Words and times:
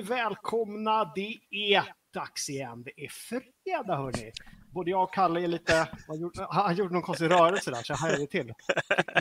ni 0.00 0.06
välkomna. 0.06 1.12
Det 1.14 1.38
är 1.50 1.84
dags 2.14 2.50
igen. 2.50 2.82
Det 2.82 3.04
är 3.04 3.08
fredag 3.08 3.96
hörni. 3.96 4.32
Både 4.72 4.90
jag 4.90 5.02
och 5.02 5.14
Kalle 5.14 5.40
är 5.40 5.48
lite... 5.48 5.88
Han 6.50 6.76
gjorde 6.76 6.92
någon 6.92 7.02
konstig 7.02 7.30
rörelse 7.30 7.70
där 7.70 7.82
så 7.82 7.92
jag 7.92 7.96
hajade 7.96 8.26
till. 8.26 8.52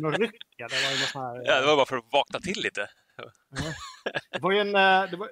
Någon 0.01 0.13
ryck. 0.13 0.35
Det 0.57 0.63
var, 0.63 1.21
här, 1.21 1.41
ja, 1.45 1.61
det 1.61 1.67
var 1.67 1.75
bara 1.75 1.85
för 1.85 1.97
att 1.97 2.05
vakna 2.11 2.39
till 2.39 2.61
lite. 2.63 2.89
Det 4.31 4.39
var 4.41 4.51
ju 4.51 4.59
en, 4.59 4.75
eh, 4.75 5.11
det 5.11 5.17
var, 5.17 5.29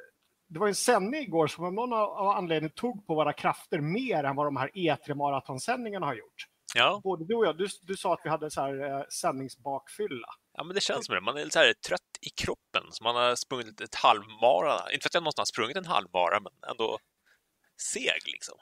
det 0.50 0.60
var 0.60 0.68
en 0.68 0.76
sändning 0.76 1.22
igår 1.22 1.48
som 1.48 1.66
av 1.66 1.74
någon 1.74 1.94
av 1.94 2.28
anledning 2.28 2.70
tog 2.70 3.08
på 3.08 3.16
våra 3.16 3.34
krafter 3.34 3.80
mer 3.82 4.24
än 4.24 4.36
vad 4.36 4.48
de 4.48 4.58
här 4.58 4.70
E3 4.74 5.14
maratonsändningarna 5.14 6.06
har 6.06 6.14
gjort. 6.14 6.48
Ja. 6.76 7.02
Både 7.04 7.26
du 7.26 7.36
och 7.36 7.46
jag, 7.46 7.58
du, 7.58 7.68
du 7.82 7.98
sa 7.98 8.14
att 8.14 8.22
vi 8.24 8.30
hade 8.30 8.52
så 8.52 8.62
här, 8.62 8.92
eh, 8.92 9.04
sändningsbakfylla. 9.10 10.28
Ja, 10.58 10.64
men 10.64 10.76
det 10.76 10.82
känns 10.82 11.06
som 11.06 11.16
det. 11.16 11.22
Man 11.22 11.38
är 11.38 11.44
lite 11.44 11.54
så 11.54 11.60
här 11.60 11.74
trött 11.74 12.02
i 12.22 12.30
kroppen, 12.30 12.84
så 12.92 13.04
man 13.04 13.16
har 13.16 13.36
sprungit 13.36 13.82
ett 13.82 13.96
halvmara. 13.96 14.92
Inte 14.92 15.04
för 15.04 15.10
att 15.10 15.14
jag 15.14 15.24
någonstans 15.24 15.50
sprungit 15.50 15.78
en 15.78 15.86
halvmara, 15.86 16.40
men 16.40 16.52
ändå 16.70 17.00
seg 17.94 18.22
liksom. 18.26 18.58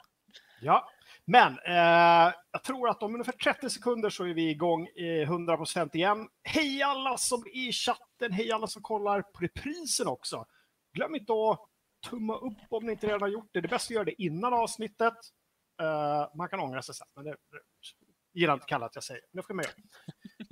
Ja, 0.60 0.90
men 1.24 1.58
eh, 1.66 2.32
jag 2.50 2.64
tror 2.64 2.88
att 2.88 3.02
om 3.02 3.14
ungefär 3.14 3.32
30 3.32 3.70
sekunder 3.70 4.10
så 4.10 4.24
är 4.24 4.34
vi 4.34 4.50
igång 4.50 4.86
eh, 4.86 5.22
100 5.22 5.56
% 5.56 5.94
igen. 5.94 6.28
Hej 6.42 6.82
alla 6.82 7.18
som 7.18 7.42
är 7.42 7.68
i 7.68 7.72
chatten, 7.72 8.32
hej 8.32 8.52
alla 8.52 8.66
som 8.66 8.82
kollar 8.82 9.22
på 9.22 9.40
reprisen 9.40 10.06
också. 10.06 10.46
Glöm 10.92 11.14
inte 11.14 11.32
att 11.32 11.60
tumma 12.10 12.36
upp 12.36 12.58
om 12.70 12.86
ni 12.86 12.92
inte 12.92 13.06
redan 13.06 13.20
har 13.20 13.28
gjort 13.28 13.50
det. 13.52 13.60
Det 13.60 13.66
är 13.66 13.70
bäst 13.70 13.86
att 13.86 13.94
göra 13.94 14.04
det 14.04 14.22
innan 14.22 14.54
avsnittet. 14.54 15.14
Eh, 15.82 16.36
man 16.36 16.48
kan 16.48 16.60
ångra 16.60 16.82
sig 16.82 16.94
sen, 16.94 17.06
men 17.14 17.24
det, 17.24 17.30
det 17.30 18.05
gillar 18.36 18.54
inte 18.54 18.66
Kalle 18.66 18.86
att 18.86 18.94
jag 18.94 19.04
säger. 19.04 19.22
Det 19.32 19.42
ska 19.42 19.54
man 19.54 19.64
göra. 19.64 19.74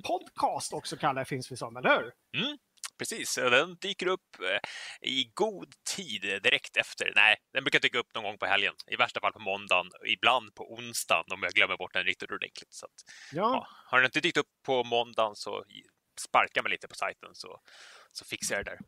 Podcast 0.07 0.73
också, 0.73 0.97
Kalle, 0.97 1.25
finns 1.25 1.51
vi 1.51 1.57
som, 1.57 1.77
eller 1.77 1.89
hur? 1.89 2.13
Mm, 2.43 2.57
precis. 2.97 3.35
Den 3.35 3.75
dyker 3.75 4.07
upp 4.07 4.39
eh, 4.39 4.69
i 5.09 5.31
god 5.33 5.73
tid 5.95 6.21
direkt 6.21 6.77
efter. 6.77 7.13
Nej, 7.15 7.35
den 7.53 7.63
brukar 7.63 7.79
dyka 7.79 7.99
upp 7.99 8.15
någon 8.15 8.23
gång 8.23 8.37
på 8.37 8.45
helgen. 8.45 8.73
I 8.87 8.95
värsta 8.95 9.19
fall 9.19 9.33
på 9.33 9.39
måndagen, 9.39 9.91
ibland 10.07 10.55
på 10.55 10.73
onsdagen 10.73 11.25
om 11.33 11.43
jag 11.43 11.51
glömmer 11.51 11.77
bort 11.77 11.93
den 11.93 12.03
riktigt 12.03 12.31
ordentligt. 12.31 12.73
Så 12.73 12.85
att, 12.85 12.91
ja. 13.31 13.41
Ja, 13.41 13.67
har 13.69 13.97
den 13.97 14.05
inte 14.05 14.19
dykt 14.19 14.37
upp 14.37 14.49
på 14.65 14.83
måndagen 14.83 15.35
så 15.35 15.63
sparka 16.19 16.61
mig 16.61 16.71
lite 16.71 16.87
på 16.87 16.95
sajten 16.95 17.29
så, 17.33 17.59
så 18.11 18.25
fixar 18.25 18.55
jag 18.55 18.65
det 18.65 18.71
där. 18.71 18.79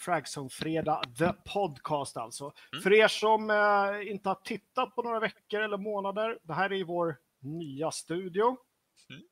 Fragzone 0.00 0.50
Fredag, 0.50 1.02
The 1.18 1.32
Podcast 1.52 2.16
alltså. 2.16 2.52
Mm. 2.72 2.82
För 2.82 2.92
er 2.92 3.08
som 3.08 3.50
eh, 3.50 4.10
inte 4.10 4.28
har 4.28 4.34
tittat 4.44 4.94
på 4.94 5.02
några 5.02 5.20
veckor 5.20 5.60
eller 5.60 5.76
månader, 5.76 6.38
det 6.42 6.54
här 6.54 6.72
är 6.72 6.84
vår 6.84 7.16
nya 7.40 7.90
studio. 7.90 8.58
Mm. 9.10 9.22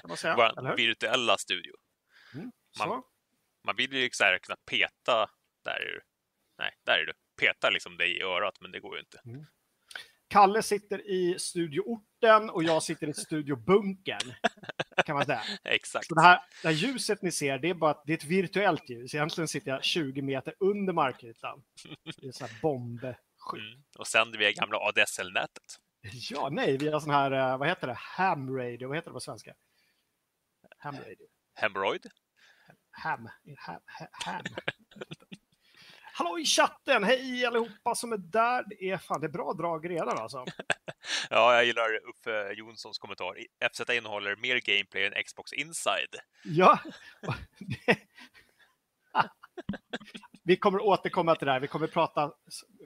Kan 0.00 0.08
man 0.08 0.16
säga, 0.16 0.36
Vår 0.36 0.76
virtuella 0.76 1.38
studio. 1.38 1.72
Mm. 2.34 2.50
Man, 2.78 3.02
man, 3.64 3.76
vill 3.76 3.92
ju 3.92 4.08
så 4.12 4.24
här 4.24 4.38
kunna 4.38 4.56
peta 4.70 5.30
där. 5.64 6.02
Nej, 6.58 6.72
där 6.84 6.98
är 6.98 7.06
du. 7.06 7.12
Peta 7.40 7.70
liksom 7.70 7.96
dig 7.96 8.16
i 8.18 8.22
örat, 8.22 8.60
men 8.60 8.72
det 8.72 8.80
går 8.80 8.96
ju 8.96 9.00
inte. 9.00 9.20
Mm. 9.24 9.46
Kalle 10.28 10.62
sitter 10.62 11.10
i 11.10 11.38
studioorten 11.38 12.50
och 12.50 12.64
jag 12.64 12.82
sitter 12.82 13.08
i 13.08 13.14
studiobunkern. 13.14 14.34
Kan 15.06 15.16
man 15.16 15.26
säga. 15.26 15.42
Exakt. 15.64 16.06
Så 16.06 16.14
det, 16.14 16.20
här, 16.20 16.40
det 16.62 16.68
här 16.68 16.74
ljuset 16.74 17.22
ni 17.22 17.32
ser, 17.32 17.58
det 17.58 17.70
är 17.70 17.74
bara 17.74 18.02
det 18.06 18.12
är 18.12 18.16
ett 18.16 18.24
virtuellt 18.24 18.90
ljus. 18.90 19.14
Egentligen 19.14 19.48
sitter 19.48 19.70
jag 19.70 19.84
20 19.84 20.22
meter 20.22 20.54
under 20.60 20.92
markytan. 20.92 21.62
Det 22.16 22.26
är 22.26 22.32
så 22.32 22.46
här 22.46 22.60
bombskydd. 22.62 23.14
Mm. 23.54 23.82
Och 23.98 24.06
sänder 24.06 24.38
via 24.38 24.52
gamla 24.52 24.78
ADSL-nätet. 24.78 25.78
Ja, 26.30 26.48
nej, 26.52 26.76
via 26.76 27.00
sån 27.00 27.10
här, 27.10 27.32
eh, 27.32 27.58
vad 27.58 27.68
heter 27.68 27.86
det, 27.86 27.96
ham 27.98 28.56
radio, 28.56 28.88
vad 28.88 28.96
heter 28.96 29.10
det 29.10 29.14
på 29.14 29.20
svenska? 29.20 29.54
Ham 30.78 30.96
radio. 30.96 31.26
Hemorrhoid? 31.54 32.06
Ham, 32.90 33.28
ham, 33.58 33.80
ham. 34.10 34.42
Hallå 36.12 36.38
i 36.38 36.44
chatten! 36.44 37.04
Hej 37.04 37.46
allihopa 37.46 37.94
som 37.94 38.12
är 38.12 38.16
där. 38.16 38.64
Det 38.68 38.90
är 38.90 38.98
fan, 38.98 39.20
det 39.20 39.26
är 39.26 39.30
bra 39.30 39.52
drag 39.52 39.90
redan 39.90 40.18
alltså. 40.18 40.44
ja, 41.30 41.54
jag 41.54 41.64
gillar 41.64 42.08
Uffe 42.08 42.52
Jonssons 42.52 42.98
kommentar. 42.98 43.36
FZ 43.72 43.90
innehåller 43.90 44.36
mer 44.36 44.60
gameplay 44.60 45.06
än 45.06 45.24
Xbox 45.24 45.52
Inside. 45.52 46.16
Ja. 46.44 46.78
Vi 50.50 50.56
kommer 50.56 50.80
återkomma 50.80 51.34
till 51.34 51.46
det 51.46 51.52
här. 51.52 51.60
Vi 51.60 51.68
kommer 51.68 51.86
prata 51.86 52.32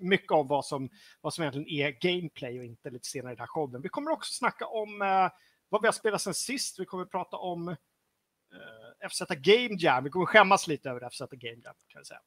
mycket 0.01 0.33
om 0.33 0.49
vad 0.49 0.65
som, 0.65 0.91
vad 1.21 1.35
som 1.35 1.43
egentligen 1.43 1.69
är 1.69 1.91
gameplay 1.91 2.59
och 2.59 2.65
inte 2.65 2.91
lite 2.91 3.09
senare 3.09 3.33
i 3.33 3.35
den 3.35 3.41
här 3.41 3.47
showen. 3.47 3.83
Vi 3.83 3.89
kommer 3.89 4.11
också 4.11 4.33
snacka 4.33 4.67
om 4.67 5.03
eh, 5.03 5.31
vad 5.69 5.83
vi 5.83 5.87
har 5.87 5.93
spelat 5.93 6.23
sen 6.23 6.35
sist. 6.35 6.81
Vi 6.81 6.85
kommer 6.85 7.05
prata 7.05 7.37
om 7.37 7.69
eh, 7.69 9.09
FZ 9.11 9.23
Game 9.29 9.77
Jam. 9.79 10.05
Vi 10.05 10.11
kommer 10.11 10.27
skämmas 10.27 10.67
lite 10.67 10.91
över 10.91 11.11
FZ 11.11 11.21
Game 11.31 11.61
Jam 11.65 11.75
kan 11.89 11.99
jag 11.99 12.07
säga. 12.07 12.21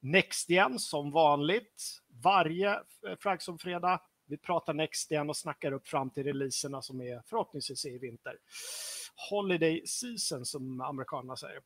Next 0.00 0.50
igen 0.50 0.78
som 0.78 1.10
vanligt. 1.10 2.00
Varje 2.22 2.74
eh, 2.74 3.16
Fragson-fredag. 3.20 4.00
Vi 4.26 4.38
pratar 4.38 4.74
Next 4.74 5.10
igen 5.10 5.30
och 5.30 5.36
snackar 5.36 5.72
upp 5.72 5.88
fram 5.88 6.10
till 6.10 6.24
releaserna 6.24 6.82
som 6.82 7.00
är 7.00 7.22
förhoppningsvis 7.26 7.84
i 7.84 7.98
vinter. 7.98 8.38
Holiday 9.30 9.86
season 9.86 10.44
som 10.44 10.80
amerikanerna 10.80 11.36
säger. 11.36 11.60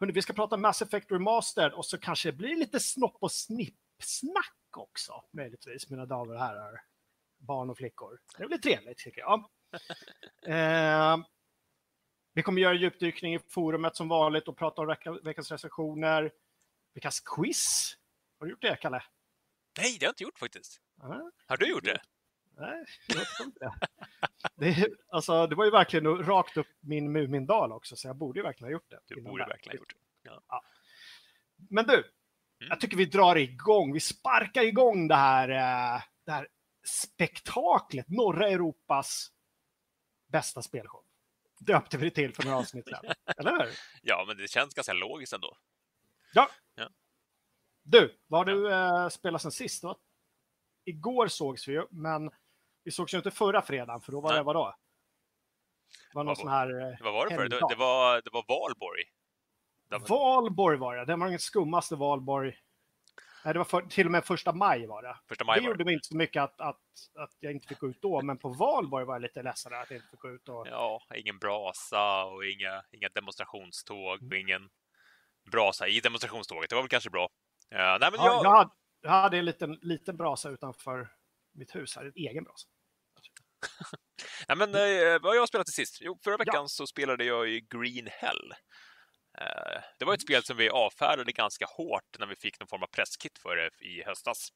Hörrni, 0.00 0.12
vi 0.12 0.22
ska 0.22 0.32
prata 0.32 0.56
Mass 0.56 0.82
Effect 0.82 1.12
Remastered 1.12 1.72
och 1.72 1.86
så 1.86 1.98
kanske 1.98 2.28
det 2.28 2.36
blir 2.36 2.56
lite 2.56 2.80
snopp 2.80 3.16
och 3.20 3.32
snipp-snack 3.32 4.76
också, 4.76 5.24
möjligtvis, 5.32 5.90
mina 5.90 6.06
damer 6.06 6.34
och 6.34 6.40
herrar. 6.40 6.80
Barn 7.38 7.70
och 7.70 7.76
flickor. 7.76 8.20
Det 8.38 8.46
blir 8.46 8.58
trevligt, 8.58 8.98
tycker 8.98 9.20
jag. 9.20 9.44
eh, 10.46 11.18
vi 12.32 12.42
kommer 12.42 12.62
göra 12.62 12.74
djupdykning 12.74 13.34
i 13.34 13.38
forumet 13.38 13.96
som 13.96 14.08
vanligt 14.08 14.48
och 14.48 14.56
prata 14.56 14.82
om 14.82 14.96
veckans 15.24 15.50
recensioner. 15.50 16.32
Veckans 16.94 17.20
quiz. 17.20 17.96
Har 18.38 18.46
du 18.46 18.50
gjort 18.50 18.62
det, 18.62 18.76
Kalle? 18.76 19.02
Nej, 19.78 19.96
det 20.00 20.04
har 20.04 20.08
jag 20.08 20.12
inte 20.12 20.22
gjort 20.22 20.38
faktiskt. 20.38 20.80
Mm. 21.02 21.30
Har 21.46 21.56
du 21.56 21.70
gjort 21.70 21.84
det? 21.84 22.00
Nej, 22.56 22.84
jag 23.06 23.16
vet 23.16 23.40
inte 23.40 23.58
det. 23.58 23.72
Det, 24.56 24.88
alltså, 25.08 25.46
det 25.46 25.54
var 25.54 25.64
ju 25.64 25.70
verkligen 25.70 26.06
rakt 26.06 26.56
upp 26.56 26.66
min 26.80 27.12
Mumindal 27.12 27.72
också, 27.72 27.96
så 27.96 28.08
jag 28.08 28.16
borde 28.16 28.38
ju 28.38 28.42
verkligen 28.42 28.68
ha 28.68 28.72
gjort 28.72 28.90
det. 28.90 29.00
Du 29.06 29.22
borde 29.22 29.44
verkligen 29.44 29.76
ha 29.76 29.80
gjort 29.80 29.94
det. 29.94 30.30
Ja. 30.48 30.62
Men 31.70 31.86
du, 31.86 31.94
mm. 31.94 32.04
jag 32.58 32.80
tycker 32.80 32.96
vi 32.96 33.04
drar 33.04 33.36
igång. 33.36 33.92
Vi 33.92 34.00
sparkar 34.00 34.62
igång 34.62 35.08
det 35.08 35.14
här, 35.14 35.48
eh, 35.48 36.02
det 36.24 36.32
här 36.32 36.48
spektaklet, 36.86 38.08
norra 38.08 38.48
Europas 38.48 39.32
bästa 40.26 40.62
spelshow. 40.62 41.04
Döpte 41.58 41.98
vi 41.98 42.04
det 42.04 42.14
till 42.14 42.34
för 42.34 42.44
några 42.44 42.58
avsnitt 42.58 42.88
sedan, 42.88 43.14
eller 43.36 43.50
hur? 43.50 43.70
Ja, 44.02 44.24
men 44.26 44.36
det 44.36 44.50
känns 44.50 44.74
ganska 44.74 44.92
logiskt 44.92 45.32
ändå. 45.32 45.56
Ja. 46.32 46.50
ja. 46.74 46.88
Du, 47.82 48.18
vad 48.26 48.40
har 48.40 48.44
du 48.44 48.72
eh, 48.72 49.08
spelat 49.08 49.42
sen 49.42 49.52
sist? 49.52 49.82
Då? 49.82 49.98
Igår 50.84 51.28
sågs 51.28 51.68
vi 51.68 51.72
ju, 51.72 51.86
men 51.90 52.30
vi 52.86 52.92
sågs 52.92 53.14
ju 53.14 53.18
inte 53.18 53.30
förra 53.30 53.62
fredagen, 53.62 54.00
för 54.00 54.12
då 54.12 54.20
var 54.20 54.30
Nej. 54.30 54.38
det 54.38 54.42
vadå? 54.42 54.74
Det 56.10 56.14
var 56.14 56.24
någon 56.24 56.26
vad, 56.26 56.38
sån 56.38 56.48
här... 56.48 56.92
Eh, 56.92 56.96
vad 57.00 57.12
var 57.14 57.28
det 57.28 57.34
för? 57.34 57.48
Det, 57.48 57.58
det, 57.68 57.74
var, 57.74 58.22
det 58.24 58.30
var 58.32 58.44
Valborg. 58.48 59.02
Det 59.88 59.98
var... 59.98 60.08
Valborg 60.08 60.78
var 60.78 60.96
det. 60.96 61.04
Det 61.04 61.16
var 61.16 61.28
den 61.30 61.38
skummaste 61.38 61.96
Valborg. 61.96 62.56
Nej, 63.44 63.52
det 63.52 63.58
var 63.58 63.64
för, 63.64 63.82
till 63.82 64.06
och 64.06 64.12
med 64.12 64.24
första 64.24 64.52
maj 64.52 64.86
var 64.86 65.02
det. 65.02 65.16
Första 65.28 65.44
maj 65.44 65.60
det 65.60 65.66
gjorde 65.66 65.84
mig 65.84 65.94
inte 65.94 66.06
så 66.06 66.16
mycket 66.16 66.42
att, 66.42 66.60
att, 66.60 66.80
att 67.18 67.36
jag 67.40 67.52
inte 67.52 67.66
fick 67.66 67.78
gå 67.78 67.88
ut 67.88 68.02
då, 68.02 68.22
men 68.22 68.38
på 68.38 68.48
valborg 68.48 69.04
var 69.04 69.14
jag 69.14 69.22
lite 69.22 69.42
ledsen 69.42 69.74
att 69.74 69.90
jag 69.90 69.96
inte 69.96 70.08
fick 70.10 70.20
gå 70.20 70.30
ut. 70.30 70.48
Och... 70.48 70.66
Ja, 70.68 71.02
ingen 71.14 71.38
brasa 71.38 72.24
och 72.24 72.46
inga, 72.46 72.82
inga 72.90 73.08
demonstrationståg 73.08 74.22
och 74.22 74.36
ingen 74.36 74.68
brasa 75.52 75.88
i 75.88 76.00
demonstrationståget. 76.00 76.70
Det 76.70 76.74
var 76.76 76.82
väl 76.82 76.88
kanske 76.88 77.10
bra. 77.10 77.24
Uh, 77.74 77.78
nej, 77.78 77.98
men 78.00 78.12
ja, 78.12 78.26
jag... 78.26 78.44
Jag, 78.44 78.56
hade, 78.56 78.70
jag 79.00 79.10
hade 79.10 79.38
en 79.38 79.44
liten, 79.44 79.78
liten 79.82 80.16
brasa 80.16 80.50
utanför 80.50 81.08
mitt 81.52 81.74
hus 81.74 81.96
här, 81.96 82.04
en 82.04 82.12
egen 82.14 82.44
brasa. 82.44 82.68
Nej, 84.48 84.56
men 84.56 84.74
eh, 84.74 85.20
vad 85.20 85.32
har 85.32 85.34
jag 85.34 85.48
spelat 85.48 85.66
till 85.66 85.74
sist? 85.74 85.98
Jo, 86.00 86.18
förra 86.24 86.36
veckan 86.36 86.54
ja. 86.54 86.68
så 86.68 86.86
spelade 86.86 87.24
jag 87.24 87.48
i 87.48 87.60
Green 87.60 88.08
Hell. 88.12 88.52
Eh, 89.38 89.82
det 89.98 90.04
var 90.04 90.14
ett 90.14 90.22
spel 90.22 90.42
som 90.44 90.56
vi 90.56 90.68
avfärdade 90.68 91.32
ganska 91.32 91.66
hårt 91.66 92.18
när 92.18 92.26
vi 92.26 92.36
fick 92.36 92.60
någon 92.60 92.68
form 92.68 92.82
av 92.82 92.86
presskit 92.86 93.38
för 93.38 93.56
det 93.56 93.70
i 93.80 94.02
höstas. 94.02 94.48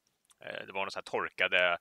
Eh, 0.43 0.65
det 0.65 0.71
var 0.71 0.79
några 0.79 0.91
så 0.91 0.99
här 0.99 1.03
torkade 1.03 1.77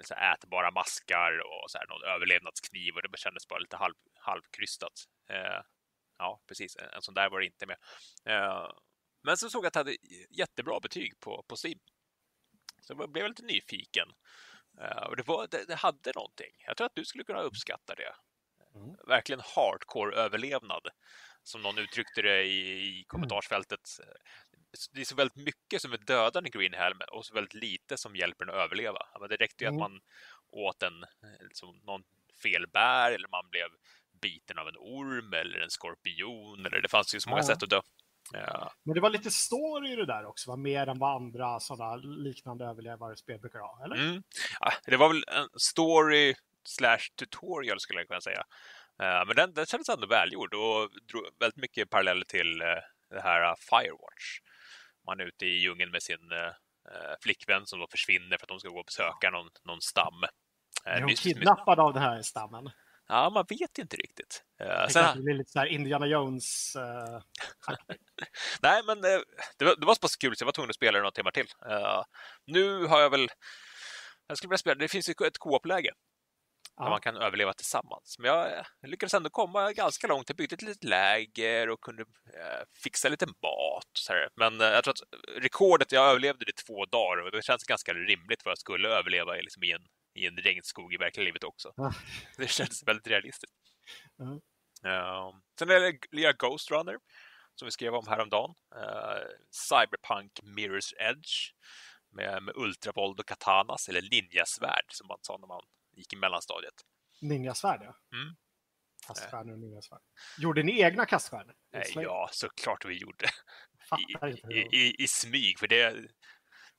så 0.00 0.14
här 0.14 0.34
ätbara 0.34 0.70
maskar 0.70 1.38
och 1.38 1.70
så 1.70 1.78
här 1.78 1.86
någon 1.86 2.14
överlevnadskniv 2.14 2.94
och 2.94 3.02
det 3.02 3.18
kändes 3.18 3.48
bara 3.48 3.58
lite 3.58 3.76
halv, 3.76 3.94
halvkrystat. 4.14 4.92
Eh, 5.30 5.60
ja, 6.18 6.40
precis. 6.48 6.76
En 6.76 7.02
sån 7.02 7.14
där 7.14 7.30
var 7.30 7.40
det 7.40 7.46
inte 7.46 7.66
med. 7.66 7.76
Eh, 8.24 8.70
men 9.22 9.36
så 9.36 9.50
såg 9.50 9.64
jag 9.64 9.66
att 9.66 9.72
det 9.72 9.80
hade 9.80 9.96
jättebra 10.30 10.80
betyg 10.80 11.20
på, 11.20 11.44
på 11.48 11.56
Steam. 11.64 11.78
Så 12.80 12.94
jag 12.98 13.12
blev 13.12 13.28
lite 13.28 13.42
nyfiken. 13.42 14.08
Uh, 14.80 15.06
och 15.08 15.16
det, 15.16 15.22
var, 15.26 15.46
det, 15.50 15.64
det, 15.68 15.74
hade 15.74 16.12
någonting. 16.14 16.52
Jag 16.66 16.76
tror 16.76 16.86
att 16.86 16.94
du 16.94 17.04
skulle 17.04 17.24
kunna 17.24 17.40
uppskatta 17.40 17.94
det. 17.94 18.14
Mm. 18.74 18.96
Verkligen 19.06 19.40
hardcore 19.56 20.16
överlevnad. 20.16 20.88
Som 21.42 21.62
någon 21.62 21.78
uttryckte 21.78 22.22
det 22.22 22.42
i, 22.42 23.00
i 23.00 23.04
kommentarsfältet. 23.06 23.80
Mm. 24.02 24.14
Det 24.92 25.00
är 25.00 25.04
så 25.04 25.14
väldigt 25.14 25.36
mycket 25.36 25.82
som 25.82 25.92
är 25.92 25.98
dödande 25.98 26.48
i 26.48 26.58
Green 26.58 26.74
Helm 26.74 26.98
och 27.12 27.26
så 27.26 27.34
väldigt 27.34 27.54
lite 27.54 27.96
som 27.96 28.16
hjälper 28.16 28.44
en 28.44 28.50
att 28.50 28.56
överleva. 28.56 29.06
Men 29.20 29.28
det 29.28 29.36
räckte 29.36 29.64
ju 29.64 29.68
mm. 29.68 29.82
att 29.82 29.90
man 29.90 30.00
åt 30.50 30.82
en, 30.82 31.04
liksom, 31.40 31.80
någon 31.82 32.02
fel 32.42 32.66
bär 32.66 33.12
eller 33.12 33.28
man 33.28 33.50
blev 33.50 33.68
biten 34.22 34.58
av 34.58 34.68
en 34.68 34.76
orm 34.76 35.32
eller 35.32 35.60
en 35.60 35.70
skorpion. 35.70 36.66
Eller 36.66 36.80
det 36.80 36.88
fanns 36.88 37.14
ju 37.14 37.20
så 37.20 37.30
många 37.30 37.42
ja. 37.42 37.46
sätt 37.46 37.62
att 37.62 37.70
dö. 37.70 37.80
Ja. 38.32 38.72
Men 38.84 38.94
det 38.94 39.00
var 39.00 39.10
lite 39.10 39.30
story 39.30 39.92
i 39.92 39.96
det 39.96 40.06
där 40.06 40.24
också, 40.24 40.50
var 40.50 40.56
mer 40.56 40.86
än 40.86 40.98
vad 40.98 41.16
andra 41.16 41.60
sådana 41.60 41.96
liknande 41.96 42.64
överlevare-spel 42.64 43.40
brukar 43.40 43.58
ha, 43.58 43.84
eller? 43.84 43.96
Mm. 43.96 44.22
Ja, 44.60 44.72
det 44.84 44.96
var 44.96 45.08
väl 45.08 45.24
en 45.28 45.48
story 45.60 46.34
slash 46.64 47.04
tutorial 47.18 47.80
skulle 47.80 48.00
jag 48.00 48.08
kunna 48.08 48.20
säga. 48.20 48.44
Uh, 49.02 49.26
men 49.26 49.36
den, 49.36 49.54
den 49.54 49.66
kändes 49.66 49.88
ändå 49.88 50.06
välgjord 50.06 50.54
och 50.54 50.90
drog 51.10 51.22
väldigt 51.40 51.56
mycket 51.56 51.90
paralleller 51.90 52.24
till 52.24 52.62
uh, 52.62 52.80
det 53.10 53.20
här 53.22 53.50
uh, 53.50 53.54
Firewatch. 53.70 54.38
Man 55.06 55.20
är 55.20 55.24
ute 55.24 55.46
i 55.46 55.58
djungeln 55.58 55.90
med 55.90 56.02
sin 56.02 56.18
flickvän 57.22 57.66
som 57.66 57.80
då 57.80 57.86
försvinner 57.90 58.38
för 58.38 58.44
att 58.44 58.48
de 58.48 58.60
ska 58.60 58.68
gå 58.68 58.78
och 58.78 58.84
besöka 58.84 59.30
någon, 59.30 59.48
någon 59.64 59.80
stam. 59.80 60.24
Är 60.84 61.00
hon 61.00 61.14
kidnappad 61.14 61.80
av 61.80 61.94
den 61.94 62.02
här 62.02 62.22
stammen? 62.22 62.70
Ja, 63.10 63.30
man 63.30 63.44
vet 63.48 63.78
inte 63.78 63.96
riktigt. 63.96 64.42
Uh, 64.62 64.88
sen... 64.88 65.16
Det 65.16 65.22
blir 65.22 65.34
lite 65.34 65.50
så 65.50 65.58
här 65.58 65.66
Indiana 65.66 66.06
Jones. 66.06 66.76
Uh, 66.76 67.20
Nej, 68.62 68.82
men 68.86 68.98
uh, 68.98 69.20
det, 69.58 69.64
var, 69.64 69.76
det 69.76 69.86
var 69.86 69.94
så 69.94 70.00
pass 70.00 70.16
kul 70.16 70.36
så 70.36 70.42
jag 70.42 70.46
var 70.46 70.52
tvungen 70.52 70.70
att 70.70 70.76
spela 70.76 70.92
det 70.92 71.02
några 71.02 71.10
timmar 71.10 71.30
till. 71.30 71.46
Uh, 71.66 72.02
nu 72.46 72.86
har 72.86 73.00
jag 73.00 73.10
väl... 73.10 73.28
Jag 74.26 74.36
skulle 74.36 74.48
vilja 74.48 74.58
spela, 74.58 74.74
det 74.74 74.88
finns 74.88 75.08
ju 75.08 75.14
ett 75.26 75.38
co-op-läge 75.38 75.90
ja. 76.76 76.82
där 76.82 76.90
man 76.90 77.00
kan 77.00 77.16
överleva 77.16 77.52
tillsammans. 77.52 78.16
Men 78.18 78.30
jag, 78.30 78.64
jag 78.80 78.90
lyckades 78.90 79.14
ändå 79.14 79.30
komma 79.30 79.72
ganska 79.72 80.06
långt. 80.06 80.28
Jag 80.28 80.36
byggde 80.36 80.54
ett 80.54 80.62
litet 80.62 80.84
läger 80.84 81.70
och 81.70 81.80
kunde 81.80 82.04
fixa 82.82 83.08
lite 83.08 83.26
mat. 83.26 83.90
Så 83.98 84.12
här. 84.12 84.28
Men 84.36 84.60
jag 84.60 84.84
tror 84.84 84.94
att 84.94 85.42
rekordet, 85.42 85.92
jag 85.92 86.10
överlevde 86.10 86.44
det 86.44 86.52
två 86.66 86.84
dagar 86.84 87.24
och 87.24 87.30
det 87.30 87.44
känns 87.44 87.64
ganska 87.64 87.94
rimligt 87.94 88.42
för 88.42 88.50
att 88.50 88.52
jag 88.52 88.58
skulle 88.58 88.88
överleva 88.88 89.32
liksom, 89.32 89.62
i 89.62 89.72
en 89.72 89.86
i 90.14 90.26
en 90.26 90.36
regnskog 90.36 90.94
i 90.94 90.96
verkliga 90.96 91.24
livet 91.24 91.44
också. 91.44 91.72
Ja. 91.76 91.92
Det 92.36 92.50
känns 92.50 92.82
väldigt 92.86 93.06
realistiskt. 93.06 93.56
Mm. 94.20 94.34
Uh, 94.84 95.34
sen 95.58 95.70
är 95.70 95.80
det 95.80 95.98
lilla 96.10 96.32
Ghost 96.32 96.70
Runner 96.70 96.98
som 97.54 97.66
vi 97.66 97.72
skrev 97.72 97.94
om 97.94 98.06
häromdagen. 98.06 98.54
Uh, 98.76 99.28
Cyberpunk 99.50 100.32
Mirror's 100.42 100.92
Edge 100.98 101.52
med, 102.12 102.42
med 102.42 102.54
ultravåld 102.56 103.20
och 103.20 103.26
katanas, 103.26 103.88
eller 103.88 104.02
ninjasvärd 104.02 104.84
som 104.88 105.06
man 105.06 105.18
sa 105.22 105.36
när 105.36 105.46
man 105.46 105.62
gick 105.92 106.12
i 106.12 106.16
mellanstadiet. 106.16 106.74
Ninjasvärd, 107.20 107.80
ja. 107.82 107.96
Mm. 108.16 108.36
Kastvärden 109.06 109.52
och 109.52 109.58
ninjasvärd. 109.58 110.00
Gjorde 110.38 110.62
ni 110.62 110.80
egna 110.80 111.06
kastvärden? 111.06 111.54
Ja, 111.94 112.28
såklart 112.32 112.84
vi 112.84 112.94
gjorde. 112.98 113.26
I, 113.98 114.26
i, 114.54 114.60
i, 114.72 114.94
I 114.98 115.06
smyg, 115.08 115.58
för 115.58 115.66
det, 115.66 116.08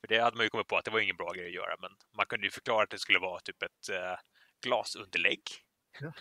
för 0.01 0.07
det 0.07 0.19
hade 0.19 0.37
man 0.37 0.45
ju 0.45 0.49
kommit 0.49 0.67
på 0.67 0.77
att 0.77 0.85
det 0.85 0.91
var 0.91 0.99
ingen 0.99 1.15
bra 1.15 1.31
grej 1.31 1.45
att 1.45 1.53
göra, 1.53 1.75
men 1.79 1.91
man 2.17 2.25
kunde 2.25 2.47
ju 2.47 2.51
förklara 2.51 2.83
att 2.83 2.89
det 2.89 2.99
skulle 2.99 3.19
vara 3.19 3.39
typ 3.39 3.63
ett 3.63 3.89
eh, 3.91 4.15
glasunderlägg. 4.63 5.41
Ja. 5.99 6.13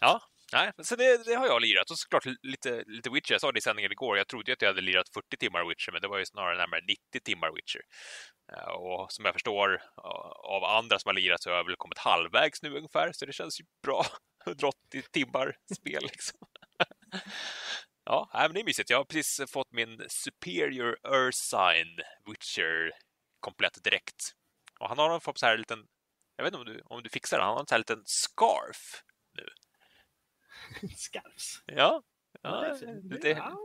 ja, 0.00 0.20
nej, 0.52 0.72
så 0.82 0.96
det, 0.96 1.24
det, 1.24 1.34
har 1.34 1.46
jag 1.46 1.62
lirat. 1.62 1.90
Och 1.90 1.98
såklart 1.98 2.24
lite, 2.42 2.84
lite 2.86 3.10
Witcher. 3.10 3.32
Jag 3.32 3.40
sa 3.40 3.52
det 3.52 3.58
i 3.58 3.60
sändningen 3.60 3.92
igår. 3.92 4.18
Jag 4.18 4.28
trodde 4.28 4.52
att 4.52 4.62
jag 4.62 4.68
hade 4.68 4.80
lirat 4.80 5.08
40 5.14 5.36
timmar 5.36 5.68
Witcher, 5.68 5.92
men 5.92 6.00
det 6.00 6.08
var 6.08 6.18
ju 6.18 6.26
snarare 6.26 6.56
närmare 6.56 6.80
90 6.80 7.20
timmar 7.24 7.52
Witcher. 7.54 7.82
Eh, 8.52 8.72
och 8.72 9.12
som 9.12 9.24
jag 9.24 9.34
förstår 9.34 9.74
eh, 9.74 10.30
av 10.56 10.64
andra 10.64 10.98
som 10.98 11.08
har 11.08 11.14
lirat 11.14 11.42
så 11.42 11.50
har 11.50 11.56
jag 11.56 11.64
väl 11.64 11.76
kommit 11.76 11.98
halvvägs 11.98 12.62
nu 12.62 12.76
ungefär, 12.76 13.12
så 13.12 13.26
det 13.26 13.32
känns 13.32 13.60
ju 13.60 13.64
bra. 13.82 14.06
180 14.46 15.02
timmar 15.12 15.56
spel 15.74 16.02
liksom. 16.02 16.38
Ja, 18.04 18.28
men 18.32 18.54
det 18.54 18.60
är 18.60 18.64
mysigt. 18.64 18.90
Jag 18.90 18.98
har 18.98 19.04
precis 19.04 19.50
fått 19.50 19.72
min 19.72 20.02
Superior 20.08 20.96
Ursine 21.02 22.02
Witcher 22.26 22.92
komplett 23.40 23.84
direkt. 23.84 24.32
Och 24.80 24.88
han 24.88 24.98
har 24.98 25.20
fått 25.20 25.38
så 25.38 25.46
här 25.46 25.52
en 25.52 25.58
liten, 25.58 25.86
jag 26.36 26.44
vet 26.44 26.54
inte 26.54 26.58
om 26.58 26.76
du, 26.76 26.82
om 26.84 27.02
du 27.02 27.10
fixar 27.10 27.38
det, 27.38 27.44
han 27.44 27.52
har 27.52 27.60
en 27.60 27.66
så 27.66 27.74
här 27.74 27.78
liten 27.78 28.02
scarf 28.04 29.02
nu. 29.32 29.46
Scarfs? 30.96 31.62
Ja, 31.66 32.02
ja 32.42 32.76
lite, 33.02 33.28
ja. 33.28 33.58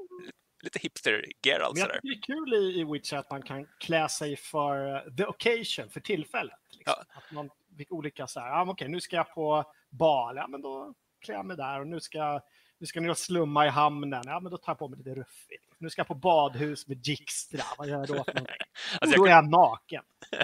lite 0.64 0.80
hipster-gear 0.80 1.60
alltså. 1.60 1.88
Men 1.88 1.94
jag 1.94 2.02
tycker 2.02 2.08
det 2.08 2.18
är 2.18 2.22
kul 2.22 2.54
i, 2.54 2.80
i 2.80 2.84
Witcher 2.84 3.18
att 3.18 3.32
man 3.32 3.42
kan 3.42 3.68
klä 3.80 4.10
sig 4.10 4.38
för 4.38 4.96
uh, 4.96 5.16
the 5.16 5.26
occasion, 5.26 5.90
för 5.90 6.00
tillfället. 6.00 6.60
Liksom. 6.72 6.96
Ja. 6.98 7.20
Att 7.20 7.32
man 7.32 7.50
fick 7.78 7.92
olika 7.92 8.28
så 8.28 8.40
här, 8.40 8.48
ja, 8.48 8.66
okej, 8.70 8.88
nu 8.88 9.02
ska 9.02 9.16
jag 9.16 9.34
på 9.34 9.74
bal, 9.90 10.36
ja 10.36 10.48
men 10.48 10.62
då 10.62 10.94
klär 11.20 11.36
jag 11.36 11.46
mig 11.46 11.58
där 11.58 11.80
och 11.80 11.88
nu 11.88 12.00
ska 12.00 12.18
jag 12.18 12.42
nu 12.80 12.88
ska 12.88 13.00
ni 13.00 13.16
slumma 13.16 13.66
i 13.66 13.70
hamnen. 13.70 14.24
Ja, 14.26 14.40
men 14.40 14.52
då 14.52 14.58
tar 14.58 14.72
jag 14.72 14.80
på 14.80 14.88
mig 14.88 14.98
lite 14.98 15.16
ruffigt. 15.16 15.64
Nu 15.78 15.90
ska 15.90 16.00
jag 16.00 16.08
på 16.08 16.16
badhus 16.16 16.88
med 16.88 17.08
Jigstra. 17.08 17.64
Vad 17.78 17.88
gör 17.88 17.98
jag 17.98 18.08
då 18.08 18.16
alltså, 19.02 19.18
då 19.18 19.26
är 19.26 19.30
jag 19.30 19.50
naken. 19.50 20.04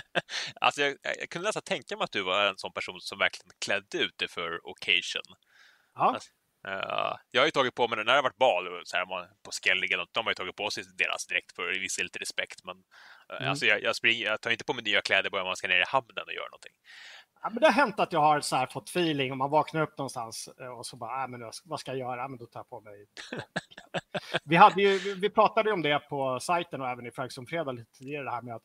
alltså, 0.61 0.81
jag, 0.81 0.97
jag, 1.01 1.29
kunde 1.29 1.47
nästan 1.47 1.63
tänka 1.63 1.97
mig 1.97 2.03
att 2.03 2.11
du 2.11 2.23
var 2.23 2.45
en 2.45 2.57
sån 2.57 2.73
person 2.73 3.01
som 3.01 3.19
verkligen 3.19 3.51
klädde 3.65 3.97
ut 3.97 4.17
dig 4.17 4.27
för 4.27 4.67
occasion. 4.67 5.35
Ja. 5.95 6.13
Alltså, 6.13 6.31
uh, 6.67 7.15
jag 7.31 7.41
har 7.41 7.45
ju 7.45 7.51
tagit 7.51 7.75
på 7.75 7.87
mig, 7.87 7.97
när 7.97 8.03
det 8.03 8.11
har 8.11 8.23
varit 8.23 8.37
bal 8.37 8.81
så 8.85 8.97
här, 8.97 9.05
på 9.43 9.51
Skellig 9.51 9.91
eller 9.91 10.03
något, 10.03 10.13
de 10.13 10.25
har 10.25 10.31
ju 10.31 10.35
tagit 10.35 10.55
på 10.55 10.69
sig 10.69 10.83
deras 10.97 11.27
direkt 11.27 11.55
för 11.55 11.71
att 11.71 11.77
visa 11.77 12.03
lite 12.03 12.19
respekt. 12.19 12.63
Men 12.63 12.77
uh, 12.77 13.37
mm. 13.37 13.49
alltså, 13.49 13.65
jag, 13.65 13.83
jag, 13.83 13.95
springer, 13.95 14.25
jag 14.25 14.41
tar 14.41 14.51
inte 14.51 14.65
på 14.65 14.73
mig 14.73 14.83
nya 14.83 15.01
kläder 15.01 15.29
bara 15.29 15.43
man 15.43 15.55
ska 15.55 15.67
ner 15.67 15.79
i 15.79 15.85
hamnen 15.87 16.23
och 16.27 16.33
göra 16.33 16.49
någonting. 16.49 16.75
Ja, 17.43 17.49
men 17.49 17.59
det 17.59 17.65
har 17.65 17.73
hänt 17.73 17.99
att 17.99 18.13
jag 18.13 18.19
har 18.19 18.41
så 18.41 18.55
här 18.55 18.65
fått 18.65 18.89
feeling 18.89 19.31
och 19.31 19.37
man 19.37 19.49
vaknar 19.49 19.81
upp 19.81 19.97
någonstans 19.97 20.49
eh, 20.61 20.67
och 20.67 20.85
så 20.85 20.95
bara, 20.95 21.23
äh, 21.23 21.27
men 21.27 21.51
vad 21.63 21.79
ska 21.79 21.91
jag 21.91 21.99
göra? 21.99 22.27
Men 22.27 22.39
då 22.39 22.45
tar 22.45 22.59
jag 22.59 22.69
på 22.69 22.81
mig. 22.81 23.05
vi, 24.43 24.55
hade 24.55 24.81
ju, 24.81 25.15
vi 25.15 25.29
pratade 25.29 25.71
om 25.71 25.81
det 25.81 25.99
på 25.99 26.39
sajten 26.39 26.81
och 26.81 26.89
även 26.89 27.05
i 27.05 27.11
Ferguson 27.11 27.45
Fredag 27.45 27.71
lite 27.71 27.91
tidigare, 27.91 28.23
det 28.23 28.31
här 28.31 28.41
med 28.41 28.55
att 28.55 28.63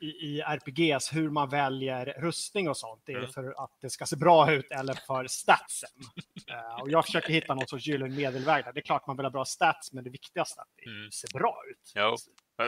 i, 0.00 0.06
i 0.06 0.40
RPGs 0.40 1.12
hur 1.12 1.30
man 1.30 1.48
väljer 1.48 2.06
rustning 2.18 2.68
och 2.68 2.76
sånt. 2.76 3.08
Är 3.08 3.12
det 3.12 3.18
mm. 3.18 3.32
för 3.32 3.64
att 3.64 3.70
det 3.80 3.90
ska 3.90 4.06
se 4.06 4.16
bra 4.16 4.52
ut 4.52 4.70
eller 4.70 4.94
för 4.94 5.26
statsen? 5.26 5.90
uh, 6.50 6.80
och 6.82 6.90
jag 6.90 7.04
försöker 7.04 7.32
hitta 7.32 7.54
något 7.54 7.68
sorts 7.68 7.86
gyllene 7.86 8.16
medelväg 8.16 8.64
där. 8.64 8.72
Det 8.72 8.80
är 8.80 8.82
klart 8.82 9.06
man 9.06 9.16
vill 9.16 9.26
ha 9.26 9.30
bra 9.30 9.44
stats, 9.44 9.92
men 9.92 10.04
det 10.04 10.10
viktigaste 10.10 10.60
är 10.60 10.62
att 10.62 10.68
det 10.76 10.90
mm. 10.90 11.10
ser 11.10 11.38
bra 11.38 11.56
ut. 11.70 11.92
Jo. 11.94 12.16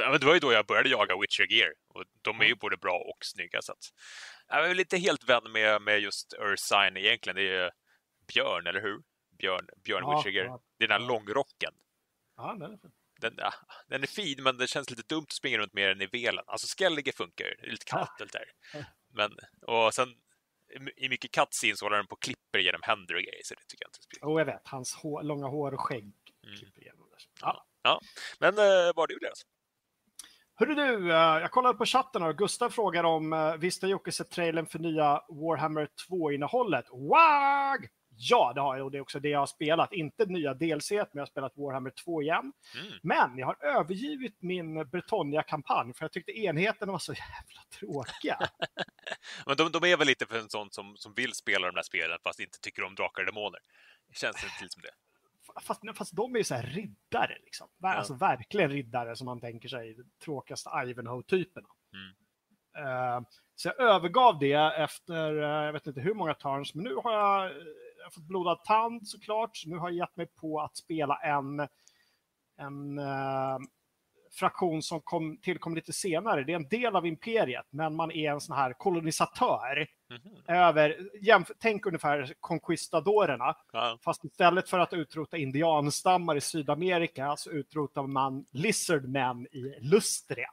Men 0.00 0.20
det 0.20 0.26
var 0.26 0.34
ju 0.34 0.40
då 0.40 0.52
jag 0.52 0.66
började 0.66 0.88
jaga 0.88 1.16
Witcher 1.16 1.52
Gear 1.52 1.72
och 1.88 2.04
de 2.22 2.40
är 2.40 2.44
ju 2.44 2.54
både 2.54 2.76
bra 2.76 2.98
och 2.98 3.24
snygga. 3.24 3.62
Så 3.62 3.72
att, 3.72 3.92
jag 4.48 4.70
är 4.70 4.74
lite 4.74 4.96
helt 4.96 5.24
vän 5.24 5.52
med, 5.52 5.82
med 5.82 6.00
just 6.00 6.34
Ursine 6.38 6.96
egentligen. 6.96 7.36
Det 7.36 7.56
är 7.56 7.70
Björn, 8.32 8.66
eller 8.66 8.80
hur? 8.80 9.02
Björn, 9.38 9.68
Björn 9.84 10.04
ja, 10.06 10.16
Witcher 10.16 10.30
Gear. 10.30 10.46
Ja, 10.46 10.62
det 10.78 10.84
är 10.84 10.88
den 10.88 11.00
här 11.00 11.08
långrocken. 11.08 11.74
Ja, 12.36 12.56
den 12.60 12.72
är 12.72 12.76
fin. 12.76 12.92
Den, 13.20 13.34
ja, 13.36 13.52
den 13.88 14.02
är 14.02 14.06
fin, 14.06 14.42
men 14.42 14.56
det 14.56 14.66
känns 14.66 14.90
lite 14.90 15.02
dumt 15.14 15.26
att 15.28 15.32
springa 15.32 15.58
runt 15.58 15.72
med 15.72 15.88
den 15.88 16.00
i 16.02 16.06
velen. 16.06 16.44
Alltså 16.46 16.66
Skellige 16.78 17.12
funkar 17.12 17.44
ju, 17.44 17.54
det 17.54 17.66
är 17.66 17.70
lite 17.70 17.84
kallt 17.84 18.10
ja. 18.18 18.26
där. 18.32 18.44
Men, 19.08 19.36
och 19.66 19.94
sen 19.94 20.08
i 20.96 21.08
mycket 21.08 21.30
cutscenes 21.30 21.80
håller 21.80 21.96
den 21.96 22.06
på 22.06 22.16
klipper 22.16 22.58
genom 22.58 22.80
händer 22.82 23.14
och 23.14 23.22
grejer, 23.22 23.40
så 23.44 23.54
det 23.54 23.64
tycker 23.66 23.84
jag 23.84 23.88
inte 23.88 24.02
spelar. 24.02 24.32
Oh, 24.32 24.40
jag 24.40 24.46
vet, 24.46 24.68
hans 24.68 24.94
hår, 24.94 25.22
långa 25.22 25.46
hår 25.46 25.74
och 25.74 25.80
skägg 25.80 26.12
mm. 26.44 26.56
klipper 26.58 26.80
igenom. 26.80 27.08
Ja. 27.40 27.66
ja. 27.82 28.00
Men 28.38 28.58
uh, 28.58 28.86
vad 28.94 28.96
har 28.96 29.06
du 29.06 29.18
läst? 29.18 29.46
Hörru 30.62 30.74
du, 30.74 31.12
eh, 31.12 31.16
jag 31.16 31.50
kollade 31.50 31.78
på 31.78 31.86
chatten 31.86 32.22
och 32.22 32.38
Gustav 32.38 32.70
frågar 32.70 33.04
om 33.04 33.32
uh, 33.32 33.56
visste 33.56 33.86
Jocke 33.86 34.12
sett 34.12 34.30
trailern 34.30 34.66
för 34.66 34.78
nya 34.78 35.22
Warhammer 35.28 35.88
2-innehållet? 36.08 36.84
WAG! 36.90 37.88
Ja, 38.16 38.52
det 38.54 38.60
har 38.60 38.76
jag 38.76 38.84
och 38.84 38.90
det 38.90 38.98
är 38.98 39.02
också 39.02 39.20
det 39.20 39.28
jag 39.28 39.38
har 39.38 39.46
spelat. 39.46 39.92
Inte 39.92 40.26
nya 40.26 40.54
DLC, 40.54 40.90
men 40.90 41.06
jag 41.12 41.20
har 41.20 41.26
spelat 41.26 41.52
Warhammer 41.56 41.90
2 41.90 42.22
igen. 42.22 42.52
Mm. 42.80 42.92
Men 43.02 43.38
jag 43.38 43.46
har 43.46 43.64
övergivit 43.64 44.36
min 44.42 44.88
Bretonia-kampanj 44.90 45.94
för 45.94 46.04
jag 46.04 46.12
tyckte 46.12 46.32
enheterna 46.32 46.92
var 46.92 46.98
så 46.98 47.12
jävla 47.12 47.62
tråkiga. 47.78 48.38
men 49.46 49.56
de, 49.56 49.72
de, 49.72 49.84
är 49.84 49.96
väl 49.96 50.06
lite 50.06 50.26
för 50.26 50.38
en 50.38 50.48
sån 50.48 50.70
som, 50.70 50.96
som 50.96 51.14
vill 51.14 51.32
spela 51.32 51.66
de 51.66 51.74
där 51.74 51.82
spelen 51.82 52.18
fast 52.24 52.40
inte 52.40 52.58
tycker 52.60 52.84
om 52.84 52.94
drakar 52.94 53.22
och 53.22 53.26
demoner. 53.26 53.60
Det 54.08 54.16
känns 54.18 54.44
inte 54.44 54.72
som 54.72 54.82
det 54.82 54.90
fast, 55.62 55.82
fast 55.94 56.16
de 56.16 56.34
är 56.34 56.38
ju 56.38 56.44
så 56.44 56.54
här 56.54 56.62
riddare, 56.62 57.38
liksom. 57.44 57.68
Ja. 57.78 57.94
Alltså 57.94 58.14
verkligen 58.14 58.70
riddare 58.70 59.16
som 59.16 59.24
man 59.24 59.40
tänker 59.40 59.68
sig, 59.68 59.96
tråkigaste 60.24 60.70
Ivanhoe-typerna. 60.86 61.68
Mm. 61.94 62.14
Uh, 62.86 63.22
så 63.54 63.68
jag 63.68 63.80
övergav 63.80 64.38
det 64.38 64.52
efter, 64.54 65.32
uh, 65.32 65.42
jag 65.42 65.72
vet 65.72 65.86
inte 65.86 66.00
hur 66.00 66.14
många 66.14 66.34
turns, 66.34 66.74
men 66.74 66.84
nu 66.84 66.94
har 66.94 67.12
jag, 67.12 67.50
uh, 67.50 67.56
jag 67.98 68.04
har 68.04 68.10
fått 68.10 68.28
blodad 68.28 68.64
tand 68.64 69.08
såklart, 69.08 69.56
så 69.56 69.68
nu 69.68 69.76
har 69.76 69.88
jag 69.88 69.98
gett 69.98 70.16
mig 70.16 70.26
på 70.26 70.60
att 70.60 70.76
spela 70.76 71.16
en, 71.16 71.68
en 72.56 73.00
fraktion 74.32 74.82
som 74.82 75.00
kom, 75.00 75.38
tillkom 75.42 75.74
lite 75.74 75.92
senare. 75.92 76.44
Det 76.44 76.52
är 76.52 76.56
en 76.56 76.68
del 76.68 76.96
av 76.96 77.06
imperiet, 77.06 77.66
men 77.70 77.96
man 77.96 78.10
är 78.10 78.30
en 78.30 78.40
sån 78.40 78.56
här 78.56 78.72
kolonisatör. 78.72 79.86
Mm 80.12 80.32
över, 80.48 81.10
jämf, 81.20 81.50
tänk 81.58 81.86
ungefär 81.86 82.34
conquistadorerna, 82.40 83.56
ja. 83.72 83.98
fast 84.04 84.24
istället 84.24 84.68
för 84.68 84.78
att 84.78 84.92
utrota 84.92 85.36
indianstammar 85.36 86.36
i 86.36 86.40
Sydamerika 86.40 87.36
så 87.36 87.50
utrotar 87.50 88.02
man 88.02 88.46
lizardmän 88.50 89.46
i 89.46 89.78
Lustria. 89.80 90.50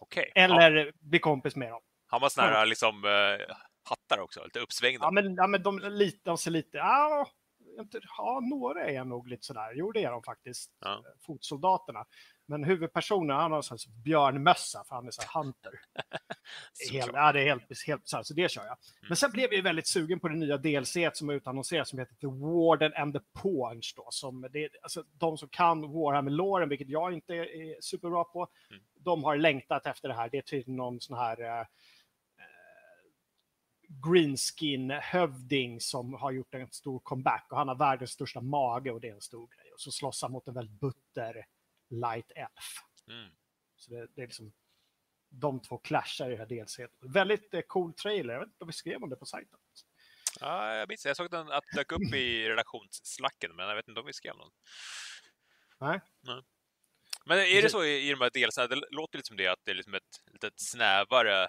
Okay. 0.00 0.26
Eller 0.34 0.72
ja. 0.72 0.92
bli 1.00 1.18
kompis 1.18 1.56
med 1.56 1.70
dem. 1.70 1.80
Har 2.06 2.20
man 2.20 2.30
såna 2.30 2.46
här 2.46 2.66
liksom, 2.66 3.04
uh, 3.04 3.10
hattar 3.84 4.22
också, 4.22 4.44
lite 4.44 4.60
uppsvängda? 4.60 5.04
Ja, 5.04 5.10
men, 5.10 5.34
ja, 5.34 5.46
men 5.46 5.62
de, 5.62 5.78
lite, 5.78 6.18
de 6.22 6.38
ser 6.38 6.50
lite, 6.50 6.78
ja, 6.78 7.26
inte, 7.78 8.00
ja, 8.18 8.40
några 8.40 8.84
är 8.84 9.04
nog 9.04 9.28
lite 9.28 9.46
sådär. 9.46 9.72
Jo, 9.74 9.92
det 9.92 10.04
är 10.04 10.10
de 10.10 10.22
faktiskt, 10.22 10.70
ja. 10.80 11.02
fotsoldaterna. 11.26 12.04
Men 12.52 12.64
huvudpersonen, 12.64 13.36
han 13.36 13.52
har 13.52 13.72
en 13.72 14.02
björnmössa, 14.02 14.84
för 14.84 14.94
han 14.94 15.06
är 15.06 15.10
så 15.10 15.22
här 15.22 15.42
hunter. 15.42 15.72
Helt, 16.92 17.10
ja, 17.14 17.32
det 17.32 17.40
är 17.40 17.44
helt, 17.44 17.86
helt 17.86 18.08
så, 18.08 18.16
här, 18.16 18.22
så 18.22 18.34
det 18.34 18.50
kör 18.50 18.64
jag. 18.64 18.76
Men 19.08 19.16
sen 19.16 19.30
blev 19.30 19.52
jag 19.52 19.62
väldigt 19.62 19.86
sugen 19.86 20.20
på 20.20 20.28
det 20.28 20.34
nya 20.34 20.56
DLC 20.56 20.96
som 21.12 21.30
är 21.30 21.34
utannonserat 21.34 21.88
som 21.88 21.98
heter 21.98 22.14
The 22.14 22.26
Warden 22.26 22.92
and 22.94 23.14
the 23.14 23.20
Paunch. 23.42 23.92
Då, 23.96 24.06
som 24.10 24.46
det, 24.50 24.68
alltså, 24.82 25.04
de 25.12 25.38
som 25.38 25.48
kan 25.48 25.80
Warhammer-låren, 25.80 26.68
vilket 26.68 26.88
jag 26.88 27.12
inte 27.12 27.34
är 27.34 27.80
superbra 27.80 28.24
på, 28.24 28.48
Mm. 28.70 28.82
de 28.94 29.24
har 29.24 29.36
längtat 29.36 29.86
efter 29.86 30.08
det 30.08 30.14
här. 30.14 30.28
Det 30.32 30.38
är 30.38 30.42
tydligen 30.42 30.76
någon 30.76 31.00
sån 31.00 31.18
här 31.18 31.60
eh, 31.60 31.66
greenskin-hövding 33.88 35.80
som 35.80 36.14
har 36.14 36.30
gjort 36.30 36.54
en 36.54 36.70
stor 36.70 36.98
comeback 36.98 37.46
och 37.50 37.58
han 37.58 37.68
har 37.68 37.74
världens 37.74 38.10
största 38.10 38.40
mage 38.40 38.90
och 38.90 39.00
det 39.00 39.08
är 39.08 39.14
en 39.14 39.20
stor 39.20 39.48
grej. 39.48 39.72
Och 39.72 39.80
så 39.80 39.90
slåss 39.90 40.22
han 40.22 40.32
mot 40.32 40.48
en 40.48 40.54
väldigt 40.54 40.80
butter 40.80 41.46
light 41.92 42.30
elf. 42.34 42.76
Mm. 43.08 43.30
Så 43.76 43.90
det, 43.90 44.06
det 44.14 44.22
är 44.22 44.26
liksom 44.26 44.52
de 45.28 45.60
två 45.60 45.78
clashar 45.78 46.30
i 46.30 46.30
det 46.30 46.38
här 46.38 46.46
DLC. 46.46 46.78
Väldigt 47.00 47.54
eh, 47.54 47.60
cool 47.60 47.94
trailer. 47.94 48.32
Jag 48.34 48.40
vet 48.40 48.48
inte 48.48 48.64
om 48.64 48.66
vi 48.66 48.72
skrev 48.72 49.02
om 49.02 49.10
det 49.10 49.16
på 49.16 49.26
sajten. 49.26 49.58
Ja, 50.40 50.74
jag 50.74 50.88
minns. 50.88 51.06
Jag 51.06 51.16
såg 51.16 51.30
den 51.30 51.50
att 51.50 51.64
dök 51.74 51.92
upp 51.92 52.14
i 52.14 52.44
redaktionsslacken, 52.48 53.56
men 53.56 53.68
jag 53.68 53.74
vet 53.74 53.88
inte 53.88 54.00
om 54.00 54.06
vi 54.06 54.12
skrev 54.12 54.36
någon. 54.36 54.50
Nej. 55.80 56.00
Men 57.26 57.38
är 57.38 57.62
det 57.62 57.70
så 57.70 57.84
i, 57.84 58.08
i 58.08 58.10
de 58.10 58.20
här 58.20 58.30
delserna, 58.30 58.66
det 58.66 58.82
låter 58.90 59.18
lite 59.18 59.26
som 59.26 59.36
det, 59.36 59.46
att 59.46 59.64
det 59.64 59.70
är 59.70 59.74
liksom 59.74 59.94
ett 59.94 60.22
litet 60.32 60.54
snävare 60.56 61.48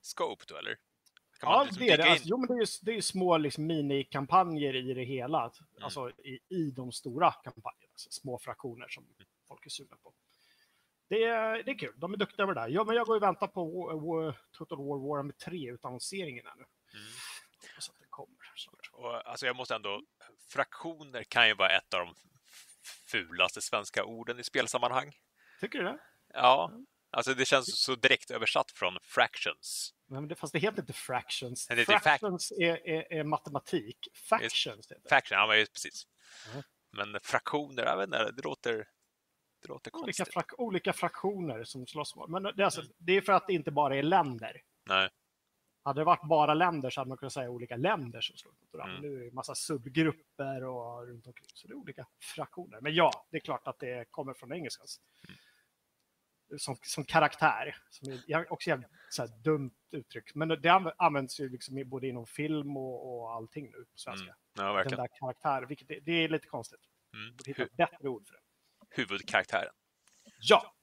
scope 0.00 0.44
då, 0.48 0.56
eller? 0.56 0.76
Ja, 1.40 1.62
liksom 1.62 1.86
det 1.86 1.92
är 1.92 1.98
det. 1.98 2.10
Alltså, 2.10 2.28
jo, 2.28 2.36
men 2.36 2.46
det 2.48 2.54
är 2.54 2.58
ju 2.58 2.66
det 2.82 2.92
är 2.96 3.00
små 3.00 3.36
liksom, 3.36 3.66
minikampanjer 3.66 4.74
i 4.76 4.94
det 4.94 5.04
hela. 5.04 5.40
Mm. 5.40 5.52
Alltså 5.80 6.10
i, 6.10 6.38
i 6.48 6.70
de 6.70 6.92
stora 6.92 7.32
kampanjerna. 7.32 7.92
Alltså, 7.92 8.10
små 8.10 8.38
fraktioner 8.38 8.88
som 8.88 9.04
folk 9.48 9.66
är 9.66 9.70
sugna 9.70 9.96
på. 10.02 10.12
Det 11.08 11.24
är, 11.24 11.62
det 11.62 11.70
är 11.70 11.78
kul. 11.78 11.94
De 11.96 12.12
är 12.12 12.16
duktiga 12.16 12.46
med 12.46 12.56
det 12.56 12.60
där. 12.60 12.68
Ja, 12.68 12.84
men 12.84 12.96
jag 12.96 13.06
går 13.06 13.16
och 13.16 13.22
väntar 13.22 13.46
på 13.46 13.64
War, 13.64 13.94
War, 13.94 14.38
Total 14.52 14.78
War 14.78 15.08
Warhammer 15.08 15.32
3 15.32 15.70
utannonseringen 15.70 16.46
ännu. 16.46 16.64
Mm. 16.94 17.06
Så 17.78 17.92
att 17.92 17.98
den 17.98 18.08
kommer. 18.10 18.36
Och, 18.92 19.28
alltså 19.28 19.46
jag 19.46 19.56
måste 19.56 19.74
ändå, 19.74 20.02
fraktioner 20.48 21.22
kan 21.22 21.48
ju 21.48 21.54
vara 21.54 21.68
ett 21.68 21.94
av 21.94 22.06
de 22.06 22.14
fulaste 23.06 23.62
svenska 23.62 24.04
orden 24.04 24.38
i 24.38 24.44
spelsammanhang. 24.44 25.16
Tycker 25.60 25.78
du 25.78 25.84
det? 25.84 25.98
Ja, 26.32 26.72
alltså 27.16 27.34
det 27.34 27.44
känns 27.44 27.80
så 27.80 27.94
direkt 27.94 28.30
översatt 28.30 28.70
från 28.70 28.98
fractions. 29.02 29.94
Nej, 30.06 30.20
men 30.20 30.28
det, 30.28 30.34
fast 30.34 30.52
det 30.52 30.58
heter 30.58 30.80
inte 30.80 30.92
fractions. 30.92 31.66
Det 31.66 31.74
är 31.74 31.84
fac- 31.84 32.00
fractions 32.00 32.52
är, 32.52 32.88
är, 32.88 33.12
är 33.12 33.24
matematik. 33.24 34.08
Factions 34.14 34.90
heter 34.90 34.98
det. 35.02 35.08
Faction, 35.08 35.38
ja, 35.38 35.46
men 35.46 35.66
precis. 35.72 36.06
Ja. 36.54 36.62
Men 36.90 37.20
fraktioner, 37.22 37.84
jag 37.84 37.96
vet 37.96 38.06
inte, 38.06 38.30
det 38.30 38.42
låter, 38.42 38.72
det 39.62 39.68
låter 39.68 39.94
Olika, 39.94 40.06
konstigt. 40.06 40.32
frak, 40.34 40.52
olika 40.58 40.92
fraktioner 40.92 41.64
som 41.64 41.86
slåss 41.86 42.16
mot. 42.16 42.30
Men 42.30 42.42
det 42.42 42.50
är, 42.58 42.64
alltså, 42.64 42.82
det 42.98 43.12
är 43.12 43.20
för 43.20 43.32
att 43.32 43.46
det 43.46 43.52
inte 43.52 43.70
bara 43.70 43.96
är 43.96 44.02
länder. 44.02 44.62
Nej. 44.88 45.08
Hade 45.82 46.00
det 46.00 46.04
varit 46.04 46.28
bara 46.28 46.54
länder 46.54 46.90
så 46.90 47.00
hade 47.00 47.08
man 47.08 47.18
kunnat 47.18 47.32
säga 47.32 47.50
olika 47.50 47.76
länder 47.76 48.20
som 48.20 48.36
slår 48.36 48.52
mot 48.52 48.72
varandra. 48.72 48.96
Mm. 48.98 49.10
Nu 49.10 49.16
är 49.16 49.20
det 49.20 49.28
en 49.28 49.34
massa 49.34 49.54
subgrupper 49.54 50.64
och 50.64 51.06
runt 51.06 51.26
omkring. 51.26 51.48
Så 51.54 51.66
det 51.68 51.72
är 51.72 51.76
olika 51.76 52.06
fraktioner. 52.34 52.80
Men 52.80 52.94
ja, 52.94 53.26
det 53.30 53.36
är 53.36 53.40
klart 53.40 53.66
att 53.66 53.78
det 53.78 54.04
kommer 54.10 54.34
från 54.34 54.52
engelskan. 54.52 54.86
Mm. 55.28 55.38
Som, 56.58 56.76
som 56.82 57.04
karaktär. 57.04 57.76
Som 57.90 58.12
är 58.28 58.52
också 58.52 58.70
jävligt 58.70 58.88
så 59.10 59.22
här, 59.22 59.28
dumt 59.42 59.74
uttryck. 59.90 60.34
Men 60.34 60.48
det 60.48 60.56
anv- 60.56 60.92
används 60.98 61.40
ju 61.40 61.48
liksom 61.48 61.82
både 61.86 62.06
inom 62.08 62.26
film 62.26 62.76
och, 62.76 63.18
och 63.20 63.32
allting 63.32 63.64
nu 63.70 63.84
på 63.92 63.98
svenska. 63.98 64.24
Mm. 64.24 64.36
Ja, 64.54 64.62
Den 64.64 64.74
verkligen. 64.74 64.98
där 64.98 65.08
karaktär, 65.20 65.62
vilket 65.62 65.88
det, 65.88 66.00
det 66.00 66.12
är 66.12 66.28
lite 66.28 66.46
konstigt. 66.48 66.80
Mm. 67.14 67.36
Hitta 67.46 67.62
ett 67.62 67.76
bättre 67.76 68.08
ord 68.08 68.26
för 68.28 68.34
det. 68.34 68.40
huvudkaraktären. 68.90 69.72
Ja, 70.40 70.74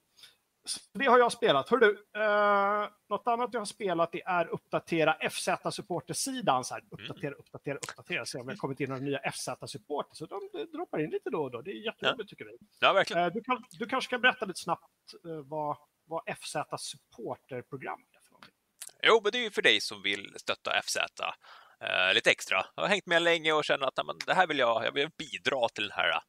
så 0.65 0.79
det 0.93 1.05
har 1.05 1.19
jag 1.19 1.31
spelat. 1.31 1.69
Hör 1.69 1.77
du, 1.77 2.05
eh, 2.15 2.89
något 3.09 3.27
annat 3.27 3.49
jag 3.53 3.61
har 3.61 3.65
spelat 3.65 4.11
det 4.11 4.21
är 4.23 4.47
uppdatera 4.47 5.17
FZ-supportersidan. 5.29 6.63
Här, 6.71 6.83
uppdatera, 6.91 7.33
uppdatera, 7.33 7.75
uppdatera. 7.75 8.25
Se 8.25 8.39
om 8.39 8.45
det 8.47 8.53
har 8.53 8.57
kommit 8.57 8.79
in 8.79 8.89
några 8.89 9.01
nya 9.01 9.19
FZ-supporter. 9.19 10.13
Så 10.13 10.25
de 10.25 10.49
droppar 10.73 10.99
in 10.99 11.09
lite 11.09 11.29
då 11.29 11.43
och 11.43 11.51
då. 11.51 11.61
Det 11.61 11.71
är 11.71 11.85
jätteroligt 11.85 12.29
tycker 12.29 12.45
vi. 12.45 12.57
Ja, 12.79 12.93
verkligen. 12.93 13.23
Eh, 13.23 13.33
du, 13.33 13.43
kan, 13.43 13.63
du 13.71 13.85
kanske 13.85 14.09
kan 14.09 14.21
berätta 14.21 14.45
lite 14.45 14.59
snabbt 14.59 15.13
eh, 15.25 15.31
vad, 15.45 15.77
vad 16.05 16.23
FZ-supporterprogram 16.25 17.99
är 18.11 18.21
för 18.25 18.31
någonting. 18.31 18.55
Jo, 19.03 19.19
men 19.23 19.31
det 19.31 19.37
är 19.37 19.43
ju 19.43 19.51
för 19.51 19.61
dig 19.61 19.81
som 19.81 20.01
vill 20.01 20.33
stötta 20.37 20.81
FZ 20.81 20.97
eh, 20.97 22.13
lite 22.13 22.31
extra. 22.31 22.65
Jag 22.75 22.83
har 22.83 22.89
hängt 22.89 23.05
med 23.05 23.21
länge 23.21 23.53
och 23.53 23.65
känner 23.65 23.85
att 23.87 23.93
ja, 23.95 24.03
men, 24.03 24.15
det 24.25 24.33
här 24.33 24.47
vill 24.47 24.59
jag, 24.59 24.85
jag 24.85 24.91
vill 24.91 25.09
bidra 25.17 25.69
till 25.69 25.83
den 25.83 25.97
här 25.97 26.09
eh, 26.09 26.19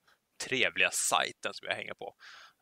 trevliga 0.44 0.90
sajten 0.90 1.54
som 1.54 1.68
jag 1.68 1.74
hänger 1.74 1.94
på. 1.94 2.14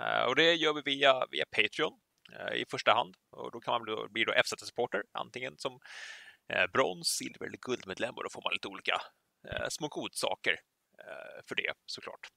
Eh, 0.02 0.24
och 0.24 0.36
det 0.36 0.54
gör 0.54 0.72
vi 0.74 0.82
via, 0.84 1.26
via 1.30 1.44
Patreon 1.56 1.92
eh, 2.38 2.54
i 2.54 2.64
första 2.70 2.92
hand. 2.92 3.14
Och 3.30 3.52
då 3.52 3.60
kan 3.60 3.72
man 3.72 3.82
bli, 3.82 3.94
bli 4.10 4.24
då 4.24 4.32
FZ-supporter, 4.32 5.02
antingen 5.12 5.58
som 5.58 5.80
eh, 6.52 6.66
brons, 6.72 7.08
silver 7.08 7.46
eller 7.46 7.58
guldmedlem 7.58 8.14
och 8.14 8.22
då 8.22 8.30
får 8.30 8.42
man 8.42 8.52
lite 8.52 8.68
olika 8.68 9.00
små 9.68 9.88
godsaker 9.88 10.56
för 11.48 11.54
det 11.54 11.72
såklart. 11.86 12.28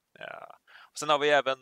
Och 0.91 0.99
sen 0.99 1.09
har 1.09 1.19
vi 1.19 1.29
även 1.29 1.57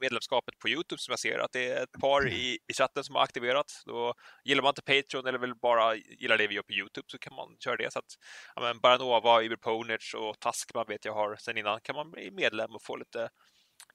medlemskapet 0.00 0.58
på 0.58 0.68
Youtube 0.68 1.00
som 1.00 1.12
jag 1.12 1.18
ser 1.18 1.38
att 1.38 1.52
det 1.52 1.72
är 1.72 1.82
ett 1.82 2.00
par 2.00 2.28
i, 2.28 2.58
i 2.68 2.74
chatten 2.74 3.04
som 3.04 3.14
har 3.14 3.22
aktiverat. 3.22 3.82
Då 3.86 4.14
gillar 4.44 4.62
man 4.62 4.70
inte 4.70 4.82
Patreon 4.82 5.26
eller 5.26 5.38
vill 5.38 5.54
bara 5.54 5.94
gilla 5.94 6.36
det 6.36 6.46
vi 6.46 6.54
gör 6.54 6.62
på 6.62 6.72
Youtube 6.72 7.04
så 7.08 7.18
kan 7.18 7.34
man 7.34 7.56
köra 7.64 7.76
det. 7.76 7.92
Så 7.92 7.98
att 7.98 8.12
ja, 8.54 8.62
men 8.62 8.80
Baranova, 8.80 9.42
Iberponage 9.42 10.14
och 10.18 10.40
Taskman 10.40 10.86
vet 10.88 11.04
jag 11.04 11.12
har 11.12 11.36
sen 11.36 11.58
innan 11.58 11.80
kan 11.80 11.96
man 11.96 12.10
bli 12.10 12.30
medlem 12.30 12.74
och 12.74 12.82
få 12.82 12.96
lite, 12.96 13.28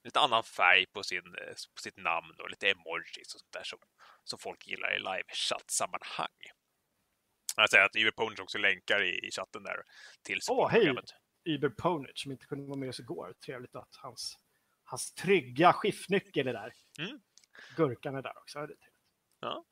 lite 0.02 0.20
annan 0.20 0.42
färg 0.42 0.86
på, 0.86 1.02
sin, 1.02 1.34
eh, 1.34 1.54
på 1.74 1.80
sitt 1.80 1.96
namn 1.96 2.34
och 2.38 2.50
lite 2.50 2.70
emojis 2.70 3.34
och 3.34 3.40
sånt 3.40 3.52
där 3.52 3.64
som, 3.64 3.78
som 4.24 4.38
folk 4.38 4.66
gillar 4.66 4.96
i 4.96 4.98
live-chatt-sammanhang. 4.98 6.38
Jag 7.56 7.70
säger 7.70 7.84
att 7.84 7.96
Iberponage 7.96 8.40
också 8.40 8.58
länkar 8.58 9.02
i, 9.02 9.26
i 9.26 9.30
chatten 9.30 9.62
där 9.62 9.82
till 10.22 10.38
Åh, 10.48 10.68
hej! 10.68 10.80
supportprogrammet. 10.80 11.10
Iber 11.44 11.68
Ponage 11.68 12.18
som 12.18 12.32
inte 12.32 12.46
kunde 12.46 12.64
vara 12.64 12.78
med 12.78 12.88
oss 12.88 13.00
igår. 13.00 13.34
Trevligt 13.46 13.74
att 13.74 13.96
hans, 13.96 14.36
hans 14.84 15.14
trygga 15.14 15.72
skiftnyckel 15.72 16.48
är 16.48 16.52
där. 16.52 16.72
Mm. 16.98 17.20
Gurkan 17.76 18.14
är 18.14 18.22
där 18.22 18.38
också. 18.38 18.68
Ja. 19.40 19.64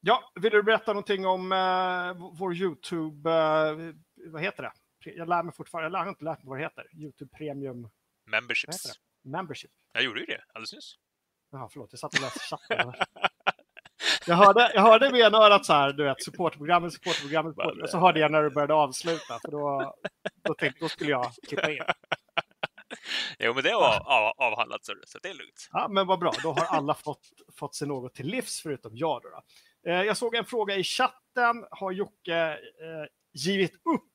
Ja. 0.00 0.32
Vill 0.34 0.52
du 0.52 0.62
berätta 0.62 0.92
någonting 0.92 1.26
om 1.26 1.52
eh, 1.52 2.38
vår 2.38 2.54
YouTube, 2.54 3.30
eh, 3.30 3.94
vad 4.32 4.42
heter 4.42 4.62
det? 4.62 4.72
Jag 5.04 5.28
lär 5.28 5.42
mig 5.42 5.54
fortfarande, 5.54 5.98
jag 5.98 6.04
har 6.04 6.10
inte 6.10 6.24
lärt 6.24 6.38
mig 6.38 6.48
vad 6.48 6.58
det 6.58 6.62
heter. 6.62 6.84
YouTube 6.92 7.36
Premium 7.36 7.90
Memberships. 8.26 9.00
Membership. 9.24 9.70
Jag 9.92 10.02
gjorde 10.02 10.20
ju 10.20 10.26
det 10.26 10.42
alldeles 10.52 10.72
nyss. 10.72 10.94
Jaha, 11.50 11.68
förlåt, 11.72 11.92
jag 11.92 12.00
satt 12.00 12.14
och 12.14 12.20
läste 12.20 12.40
chatten. 12.40 12.92
Jag 14.26 14.36
hörde, 14.36 14.72
jag 14.74 14.82
hörde 14.82 15.10
med 15.10 15.20
ena 15.20 15.38
örat 15.38 15.66
så 15.66 15.72
här, 15.72 15.92
du 15.92 16.04
vet, 16.04 16.22
supportprogrammet, 16.24 16.92
supportprogrammet, 16.92 17.56
och 17.82 17.90
så 17.90 17.98
hörde 17.98 18.20
jag 18.20 18.32
när 18.32 18.42
du 18.42 18.50
började 18.50 18.74
avsluta, 18.74 19.38
för 19.44 19.50
då, 19.50 19.94
då 20.42 20.54
tänkte 20.54 20.80
då 20.80 20.88
skulle 20.88 21.10
jag 21.10 21.32
klippa 21.48 21.70
in. 21.70 21.82
Jo, 23.38 23.54
men 23.54 23.64
det 23.64 23.74
var 23.74 24.00
av, 24.06 24.32
avhandlat 24.36 24.84
så, 24.84 24.94
så 25.06 25.18
det 25.22 25.28
är 25.28 25.34
lugnt. 25.34 25.68
Ja, 25.72 25.88
men 25.88 26.06
vad 26.06 26.18
bra, 26.18 26.32
då 26.42 26.52
har 26.52 26.64
alla 26.64 26.94
fått, 26.94 27.28
fått 27.56 27.74
sig 27.74 27.88
något 27.88 28.14
till 28.14 28.26
livs 28.26 28.62
förutom 28.62 28.96
jag. 28.96 29.22
Då, 29.22 29.28
då. 29.28 29.42
Eh, 29.90 30.02
jag 30.02 30.16
såg 30.16 30.34
en 30.34 30.44
fråga 30.44 30.76
i 30.76 30.84
chatten. 30.84 31.66
Har 31.70 31.92
Jocke 31.92 32.36
eh, 32.52 33.06
givit 33.32 33.74
upp 33.74 34.09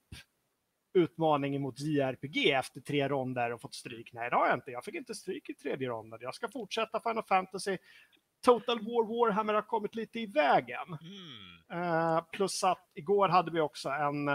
utmaningen 0.96 1.62
mot 1.62 1.80
JRPG 1.80 2.52
efter 2.52 2.82
tre 2.82 3.08
ronder 3.10 3.52
och 3.54 3.62
fått 3.62 3.75
stryk? 3.75 4.14
Nej, 4.14 4.30
det 4.30 4.36
har 4.36 4.48
jag 4.48 4.58
inte. 4.58 4.72
Jag 4.72 4.84
fick 4.86 4.96
inte 4.96 5.16
stryk 5.16 5.50
i 5.50 5.54
tredje 5.54 5.90
ronden. 5.90 6.20
Jag 6.22 6.36
ska 6.36 6.48
fortsätta 6.50 7.00
Final 7.00 7.24
Fantasy. 7.24 7.78
Total 8.46 8.80
War 8.80 9.08
Warhammer 9.08 9.54
har 9.54 9.62
kommit 9.62 9.96
lite 9.96 10.20
i 10.20 10.25
vägen. 10.25 10.98
Mm. 11.72 11.84
Eh, 11.84 12.24
plus 12.32 12.64
att 12.64 12.92
igår 12.94 13.30
hade 13.30 13.52
vi 13.52 13.60
också 13.60 13.90
en, 13.90 14.28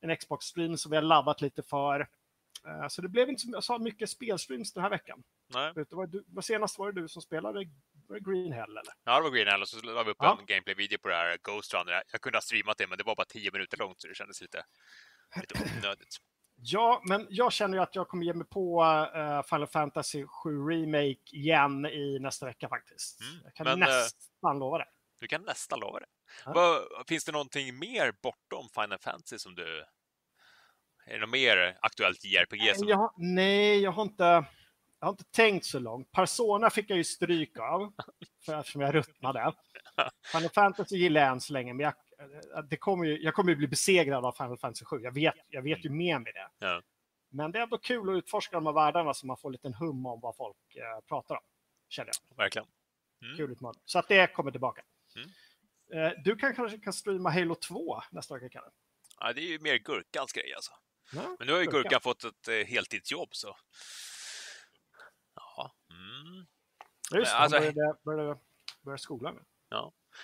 en 0.00 0.16
Xbox-stream 0.16 0.76
som 0.76 0.90
vi 0.90 0.96
har 0.96 1.02
laddat 1.02 1.40
lite 1.40 1.62
för. 1.62 2.00
Eh, 2.66 2.88
så 2.88 3.02
det 3.02 3.08
blev 3.08 3.28
inte 3.28 3.42
så 3.42 3.62
så 3.62 3.78
mycket 3.78 4.10
spelstreams 4.10 4.72
den 4.72 4.82
här 4.82 4.90
veckan. 4.90 5.22
Nej. 5.54 5.72
Du, 6.08 6.42
senast 6.42 6.78
var 6.78 6.92
det 6.92 7.00
du 7.00 7.08
som 7.08 7.22
spelade 7.22 7.64
var 8.08 8.14
det 8.16 8.30
Green 8.30 8.52
Hell 8.52 8.70
eller? 8.70 8.92
Ja, 9.04 9.16
det 9.16 9.22
var 9.22 9.30
Green 9.30 9.48
Hell 9.48 9.62
och 9.62 9.68
så 9.68 9.80
la 9.86 10.02
vi 10.02 10.10
upp 10.10 10.16
Ja. 10.20 10.38
en 10.40 10.46
gameplay-video 10.46 10.98
på 10.98 11.08
det 11.08 11.14
här 11.14 11.38
Ghost 11.42 11.74
Runner. 11.74 11.92
Jag- 11.92 12.02
Jag 12.12 12.20
kunde 12.20 12.36
ha 12.36 12.42
streamat 12.42 12.78
det, 12.78 12.86
men 12.86 12.98
det 12.98 13.04
var 13.04 13.14
bara 13.16 13.24
10 13.26 13.50
minuter 13.52 13.76
långt 13.78 14.00
så 14.00 14.08
det 14.08 14.14
kändes 14.14 14.40
lite, 14.40 14.64
lite 15.40 15.78
onödigt. 15.78 16.16
Ja, 16.64 17.02
men 17.04 17.26
jag 17.30 17.52
känner 17.52 17.76
ju 17.76 17.82
att 17.82 17.94
jag 17.94 18.08
kommer 18.08 18.24
ge 18.24 18.34
mig 18.34 18.46
på 18.46 18.84
eh, 19.14 19.42
Final 19.42 19.66
Fantasy 19.66 20.26
7 20.26 20.50
Remake 20.68 21.36
igen 21.36 21.86
i 21.86 22.18
nästa 22.20 22.46
vecka 22.46 22.68
faktiskt. 22.68 23.20
Mm, 23.20 23.40
Jag 23.44 23.54
kan 23.54 23.64
men, 23.64 23.82
eh, 23.82 23.88
nästan 23.88 24.58
lova 24.58 24.78
det. 24.78 24.86
Du 25.20 25.26
kan 25.28 25.42
nästan 25.42 25.80
lova 25.80 26.00
det. 26.00 26.06
Ja. 26.44 26.52
Vad, 26.54 26.82
finns 27.08 27.24
det 27.24 27.32
någonting 27.32 27.78
mer 27.78 28.14
bortom 28.22 28.68
Final 28.74 28.98
Fantasy 28.98 29.38
som 29.38 29.54
du... 29.54 29.84
Är 31.06 31.14
det 31.14 31.20
något 31.20 31.30
mer 31.30 31.78
aktuellt 31.82 32.24
JRPG 32.24 32.76
som... 32.76 32.88
Jag, 32.88 33.14
nej, 33.16 33.80
jag 33.80 33.92
har 33.92 34.02
inte... 34.02 34.44
Jag 35.00 35.06
har 35.06 35.10
inte 35.12 35.24
tänkt 35.24 35.66
så 35.66 35.78
långt. 35.78 36.12
Persona 36.12 36.70
fick 36.70 36.90
jag 36.90 36.96
ju 36.96 37.04
stryk 37.04 37.58
av, 37.58 37.92
för 38.44 38.58
eftersom 38.58 38.80
jag 38.80 38.94
ruttnade. 38.94 39.52
Final 40.32 40.50
Fantasy 40.50 40.96
gillar 40.96 41.20
jag 41.20 41.30
än 41.30 41.40
så 41.40 41.52
länge, 41.52 41.74
men 41.74 41.84
jag, 41.84 41.94
det 42.70 42.76
kommer 42.76 43.04
ju, 43.04 43.22
jag 43.22 43.34
kommer 43.34 43.50
ju 43.50 43.56
bli 43.56 43.68
besegrad 43.68 44.24
av 44.24 44.32
Final 44.32 44.58
Fantasy 44.58 44.84
7. 44.84 45.00
Jag 45.00 45.12
vet, 45.14 45.34
jag 45.48 45.62
vet 45.62 45.84
ju 45.84 45.90
med 45.90 46.20
mig 46.20 46.32
det. 46.32 46.48
Ja. 46.66 46.82
Men 47.28 47.52
det 47.52 47.58
är 47.58 47.62
ändå 47.62 47.78
kul 47.78 48.08
att 48.10 48.16
utforska 48.16 48.56
de 48.56 48.66
här 48.66 48.72
världarna 48.72 49.14
så 49.14 49.26
man 49.26 49.36
får 49.36 49.48
en 49.48 49.52
liten 49.52 49.74
hum 49.74 50.06
om 50.06 50.20
vad 50.20 50.36
folk 50.36 50.76
eh, 50.76 51.00
pratar 51.08 51.34
om. 51.34 51.42
Känner 51.88 52.10
jag. 52.28 52.36
Verkligen. 52.36 52.68
Mm. 53.22 53.36
Kul 53.36 53.52
utmaning. 53.52 53.80
Så 53.84 53.98
att 53.98 54.08
det 54.08 54.26
kommer 54.34 54.50
tillbaka. 54.50 54.82
Mm. 55.16 55.28
Eh, 55.92 56.12
du 56.24 56.36
kan 56.36 56.54
kanske 56.54 56.78
kan 56.78 56.92
streama 56.92 57.30
Halo 57.30 57.54
2 57.54 58.02
nästa 58.10 58.34
vecka, 58.34 58.48
Kalle? 58.48 58.70
Ja, 59.20 59.32
det 59.32 59.40
är 59.40 59.48
ju 59.48 59.58
mer 59.58 59.76
Gurkans 59.78 60.32
grej 60.32 60.54
alltså. 60.54 60.72
Ja, 61.14 61.36
Men 61.38 61.46
nu 61.46 61.52
har 61.52 61.60
ju 61.60 61.66
Gurka. 61.66 61.78
Gurkan 61.78 62.00
fått 62.00 62.24
ett 62.24 62.48
eh, 62.48 62.54
heltidsjobb 62.54 63.28
så. 63.34 63.56
Ja. 65.34 65.72
Mm. 65.90 66.46
Ja, 67.10 67.18
Just 67.18 67.30
det, 67.32 67.36
Alltså- 67.36 67.58
han 67.58 67.74
började, 67.74 67.98
började, 68.04 68.38
började 68.82 69.02
skolan 69.02 69.34
nu. 69.34 69.42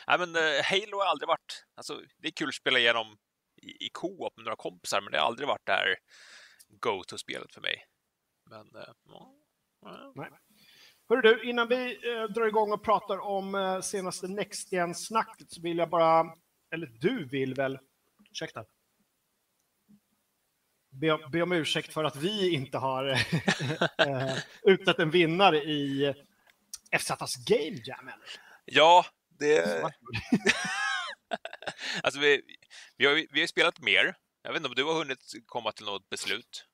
Nej, 0.07 0.19
men 0.19 0.37
eh, 0.37 0.65
Halo 0.65 0.99
har 0.99 1.07
aldrig 1.07 1.29
varit... 1.29 1.67
Alltså, 1.75 2.01
det 2.19 2.29
är 2.29 2.33
kul 2.33 2.49
att 2.49 2.55
spela 2.55 2.79
igenom 2.79 3.17
i, 3.63 3.87
i 3.87 3.89
co-op 3.93 4.37
med 4.37 4.45
några 4.45 4.57
kompisar, 4.57 5.01
men 5.01 5.13
det 5.13 5.19
har 5.19 5.27
aldrig 5.27 5.49
varit 5.49 5.67
det 5.67 5.73
här 5.73 5.97
go-to-spelet 6.69 7.55
för 7.55 7.61
mig. 7.61 7.85
Men... 8.51 8.77
Eh, 8.77 8.93
ja. 9.09 9.35
Ja. 10.15 10.29
Hörru 11.09 11.23
du, 11.23 11.51
innan 11.51 11.69
vi 11.69 12.09
eh, 12.13 12.23
drar 12.23 12.47
igång 12.47 12.73
och 12.73 12.85
pratar 12.85 13.19
om 13.19 13.55
eh, 13.55 13.81
senaste 13.81 14.29
Next 14.29 14.73
Gen-snacket 14.73 15.51
så 15.51 15.61
vill 15.61 15.79
jag 15.79 15.91
bara, 15.91 16.25
eller 16.75 16.87
du 16.87 17.25
vill 17.25 17.55
väl, 17.55 17.79
ursäkta, 18.31 18.65
be, 20.91 21.19
be 21.33 21.43
om 21.43 21.53
ursäkt 21.53 21.93
för 21.93 22.05
att 22.05 22.17
vi 22.17 22.55
inte 22.55 22.79
har 22.79 23.09
eh, 23.99 24.37
utsett 24.63 24.99
en 24.99 25.11
vinnare 25.11 25.59
i 25.59 26.15
FZs 26.93 27.37
Game 27.47 27.77
Jam 27.85 28.09
ännu. 28.09 28.25
ja, 28.65 29.07
det... 29.39 29.83
Alltså, 32.03 32.21
vi, 32.21 32.43
vi, 32.97 33.07
har, 33.07 33.27
vi 33.33 33.41
har 33.41 33.47
spelat 33.47 33.79
mer. 33.81 34.15
Jag 34.43 34.53
vet 34.53 34.57
inte 34.57 34.69
om 34.69 34.75
du 34.75 34.85
har 34.85 34.95
hunnit 34.95 35.33
komma 35.47 35.73
till 35.73 35.85
något 35.87 36.09
beslut? 36.09 36.65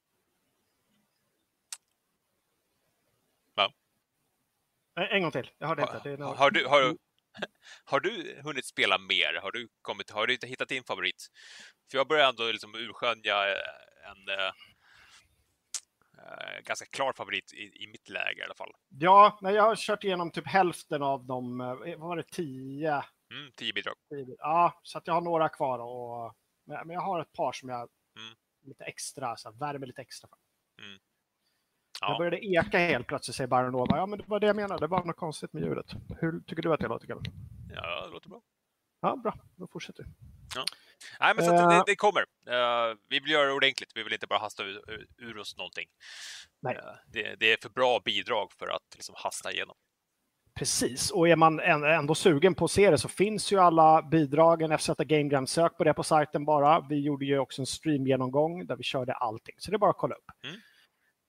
Eh, 4.96 5.16
En 5.16 5.22
gång 5.22 5.32
till, 5.32 5.50
jag 5.58 5.68
hörde 5.68 5.82
inte. 5.82 5.94
Har, 5.94 6.00
Det 6.04 6.16
något- 6.16 6.38
har, 6.38 6.50
du, 6.50 6.66
har, 6.66 6.96
har 7.84 8.00
du 8.00 8.40
hunnit 8.44 8.64
spela 8.66 8.98
mer? 8.98 9.34
Har 9.42 9.52
du, 9.52 9.68
kommit, 9.82 10.10
har 10.10 10.26
du 10.26 10.32
inte 10.34 10.46
hittat 10.46 10.68
din 10.68 10.84
favorit? 10.84 11.26
För 11.90 11.98
jag 11.98 12.08
börjar 12.08 12.28
ändå 12.28 12.52
liksom 12.52 12.74
urskönja 12.74 13.46
en 14.04 14.28
eh, 14.38 14.52
ganska 16.64 16.86
klar 16.86 17.12
favorit 17.12 17.52
i, 17.52 17.82
i 17.84 17.86
mitt 17.86 18.08
läge 18.08 18.40
i 18.40 18.44
alla 18.44 18.54
fall. 18.54 18.72
Ja, 18.88 19.38
nej, 19.42 19.54
jag 19.54 19.62
har 19.62 19.76
kört 19.76 20.04
igenom 20.04 20.30
typ 20.30 20.46
hälften 20.46 21.02
av 21.02 21.24
de, 21.24 21.60
eh, 21.60 21.66
vad 21.76 21.98
var 21.98 22.16
det, 22.16 22.22
tio? 22.30 23.04
Mm, 23.30 23.52
tio 23.56 23.72
bidrag. 23.72 23.94
tio- 24.08 24.36
Ja, 24.38 24.80
så 24.82 24.98
att 24.98 25.06
jag 25.06 25.14
har 25.14 25.20
några 25.20 25.48
kvar 25.48 25.78
och 25.78 26.34
men 26.66 26.90
jag 26.90 27.00
har 27.00 27.20
ett 27.20 27.32
par 27.32 27.52
som 27.52 27.68
jag 27.68 27.78
Mm. 28.18 28.34
lite 28.62 28.84
extra, 28.84 29.36
så 29.36 29.50
här, 29.50 29.56
värmer 29.58 29.86
lite 29.86 30.02
extra 30.02 30.28
för. 30.28 30.38
Jag 32.00 32.10
Ja. 32.10 32.18
började 32.18 32.46
eka 32.46 32.78
helt 32.78 33.06
plötsligt, 33.06 33.36
säger 33.36 33.48
Baronova. 33.48 33.96
Ja, 33.96 34.06
men 34.06 34.18
det 34.18 34.24
var 34.28 34.40
det 34.40 34.46
jag 34.46 34.56
menade. 34.56 34.80
Det 34.80 34.86
var 34.86 35.04
något 35.04 35.16
konstigt 35.16 35.52
med 35.52 35.62
ljudet. 35.62 35.92
Hur 36.20 36.40
tycker 36.40 36.62
du 36.62 36.74
att 36.74 36.80
det 36.80 36.88
låter, 36.88 37.06
Kalle? 37.06 37.20
ja, 37.74 38.06
det 38.06 38.12
låter 38.12 38.28
bra. 38.28 38.42
Ja, 39.00 39.16
bra. 39.16 39.34
Då 39.56 39.66
fortsätter 39.66 40.02
vi. 40.04 40.10
Nej, 41.20 41.34
men 41.36 41.44
så 41.44 41.54
att 41.54 41.60
Eh. 41.60 41.68
det, 41.68 41.82
det 41.86 41.96
kommer. 41.96 42.20
Eh, 42.48 42.96
vi 43.08 43.20
vill 43.20 43.30
göra 43.30 43.46
det 43.46 43.52
ordentligt. 43.52 43.90
Vi 43.94 44.02
vill 44.02 44.12
inte 44.12 44.26
bara 44.26 44.38
hasta 44.38 44.62
ur, 44.62 45.06
ur, 45.18 45.38
oss 45.38 45.56
någonting. 45.56 45.88
Nej. 46.62 46.76
Eh, 46.76 46.82
det, 47.12 47.34
det 47.40 47.52
är 47.52 47.56
för 47.62 47.68
bra 47.68 48.00
bidrag 48.04 48.52
för 48.52 48.66
att 48.68 48.82
liksom 48.94 49.14
hasta 49.18 49.52
igenom. 49.52 49.76
Precis, 50.58 51.10
och 51.10 51.28
är 51.28 51.36
man 51.36 51.60
än- 51.60 51.84
ändå 51.84 52.14
sugen 52.14 52.54
på 52.54 52.64
att 52.64 52.70
se 52.70 52.90
det 52.90 52.98
så 52.98 53.08
finns 53.08 53.52
ju 53.52 53.58
alla 53.60 54.02
bidragen. 54.02 54.78
FZ 54.78 54.90
Game 54.98 55.32
Jam, 55.32 55.46
sök 55.46 55.76
på 55.76 55.84
det 55.84 55.94
på 55.94 56.02
sajten 56.02 56.44
bara. 56.44 56.80
Vi 56.88 57.00
gjorde 57.00 57.24
ju 57.24 57.38
också 57.38 57.62
en 57.62 57.66
streamgenomgång 57.66 58.66
där 58.66 58.76
vi 58.76 58.82
körde 58.82 59.12
allting, 59.14 59.54
så 59.58 59.70
det 59.70 59.76
är 59.76 59.78
bara 59.78 59.90
att 59.90 59.98
kolla 59.98 60.14
upp. 60.14 60.30
Mm. 60.44 60.56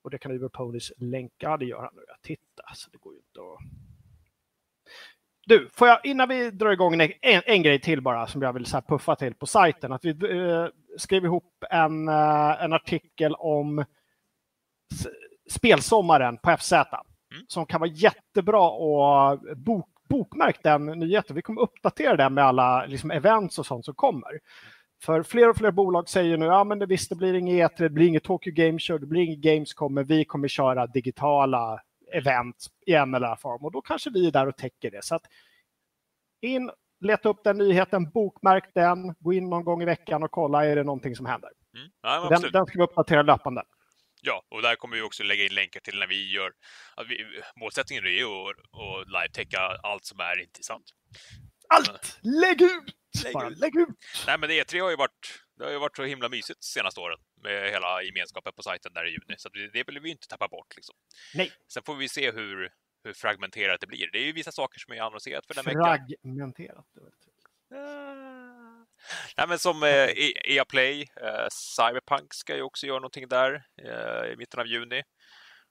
Och 0.02 0.10
det 0.10 0.18
kan 0.18 0.32
Uber 0.32 0.48
Ponys 0.48 0.92
länka, 0.98 1.56
det 1.56 1.64
gör 1.64 1.80
han 1.82 1.90
nu. 1.94 2.04
Jag 2.08 2.22
tittar, 2.22 2.72
så 2.74 2.90
det 2.90 2.98
går 2.98 3.12
ju 3.14 3.18
inte 3.18 3.40
att... 3.40 3.85
Du, 5.48 5.68
får 5.72 5.88
jag 5.88 6.00
innan 6.04 6.28
vi 6.28 6.50
drar 6.50 6.70
igång 6.70 6.94
en, 6.94 7.12
en, 7.22 7.42
en 7.46 7.62
grej 7.62 7.80
till 7.80 8.00
bara 8.02 8.26
som 8.26 8.42
jag 8.42 8.52
vill 8.52 8.66
så 8.66 8.80
puffa 8.80 9.16
till 9.16 9.34
på 9.34 9.46
sajten. 9.46 9.92
Att 9.92 10.04
vi 10.04 10.10
eh, 10.10 10.66
skrev 10.98 11.24
ihop 11.24 11.64
en, 11.70 12.08
eh, 12.08 12.64
en 12.64 12.72
artikel 12.72 13.34
om 13.34 13.84
spelsommaren 15.50 16.38
på 16.38 16.56
FZ. 16.56 16.72
Som 17.48 17.66
kan 17.66 17.80
vara 17.80 17.90
jättebra 17.90 18.70
och 18.70 19.38
bok, 19.56 19.88
bokmärk 20.08 20.62
den 20.62 20.86
nyheten. 20.86 21.36
Vi 21.36 21.42
kommer 21.42 21.60
uppdatera 21.60 22.16
den 22.16 22.34
med 22.34 22.44
alla 22.44 22.86
liksom, 22.86 23.10
events 23.10 23.58
och 23.58 23.66
sånt 23.66 23.84
som 23.84 23.94
kommer. 23.94 24.40
För 25.02 25.22
fler 25.22 25.48
och 25.48 25.56
fler 25.56 25.70
bolag 25.70 26.08
säger 26.08 26.36
nu, 26.36 26.46
ja 26.46 26.64
men 26.64 26.78
det, 26.78 26.86
visst 26.86 27.08
det 27.08 27.16
blir 27.16 27.34
inget 27.34 27.72
E3, 27.72 27.82
det 27.82 27.90
blir 27.90 28.06
inget 28.06 28.24
Tokyo 28.24 28.52
Game 28.52 28.78
Show, 28.78 29.00
det 29.00 29.06
blir 29.06 29.22
inget 29.22 29.38
Gamescom, 29.38 29.94
men 29.94 30.04
vi 30.04 30.24
kommer 30.24 30.48
köra 30.48 30.86
digitala 30.86 31.80
event 32.12 32.66
i 32.86 32.94
en 32.94 33.14
eller 33.14 33.26
annan 33.26 33.38
form. 33.38 33.64
Och 33.64 33.72
då 33.72 33.82
kanske 33.82 34.10
vi 34.10 34.26
är 34.26 34.30
där 34.30 34.46
och 34.46 34.56
täcker 34.56 34.90
det. 34.90 35.04
Så 35.04 35.14
att 35.14 35.22
in, 36.40 36.70
leta 37.00 37.28
upp 37.28 37.44
den 37.44 37.58
nyheten, 37.58 38.10
bokmärk 38.10 38.70
den, 38.74 39.14
gå 39.18 39.32
in 39.32 39.50
någon 39.50 39.64
gång 39.64 39.82
i 39.82 39.84
veckan 39.84 40.22
och 40.22 40.30
kolla, 40.30 40.66
är 40.66 40.76
det 40.76 40.84
någonting 40.84 41.16
som 41.16 41.26
händer? 41.26 41.50
Mm. 41.76 41.88
Ja, 42.02 42.28
Den, 42.30 42.52
den 42.52 42.66
ska 42.66 42.78
vi 42.78 42.84
uppdatera 42.84 43.22
löpande. 43.22 43.62
Ja, 44.22 44.42
och 44.48 44.62
där 44.62 44.76
kommer 44.76 44.96
vi 44.96 45.02
också 45.02 45.22
lägga 45.22 45.44
in 45.44 45.54
länkar 45.54 45.80
till 45.80 45.98
när 45.98 46.06
vi 46.06 46.32
gör... 46.32 46.52
Vi, 47.08 47.26
målsättningen 47.60 48.04
är 48.04 48.08
ju 48.08 48.24
att, 48.24 48.50
att 48.50 49.06
live-täcka 49.08 49.58
allt 49.82 50.04
som 50.04 50.20
är 50.20 50.40
intressant. 50.40 50.84
Allt! 51.68 52.18
Lägg 52.22 52.62
ut! 52.62 52.96
Lägg 53.24 53.34
Bara, 53.34 53.48
ut. 53.48 53.58
lägg 53.58 53.76
ut! 53.76 53.88
Nej, 54.26 54.38
men 54.38 54.50
E3 54.50 54.82
har 54.82 54.90
ju 54.90 54.96
varit, 54.96 55.42
det 55.58 55.64
har 55.64 55.70
ju 55.72 55.78
varit 55.78 55.96
så 55.96 56.02
himla 56.02 56.28
mysigt 56.28 56.60
de 56.60 56.66
senaste 56.66 57.00
åren 57.00 57.18
med 57.46 57.70
hela 57.70 58.02
gemenskapen 58.02 58.52
på 58.56 58.62
sajten 58.62 58.92
där 58.92 59.06
i 59.06 59.10
juni, 59.10 59.34
så 59.38 59.48
det, 59.48 59.84
vill 59.86 60.00
vi 60.00 60.10
inte 60.10 60.28
tappa 60.28 60.48
bort. 60.48 60.76
Liksom. 60.76 60.94
Nej. 61.34 61.52
Sen 61.72 61.82
får 61.86 61.94
vi 61.94 62.08
se 62.08 62.30
hur, 62.30 62.72
hur 63.04 63.12
fragmenterat 63.12 63.80
det 63.80 63.86
blir. 63.86 64.10
Det 64.12 64.18
är 64.18 64.24
ju 64.24 64.32
vissa 64.32 64.52
saker 64.52 64.78
som 64.78 64.94
är 64.94 65.00
annonserat 65.00 65.46
för 65.46 65.54
den 65.54 65.64
veckan. 65.64 65.82
Fragmenterat. 65.84 66.86
Ah. 67.74 68.86
Nej, 69.36 69.48
men 69.48 69.58
som 69.58 69.82
eh, 69.82 70.08
E- 70.08 70.40
EA 70.44 70.64
Play, 70.64 71.08
eh, 71.22 71.46
Cyberpunk 71.50 72.34
ska 72.34 72.56
ju 72.56 72.62
också 72.62 72.86
göra 72.86 72.98
någonting 72.98 73.28
där 73.28 73.66
eh, 73.82 74.32
i 74.32 74.36
mitten 74.36 74.60
av 74.60 74.66
juni. 74.66 75.02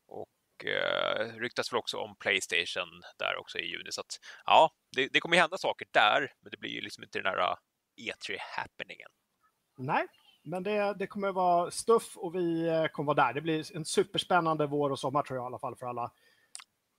Och 0.08 0.66
eh, 0.66 1.36
ryktas 1.36 1.74
väl 1.74 1.78
också 1.78 1.98
om 1.98 2.16
Playstation 2.16 3.02
där 3.20 3.36
också 3.38 3.60
i 3.60 3.66
juni. 3.66 3.92
Så 3.92 4.02
att, 4.02 4.20
ja, 4.46 4.72
det, 4.96 5.08
det 5.14 5.20
kommer 5.20 5.36
ju 5.36 5.42
hända 5.42 5.58
saker 5.58 5.88
där, 5.92 6.34
men 6.42 6.52
det 6.52 6.58
blir 6.58 6.72
ju 6.72 6.82
liksom 6.82 7.04
inte 7.04 7.20
den 7.20 7.26
här 7.26 7.40
eh, 7.40 7.56
E3-happeningen. 8.02 9.10
Nej, 9.78 10.08
men 10.46 10.64
det, 10.64 10.96
det 11.00 11.08
kommer 11.08 11.32
vara 11.32 11.72
stuff 11.72 12.18
och 12.18 12.36
vi 12.36 12.40
kommer 12.66 12.88
kommer 12.88 13.14
vara 13.14 13.28
där. 13.28 13.34
Det 13.34 13.42
blir 13.42 13.76
en 13.76 13.86
superspännande 13.86 14.68
vår 14.68 14.90
och 14.90 15.00
sommar 15.00 15.24
tror 15.24 15.38
jag 15.38 15.46
i 15.46 15.48
alla 15.48 15.60
fall 15.60 15.76
för 15.76 15.86
alla, 15.86 16.12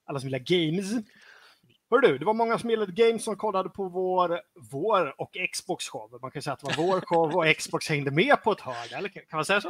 alla 0.05 0.21
som 0.21 0.29
gillar 0.29 0.39
games. 0.39 1.07
Hör 1.91 1.99
du, 1.99 2.19
det 2.19 2.25
var 2.25 2.35
många 2.35 2.59
som 2.59 2.71
gillade 2.71 2.93
games 2.93 3.25
som 3.25 3.37
kollade 3.37 3.69
på 3.69 3.89
vår, 3.89 4.41
vår 4.73 5.21
och 5.21 5.37
Xbox 5.53 5.89
show. 5.89 6.19
Man 6.23 6.31
kan 6.31 6.43
säga 6.43 6.55
att 6.55 6.61
det 6.61 6.77
var 6.77 6.87
vår 6.87 7.01
show 7.01 7.37
och 7.37 7.57
Xbox 7.57 7.89
hängde 7.89 8.11
med 8.11 8.43
på 8.43 8.53
ett 8.53 8.61
hörn. 8.61 8.99
Eller 8.99 9.09
kan 9.09 9.23
man 9.33 9.45
säga 9.45 9.61
så? 9.61 9.69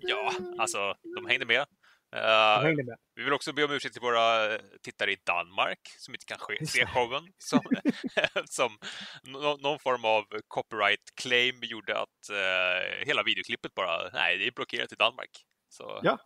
Ja, 0.00 0.32
alltså, 0.58 0.94
de 1.16 1.26
hängde 1.26 1.46
med. 1.46 1.66
Med. 2.12 2.96
vi 3.14 3.22
vill 3.24 3.32
också 3.32 3.52
be 3.52 3.64
om 3.64 3.70
ursäkt 3.70 3.92
till 3.92 4.02
våra 4.02 4.54
eh, 4.54 4.60
tittare 4.82 5.12
i 5.12 5.16
Danmark 5.24 5.78
som 5.98 6.14
inte 6.14 6.26
kan 6.26 6.38
se 6.66 6.86
showen. 6.86 7.32
Som, 7.38 7.60
som 8.44 8.78
nå- 9.22 9.56
någon 9.56 9.78
form 9.78 10.04
av 10.04 10.24
copyright 10.48 11.00
claim 11.14 11.58
gjorde 11.62 11.98
att 12.00 12.30
eh, 12.30 13.06
hela 13.06 13.22
videoklippet 13.22 13.74
bara, 13.74 14.10
nej, 14.12 14.38
det 14.38 14.46
är 14.46 14.50
blockerat 14.52 14.92
i 14.92 14.96
Danmark. 14.96 15.30
Så, 15.68 16.00
Ja. 16.02 16.18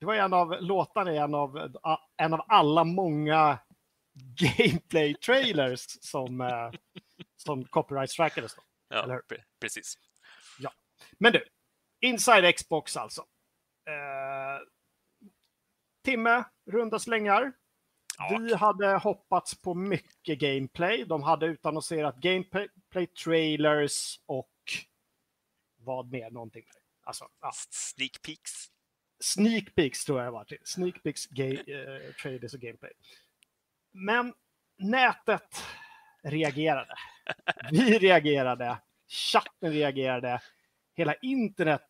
Det 0.00 0.06
var 0.06 0.14
en 0.14 0.32
av 0.32 0.62
låtarna 0.62 1.12
i 1.12 1.16
en 1.16 1.34
av, 1.34 1.70
en 2.16 2.34
av 2.34 2.44
alla 2.48 2.84
många 2.84 3.58
gameplay-trailers 4.40 5.86
som, 6.00 6.40
som 7.36 7.64
copyright-strikades. 7.64 8.54
då. 8.56 8.62
ja, 8.88 9.02
eller 9.04 9.14
pre- 9.18 9.42
precis. 9.60 9.94
Men 11.18 11.32
du, 11.32 11.44
Inside 12.00 12.56
Xbox 12.56 12.96
alltså. 12.96 13.20
Eh, 13.88 14.60
timme, 16.04 16.44
runda 16.66 16.98
slängar. 16.98 17.52
Ja, 18.18 18.38
Vi 18.38 18.54
hade 18.54 18.96
hoppats 18.96 19.60
på 19.60 19.74
mycket 19.74 20.38
gameplay. 20.38 21.04
De 21.04 21.22
hade 21.22 21.46
utannonserat 21.46 22.16
gameplay-trailers 22.16 24.20
och 24.26 24.50
vad 25.76 26.10
mer? 26.10 26.30
Någonting. 26.30 26.64
Alltså, 27.02 27.28
ja. 27.40 27.52
Sneak 27.70 28.22
peeks. 28.22 28.66
Sneak 29.20 29.74
peeks 29.74 30.04
tror 30.04 30.18
jag 30.18 30.26
det 30.26 30.30
var. 30.30 30.46
Sneak 30.64 31.02
peeks, 31.02 31.26
eh, 31.26 32.12
trailers 32.22 32.54
och 32.54 32.60
gameplay. 32.60 32.92
Men 33.92 34.34
nätet 34.78 35.64
reagerade. 36.22 36.94
Vi 37.70 37.98
reagerade. 37.98 38.78
Chatten 39.08 39.72
reagerade. 39.72 40.40
Hela 40.96 41.14
internet 41.14 41.88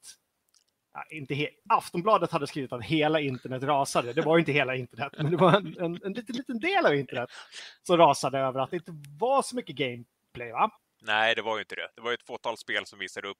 Ja, 0.96 1.04
inte 1.10 1.34
he- 1.34 1.48
Aftonbladet 1.68 2.30
hade 2.30 2.46
skrivit 2.46 2.72
att 2.72 2.84
hela 2.84 3.20
internet 3.20 3.62
rasade. 3.62 4.12
Det 4.12 4.22
var 4.22 4.36
ju 4.36 4.40
inte 4.40 4.52
hela 4.52 4.76
internet, 4.76 5.12
men 5.16 5.30
det 5.30 5.36
var 5.36 5.52
en, 5.52 5.78
en, 5.78 6.00
en 6.04 6.12
liten, 6.12 6.36
liten 6.36 6.60
del 6.60 6.86
av 6.86 6.94
internet 6.94 7.30
som 7.82 7.96
rasade 7.96 8.38
över 8.38 8.60
att 8.60 8.70
det 8.70 8.76
inte 8.76 8.92
var 9.18 9.42
så 9.42 9.56
mycket 9.56 9.76
gameplay. 9.76 10.52
Va? 10.52 10.70
Nej, 11.02 11.34
det 11.34 11.42
var 11.42 11.56
ju 11.56 11.62
inte 11.62 11.74
det. 11.74 11.90
Det 11.94 12.02
var 12.02 12.10
ju 12.10 12.14
ett 12.14 12.26
fåtal 12.26 12.56
spel 12.56 12.86
som 12.86 12.98
visade 12.98 13.28
upp 13.28 13.38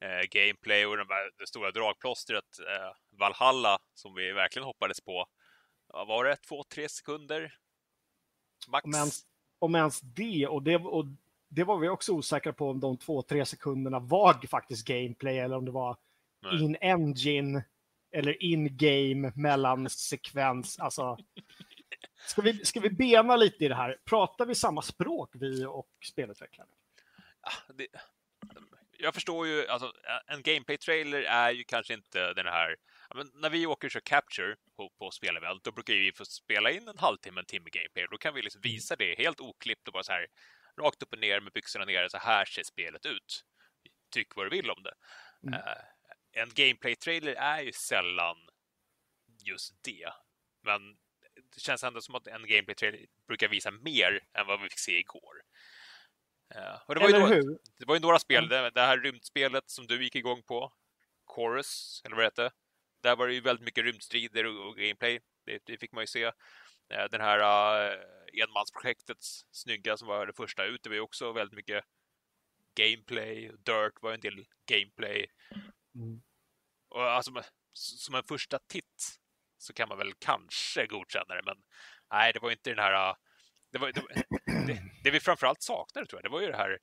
eh, 0.00 0.28
gameplay 0.30 0.86
och 0.86 0.96
de 0.96 1.06
här, 1.08 1.30
det 1.38 1.46
stora 1.46 1.70
dragplåstret 1.70 2.58
eh, 2.58 3.18
Valhalla 3.18 3.78
som 3.94 4.14
vi 4.14 4.32
verkligen 4.32 4.66
hoppades 4.66 5.00
på. 5.00 5.26
Var 5.92 6.24
det? 6.24 6.36
Två, 6.36 6.64
tre 6.64 6.88
sekunder? 6.88 7.54
Max? 8.68 8.84
Om 8.84 8.94
ens, 8.94 9.22
om 9.58 9.74
ens 9.74 10.00
det, 10.00 10.46
och 10.46 10.62
det, 10.62 10.76
och 10.76 11.04
det 11.48 11.64
var 11.64 11.78
vi 11.78 11.88
också 11.88 12.12
osäkra 12.12 12.52
på 12.52 12.70
om 12.70 12.80
de 12.80 12.96
två, 12.96 13.22
tre 13.22 13.46
sekunderna 13.46 13.98
var 13.98 14.46
faktiskt 14.46 14.86
gameplay 14.86 15.38
eller 15.38 15.56
om 15.56 15.64
det 15.64 15.70
var 15.70 15.96
in-engine 16.52 17.62
eller 18.12 18.42
in-game 18.42 19.32
mellansekvens. 19.36 20.78
Alltså, 20.78 21.18
ska, 22.26 22.42
vi, 22.42 22.64
ska 22.64 22.80
vi 22.80 22.90
bena 22.90 23.36
lite 23.36 23.64
i 23.64 23.68
det 23.68 23.74
här? 23.74 23.96
Pratar 24.04 24.46
vi 24.46 24.54
samma 24.54 24.82
språk, 24.82 25.30
vi 25.34 25.64
och 25.64 25.90
spelutvecklare? 26.04 26.68
Ja, 27.42 27.74
det, 27.74 27.86
jag 28.98 29.14
förstår 29.14 29.46
ju, 29.46 29.66
alltså, 29.66 29.92
en 30.26 30.42
gameplay-trailer 30.42 31.22
är 31.22 31.50
ju 31.50 31.64
kanske 31.64 31.94
inte 31.94 32.32
den 32.32 32.46
här... 32.46 32.76
Men 33.14 33.30
när 33.34 33.50
vi 33.50 33.66
åker 33.66 33.88
och 33.88 33.92
kör 33.92 34.00
Capture 34.00 34.56
på, 34.76 34.90
på 34.98 35.10
spelevent, 35.10 35.64
då 35.64 35.72
brukar 35.72 35.94
vi 35.94 36.12
få 36.12 36.24
spela 36.24 36.70
in 36.70 36.88
en 36.88 36.98
halvtimme, 36.98 37.40
en 37.40 37.46
timme 37.46 37.70
gameplay. 37.70 38.06
Då 38.10 38.18
kan 38.18 38.34
vi 38.34 38.42
liksom 38.42 38.58
mm. 38.58 38.72
visa 38.72 38.96
det 38.96 39.14
helt 39.18 39.40
oklippt 39.40 39.88
och 39.88 39.92
bara 39.92 40.02
så 40.02 40.12
här 40.12 40.26
rakt 40.80 41.02
upp 41.02 41.12
och 41.12 41.18
ner 41.18 41.40
med 41.40 41.52
byxorna 41.52 41.84
nere. 41.84 42.10
Så 42.10 42.18
här 42.18 42.44
ser 42.44 42.62
spelet 42.62 43.06
ut. 43.06 43.44
Tyck 44.10 44.36
vad 44.36 44.46
du 44.46 44.50
vill 44.50 44.70
om 44.70 44.82
det. 44.82 44.94
Mm. 45.42 45.54
Uh, 45.54 45.60
en 46.32 46.48
gameplay-trailer 46.48 47.34
är 47.34 47.62
ju 47.62 47.72
sällan 47.72 48.36
just 49.44 49.74
det. 49.82 50.12
Men 50.62 50.96
det 51.54 51.60
känns 51.60 51.84
ändå 51.84 52.00
som 52.00 52.14
att 52.14 52.26
en 52.26 52.46
gameplay-trailer 52.46 53.06
brukar 53.26 53.48
visa 53.48 53.70
mer 53.70 54.20
än 54.32 54.46
vad 54.46 54.60
vi 54.60 54.68
fick 54.68 54.78
se 54.78 54.98
igår. 54.98 55.42
Uh, 56.56 56.82
och 56.86 56.94
det, 56.94 57.00
var 57.00 57.08
ju 57.08 57.18
några, 57.18 57.34
det 57.78 57.84
var 57.86 57.94
ju 57.94 58.00
några 58.00 58.18
spel, 58.18 58.48
det, 58.48 58.70
det 58.70 58.80
här 58.80 58.98
rymdspelet 58.98 59.70
som 59.70 59.86
du 59.86 60.04
gick 60.04 60.14
igång 60.14 60.42
på, 60.42 60.72
Chorus, 61.26 62.02
eller 62.04 62.16
vad 62.16 62.22
det 62.22 62.26
hette. 62.26 62.50
Där 63.02 63.16
var 63.16 63.26
det 63.26 63.34
ju 63.34 63.40
väldigt 63.40 63.64
mycket 63.64 63.84
rymdstrider 63.84 64.46
och, 64.46 64.68
och 64.68 64.76
gameplay. 64.76 65.20
Det, 65.46 65.62
det, 65.64 65.78
fick 65.78 65.92
man 65.92 66.02
ju 66.02 66.06
se. 66.06 66.26
Uh, 66.26 66.32
den 67.10 67.20
här 67.20 67.38
uh, 67.38 68.00
enmansprojektets 68.42 69.46
snygga 69.50 69.96
som 69.96 70.08
var 70.08 70.26
det 70.26 70.32
första 70.32 70.64
ut, 70.64 70.82
det 70.82 70.88
var 70.88 70.94
ju 70.94 71.00
också 71.00 71.32
väldigt 71.32 71.56
mycket 71.56 71.84
gameplay. 72.74 73.50
Dirt 73.58 74.02
var 74.02 74.12
en 74.12 74.20
del 74.20 74.46
gameplay. 74.66 75.26
Mm. 76.00 76.22
Och 76.88 77.02
alltså, 77.02 77.32
som 77.72 78.14
en 78.14 78.24
första 78.28 78.58
titt 78.58 79.18
så 79.58 79.72
kan 79.72 79.88
man 79.88 79.98
väl 79.98 80.12
kanske 80.18 80.86
godkänna 80.86 81.34
det, 81.34 81.42
men 81.44 81.56
nej, 82.10 82.32
det 82.32 82.40
var 82.40 82.50
inte 82.50 82.70
den 82.70 82.78
här... 82.78 83.16
Det, 83.72 83.78
var, 83.78 83.92
det, 83.92 84.02
det, 84.66 84.82
det 85.04 85.10
vi 85.10 85.20
framförallt 85.20 85.62
saknade, 85.62 86.06
tror 86.06 86.22
jag, 86.22 86.30
det 86.30 86.34
var 86.34 86.40
ju 86.40 86.46
det 86.46 86.56
här 86.56 86.78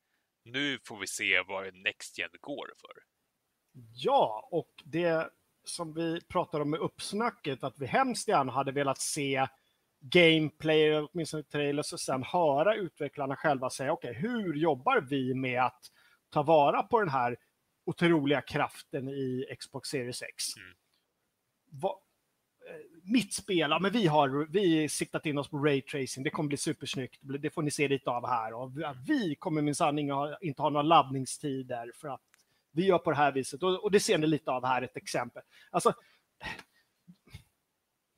nu 0.51 0.79
får 0.87 0.99
vi 0.99 1.07
se 1.07 1.43
vad 1.47 1.73
Next 1.73 2.17
Gen 2.17 2.29
går 2.41 2.73
för. 2.81 3.03
Ja, 3.93 4.49
och 4.51 4.71
det 4.85 5.29
som 5.63 5.93
vi 5.93 6.21
pratade 6.21 6.63
om 6.63 6.69
med 6.69 6.79
uppsnacket, 6.79 7.63
att 7.63 7.79
vi 7.79 7.85
hemskt 7.85 8.27
gärna 8.27 8.51
hade 8.51 8.71
velat 8.71 9.01
se 9.01 9.47
gameplay, 9.99 10.97
åtminstone 10.97 11.43
trailers, 11.43 11.93
och 11.93 11.99
sen 11.99 12.23
höra 12.23 12.75
utvecklarna 12.75 13.35
själva 13.35 13.69
säga 13.69 13.91
okej, 13.91 14.09
okay, 14.09 14.21
hur 14.21 14.53
jobbar 14.53 15.01
vi 15.01 15.33
med 15.33 15.61
att 15.61 15.81
ta 16.29 16.43
vara 16.43 16.83
på 16.83 16.99
den 16.99 17.09
här 17.09 17.37
otroliga 17.87 18.41
kraften 18.41 19.09
i 19.09 19.45
Xbox 19.59 19.89
Series 19.89 20.21
X. 20.21 20.57
Mm. 20.57 20.75
Va, 21.69 21.99
eh, 22.69 23.01
mitt 23.03 23.33
spel, 23.33 23.69
ja, 23.69 23.79
men 23.79 23.91
vi 23.91 24.07
har 24.07 24.47
vi 24.49 24.89
siktat 24.89 25.25
in 25.25 25.37
oss 25.37 25.49
på 25.49 25.57
Ray 25.57 25.81
Tracing, 25.81 26.23
det 26.23 26.29
kommer 26.29 26.47
bli 26.47 26.57
supersnyggt, 26.57 27.19
det 27.21 27.49
får 27.49 27.61
ni 27.61 27.71
se 27.71 27.87
lite 27.87 28.09
av 28.09 28.27
här. 28.27 28.53
Och 28.53 28.71
vi 29.07 29.35
kommer 29.35 29.61
minsann 29.61 29.99
inte 30.41 30.61
ha 30.61 30.69
några 30.69 30.81
laddningstider 30.81 31.91
för 31.95 32.07
att 32.07 32.21
vi 32.71 32.85
gör 32.85 32.97
på 32.97 33.11
det 33.11 33.17
här 33.17 33.31
viset. 33.31 33.63
Och, 33.63 33.83
och 33.83 33.91
det 33.91 33.99
ser 33.99 34.17
ni 34.17 34.27
lite 34.27 34.51
av 34.51 34.65
här, 34.65 34.81
ett 34.81 34.97
exempel. 34.97 35.43
Alltså, 35.71 35.93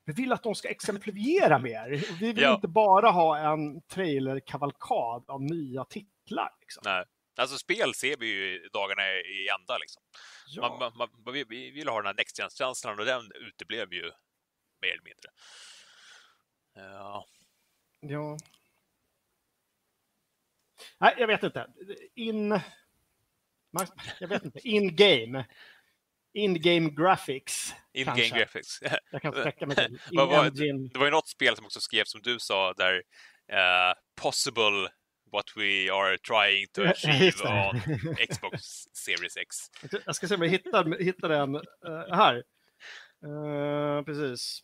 vi 0.04 0.12
vill 0.12 0.32
att 0.32 0.42
de 0.42 0.54
ska 0.54 0.68
exemplifiera 0.68 1.58
mer. 1.58 1.88
Vi 2.20 2.32
vill 2.32 2.42
ja. 2.42 2.54
inte 2.54 2.68
bara 2.68 3.10
ha 3.10 3.38
en 3.38 3.80
trailer-kavalkad 3.80 5.24
av 5.30 5.42
nya 5.42 5.84
titlar. 5.84 6.50
Liksom. 6.60 6.82
Nej. 6.84 7.04
Alltså 7.36 7.58
spel 7.58 7.94
ser 7.94 8.16
vi 8.16 8.26
ju 8.26 8.68
dagarna 8.72 9.02
i 9.12 9.48
ända 9.60 9.78
liksom. 9.78 10.02
Ja. 10.46 10.68
Man, 10.68 10.92
man, 10.96 11.08
man, 11.24 11.34
vi, 11.34 11.44
vi 11.44 11.70
vill 11.70 11.88
ha 11.88 11.96
den 11.96 12.06
här 12.06 12.14
Next 12.14 12.38
Gen-känslan 12.38 12.98
och 12.98 13.04
den 13.04 13.32
uteblev 13.34 13.92
ju 13.92 14.02
mer 14.82 14.92
eller 14.92 15.04
mindre. 15.04 15.30
Ja. 16.74 17.26
Ja. 18.00 18.36
Nej, 20.98 21.14
jag 21.18 21.26
vet 21.26 21.42
inte. 21.42 21.66
In... 22.14 22.60
Jag 24.20 24.28
vet 24.28 24.44
inte. 24.44 24.68
In-game. 24.68 25.44
In-game 26.32 26.90
graphics. 26.90 27.74
In-game 27.92 28.38
graphics. 28.38 28.82
jag 29.10 29.22
kan 29.22 29.32
sträcka 29.40 29.66
mig 29.66 29.76
till. 29.76 30.00
var, 30.12 30.50
det 30.92 30.98
var 30.98 31.06
ju 31.06 31.10
något 31.10 31.28
spel 31.28 31.56
som 31.56 31.64
också 31.64 31.80
skrevs 31.80 32.10
som 32.10 32.22
du 32.22 32.38
sa 32.38 32.72
där 32.72 32.96
uh, 33.52 33.94
possible 34.14 34.88
what 35.32 35.56
we 35.56 35.90
are 35.90 36.18
trying 36.18 36.66
to 36.72 36.82
achieve 36.82 37.42
on 37.44 37.80
Xbox 38.30 38.86
Series 38.92 39.36
X. 39.36 39.56
Jag 40.06 40.14
ska 40.14 40.28
se 40.28 40.34
om 40.34 40.42
jag 40.42 40.48
hittar, 40.48 41.02
hittar 41.02 41.28
den 41.28 41.56
uh, 41.56 42.14
här. 42.14 42.42
Uh, 43.24 44.04
precis. 44.04 44.62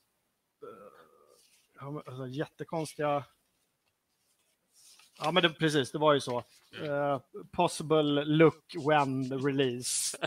Uh, 1.82 1.96
alltså, 2.06 2.26
jättekonstiga... 2.26 3.24
Ja, 5.18 5.30
men 5.30 5.42
det, 5.42 5.50
precis, 5.50 5.92
det 5.92 5.98
var 5.98 6.14
ju 6.14 6.20
så. 6.20 6.44
Uh, 6.82 7.20
possible 7.52 8.24
look 8.24 8.74
when 8.86 9.44
released. 9.44 10.20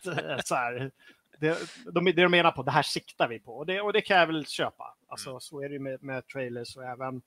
så 0.46 0.56
här. 0.56 0.92
Det, 1.40 1.58
de, 1.94 2.06
det 2.06 2.12
de 2.12 2.30
menar 2.30 2.52
på, 2.52 2.64
det 2.64 2.72
här 2.72 2.84
siktar 2.84 3.28
vi 3.28 3.40
på. 3.40 3.58
Och 3.58 3.66
det, 3.66 3.82
och 3.82 3.94
det 3.94 4.02
kan 4.02 4.18
jag 4.18 4.28
väl 4.28 4.46
köpa. 4.46 4.98
Alltså, 5.08 5.30
mm. 5.30 5.40
Så 5.40 5.62
är 5.62 5.70
det 5.70 5.74
ju 5.74 5.80
med, 5.80 6.04
med 6.04 6.28
trailers 6.28 6.78
och 6.78 6.84
även 6.84 7.22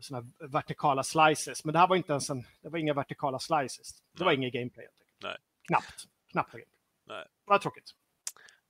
såna 0.00 0.26
vertikala 0.38 1.02
slices. 1.02 1.64
Men 1.64 1.72
det 1.72 1.78
här 1.78 1.86
var 1.86 1.96
inte 1.96 2.12
ens 2.12 2.30
en, 2.30 2.44
det 2.60 2.68
var 2.68 2.78
inga 2.78 2.94
vertikala 2.94 3.38
slices. 3.38 3.92
Det 3.92 4.18
Nej. 4.18 4.24
var 4.24 4.32
inget 4.32 4.52
gameplay. 4.52 4.86
Nej. 5.22 5.36
Knappt. 5.66 6.04
Knappt 6.30 6.52
gameplay. 6.52 6.74
Nej. 7.06 7.24
Det 7.44 7.50
var 7.50 7.58
tråkigt. 7.58 7.94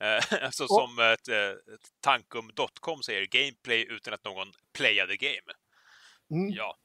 Eh, 0.00 0.42
alltså 0.44 0.64
och, 0.64 0.68
som 0.68 0.98
ett, 0.98 1.28
ett 1.28 1.92
tankum.com 2.00 3.02
säger, 3.02 3.26
gameplay 3.26 3.86
utan 3.90 4.14
att 4.14 4.24
någon 4.24 4.52
playade 4.72 5.16
game. 5.16 5.52
Mm. 6.30 6.50
Ja. 6.50 6.76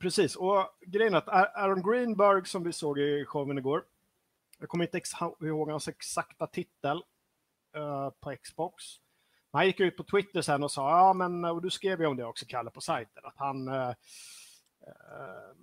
Precis, 0.00 0.36
och 0.36 0.78
grejen 0.86 1.14
är 1.14 1.18
att 1.18 1.28
Aaron 1.28 1.82
Greenberg 1.82 2.46
som 2.46 2.64
vi 2.64 2.72
såg 2.72 2.98
i 2.98 3.24
showen 3.24 3.58
igår, 3.58 3.84
jag 4.58 4.68
kommer 4.68 4.84
inte 4.84 5.00
ihåg 5.40 5.70
hans 5.70 5.88
exakta 5.88 6.46
titel 6.46 6.96
uh, 7.76 8.10
på 8.10 8.36
Xbox, 8.42 8.84
han 9.54 9.66
gick 9.66 9.80
ut 9.80 9.96
på 9.96 10.04
Twitter 10.04 10.42
sen 10.42 10.62
och 10.62 10.70
sa, 10.70 10.90
ja 10.90 11.12
men, 11.12 11.44
och 11.44 11.62
du 11.62 11.70
skrev 11.70 12.00
ju 12.00 12.06
om 12.06 12.16
det 12.16 12.24
också 12.24 12.46
Kalle 12.48 12.70
på 12.70 12.80
sajten, 12.80 13.24
att 13.24 13.36
han, 13.36 13.68
eh, 13.68 13.88
eh, 14.86 15.54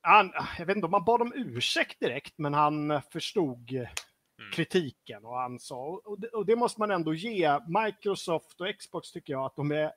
han, 0.00 0.32
jag 0.58 0.66
vet 0.66 0.76
inte 0.76 0.86
om 0.86 0.92
han 0.92 1.04
bad 1.04 1.22
om 1.22 1.32
ursäkt 1.34 2.00
direkt, 2.00 2.38
men 2.38 2.54
han 2.54 3.02
förstod 3.10 3.70
mm. 3.70 4.52
kritiken 4.52 5.24
och 5.24 5.36
han 5.36 5.58
sa, 5.58 6.00
och 6.04 6.20
det, 6.20 6.28
och 6.28 6.46
det, 6.46 6.56
måste 6.56 6.80
man 6.80 6.90
ändå 6.90 7.14
ge 7.14 7.60
Microsoft 7.66 8.60
och 8.60 8.78
Xbox 8.78 9.12
tycker 9.12 9.32
jag 9.32 9.44
att 9.44 9.56
de 9.56 9.72
är, 9.72 9.92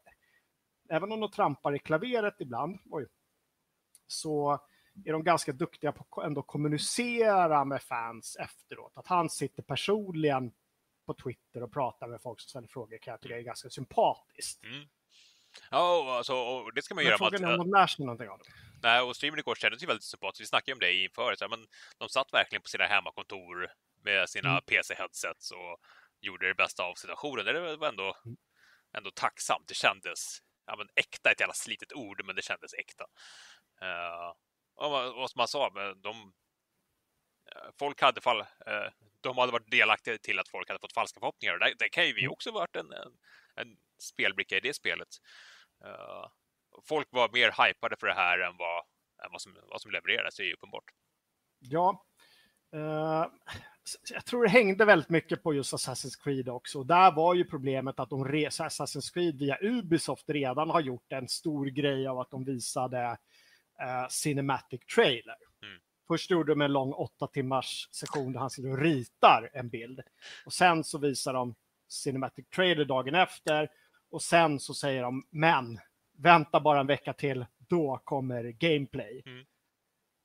även 0.90 1.12
om 1.12 1.20
de 1.20 1.32
trampar 1.32 1.76
i 1.76 1.80
klaveret 1.80 2.36
ibland, 2.40 2.80
oj, 2.90 3.08
så 4.08 4.60
är 5.06 5.12
de 5.12 5.24
ganska 5.24 5.52
duktiga 5.52 5.92
på 5.92 6.22
att 6.22 6.28
ändå 6.28 6.42
kommunicera 6.42 7.66
med 7.66 7.82
fans 7.82 8.38
efteråt. 8.40 8.92
Att 8.96 9.08
han 9.08 9.30
sitter 9.30 9.64
personligen 9.64 10.52
på 11.08 11.14
Twitter 11.14 11.64
och 11.64 11.74
pratar 11.74 12.08
med 12.08 12.22
folk 12.22 12.40
som 12.40 12.50
ställer 12.50 12.68
frågor 12.68 12.98
kan 12.98 13.12
jag 13.12 13.22
tycka 13.22 13.38
är 13.38 13.42
ganska 13.42 13.70
sympatiskt. 13.70 14.64
Mm. 14.64 14.88
Ja, 15.72 16.18
alltså, 16.18 16.34
och 16.36 16.74
det 16.74 16.82
ska 16.82 16.96
man 16.96 17.04
göra. 17.04 17.18
Frågan 17.18 17.44
är 17.44 17.52
om 17.52 17.58
de 17.58 17.72
lär 17.72 17.88
sig 17.88 18.06
någonting 18.06 18.30
av 18.30 18.40
det. 18.40 18.46
Nej, 18.84 19.02
och 19.02 19.16
streamen 19.16 19.40
igår 19.40 19.56
kändes 19.56 19.84
ju 19.84 19.88
väldigt 19.88 20.04
sympatiskt. 20.04 20.42
Vi 20.42 20.46
snackade 20.46 20.74
om 20.74 20.80
det 20.80 20.94
inför, 20.94 21.36
så, 21.36 21.48
men 21.48 21.68
de 21.98 22.10
satt 22.10 22.34
verkligen 22.34 22.62
på 22.62 22.70
sina 22.70 22.86
hemmakontor 22.86 23.68
med 24.04 24.30
sina 24.30 24.50
mm. 24.50 24.62
PC-headsets 24.62 25.52
och 25.52 25.78
gjorde 26.20 26.48
det 26.48 26.54
bästa 26.54 26.84
av 26.84 26.94
situationen. 26.94 27.46
Det 27.46 27.78
var 27.78 27.88
ändå, 27.88 28.16
mm. 28.26 28.38
ändå 28.94 29.12
tacksamt. 29.12 29.68
Det 29.68 29.74
kändes 29.74 30.42
ja, 30.66 30.76
men 30.76 30.88
äkta, 30.96 31.32
ett 31.32 31.40
jävla 31.40 31.54
slitet 31.54 31.94
ord, 31.94 32.26
men 32.26 32.36
det 32.36 32.42
kändes 32.42 32.74
äkta. 32.74 33.06
Uh, 33.82 34.34
och 34.76 34.92
vad 34.92 35.30
som 35.32 35.40
man 35.40 35.48
sa, 35.48 35.94
de, 35.96 36.34
folk 37.80 38.02
hade 38.02 38.22
fall, 38.22 38.40
uh, 38.42 38.90
de 39.22 39.38
hade 39.38 39.52
varit 39.52 39.72
delaktiga 39.72 40.18
till 40.18 40.40
att 40.40 40.50
folk 40.50 40.70
hade 40.70 40.80
fått 40.80 40.94
falska 40.94 41.20
förhoppningar. 41.20 41.54
Och 41.54 41.60
det, 41.60 41.74
det 41.80 41.90
kan 41.90 42.08
ju 42.08 42.14
vi 42.14 42.22
mm. 42.22 42.32
också 42.32 42.52
varit 42.52 42.76
en, 42.76 42.92
en, 42.92 43.12
en 43.56 43.78
spelbricka 44.00 44.58
i 44.58 44.60
det 44.60 44.74
spelet. 44.76 45.08
Uh, 45.86 46.28
folk 46.88 47.08
var 47.12 47.30
mer 47.30 47.68
hypade 47.68 47.96
för 48.00 48.08
det 48.08 48.14
här 48.14 48.40
än 48.40 48.58
vad, 48.58 48.78
än 49.26 49.32
vad, 49.32 49.42
som, 49.42 49.58
vad 49.70 49.82
som 49.82 49.92
levererades, 49.92 50.36
det 50.36 50.44
är 50.44 50.48
ju 50.48 50.54
uppenbart. 50.54 50.92
Ja, 51.60 52.06
uh, 52.76 53.26
jag 54.10 54.26
tror 54.26 54.44
det 54.44 54.50
hängde 54.50 54.86
väldigt 54.86 55.10
mycket 55.10 55.44
på 55.44 55.54
just 55.54 55.74
Assassin's 55.74 56.24
Creed 56.24 56.50
också. 56.50 56.84
Där 56.84 57.12
var 57.12 57.34
ju 57.34 57.46
problemet 57.46 58.00
att 58.00 58.10
de 58.10 58.28
Assassin's 58.28 59.14
Creed 59.14 59.40
via 59.40 59.58
Ubisoft 59.62 60.30
redan 60.30 60.70
har 60.70 60.82
gjort 60.82 61.12
en 61.12 61.28
stor 61.28 61.66
grej 61.66 62.08
av 62.08 62.20
att 62.20 62.32
de 62.32 62.44
visade 62.44 63.18
uh, 63.82 64.08
Cinematic 64.10 64.82
Trailer. 64.96 65.38
Först 66.08 66.32
gjorde 66.32 66.52
de 66.52 66.62
en 66.62 66.74
lång 66.74 66.94
åtta 66.94 67.28
timmars 67.28 67.90
session 67.92 68.34
där 68.34 68.40
han 68.40 68.50
sitter 68.50 68.72
och 68.72 68.78
ritar 68.78 69.50
en 69.54 69.70
bild. 69.70 70.02
Och 70.46 70.54
sen 70.54 70.84
så 70.84 70.98
visar 70.98 71.34
de 71.34 71.56
Cinematic 71.90 72.50
Trailer 72.50 72.86
dagen 72.86 73.16
efter. 73.16 73.70
Och 74.10 74.22
sen 74.22 74.60
så 74.60 74.74
säger 74.74 75.04
de, 75.04 75.28
men 75.30 75.80
vänta 76.18 76.60
bara 76.60 76.80
en 76.80 76.88
vecka 76.88 77.14
till, 77.14 77.46
då 77.58 78.02
kommer 78.04 78.44
gameplay. 78.44 79.22
Mm. 79.26 79.46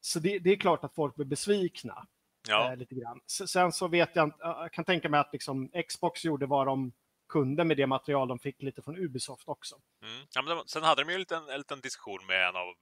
Så 0.01 0.19
det, 0.19 0.39
det, 0.39 0.51
är 0.51 0.57
klart 0.57 0.85
att 0.85 0.95
folk 0.95 1.15
blir 1.15 1.27
besvikna. 1.27 2.07
Ja. 2.49 2.73
Eh, 2.73 2.77
lite 2.77 2.95
grann. 2.95 3.21
Sen 3.27 3.73
så 3.73 3.89
vet 3.89 4.17
jag 4.17 4.33
jag 4.39 4.73
kan 4.73 4.85
tänka 4.85 5.09
mig 5.09 5.21
att 5.21 5.33
liksom 5.33 5.71
Xbox 5.89 6.25
gjorde 6.25 6.47
vad 6.47 6.67
de 6.67 6.93
kunde 7.29 7.65
med 7.65 7.77
det 7.77 7.87
material 7.87 8.29
de 8.29 8.39
fick 8.39 8.63
lite 8.63 8.83
från 8.83 8.97
Ubisoft 8.97 9.49
också. 9.49 9.77
Mm. 10.03 10.27
Ja, 10.35 10.43
men 10.43 10.63
sen 10.67 10.83
hade 10.83 11.03
de 11.03 11.09
ju 11.09 11.15
en 11.15 11.21
liten, 11.21 11.49
en 11.49 11.59
liten 11.59 11.81
diskussion 11.81 12.27
med 12.27 12.49
en 12.49 12.57
av 12.57 12.75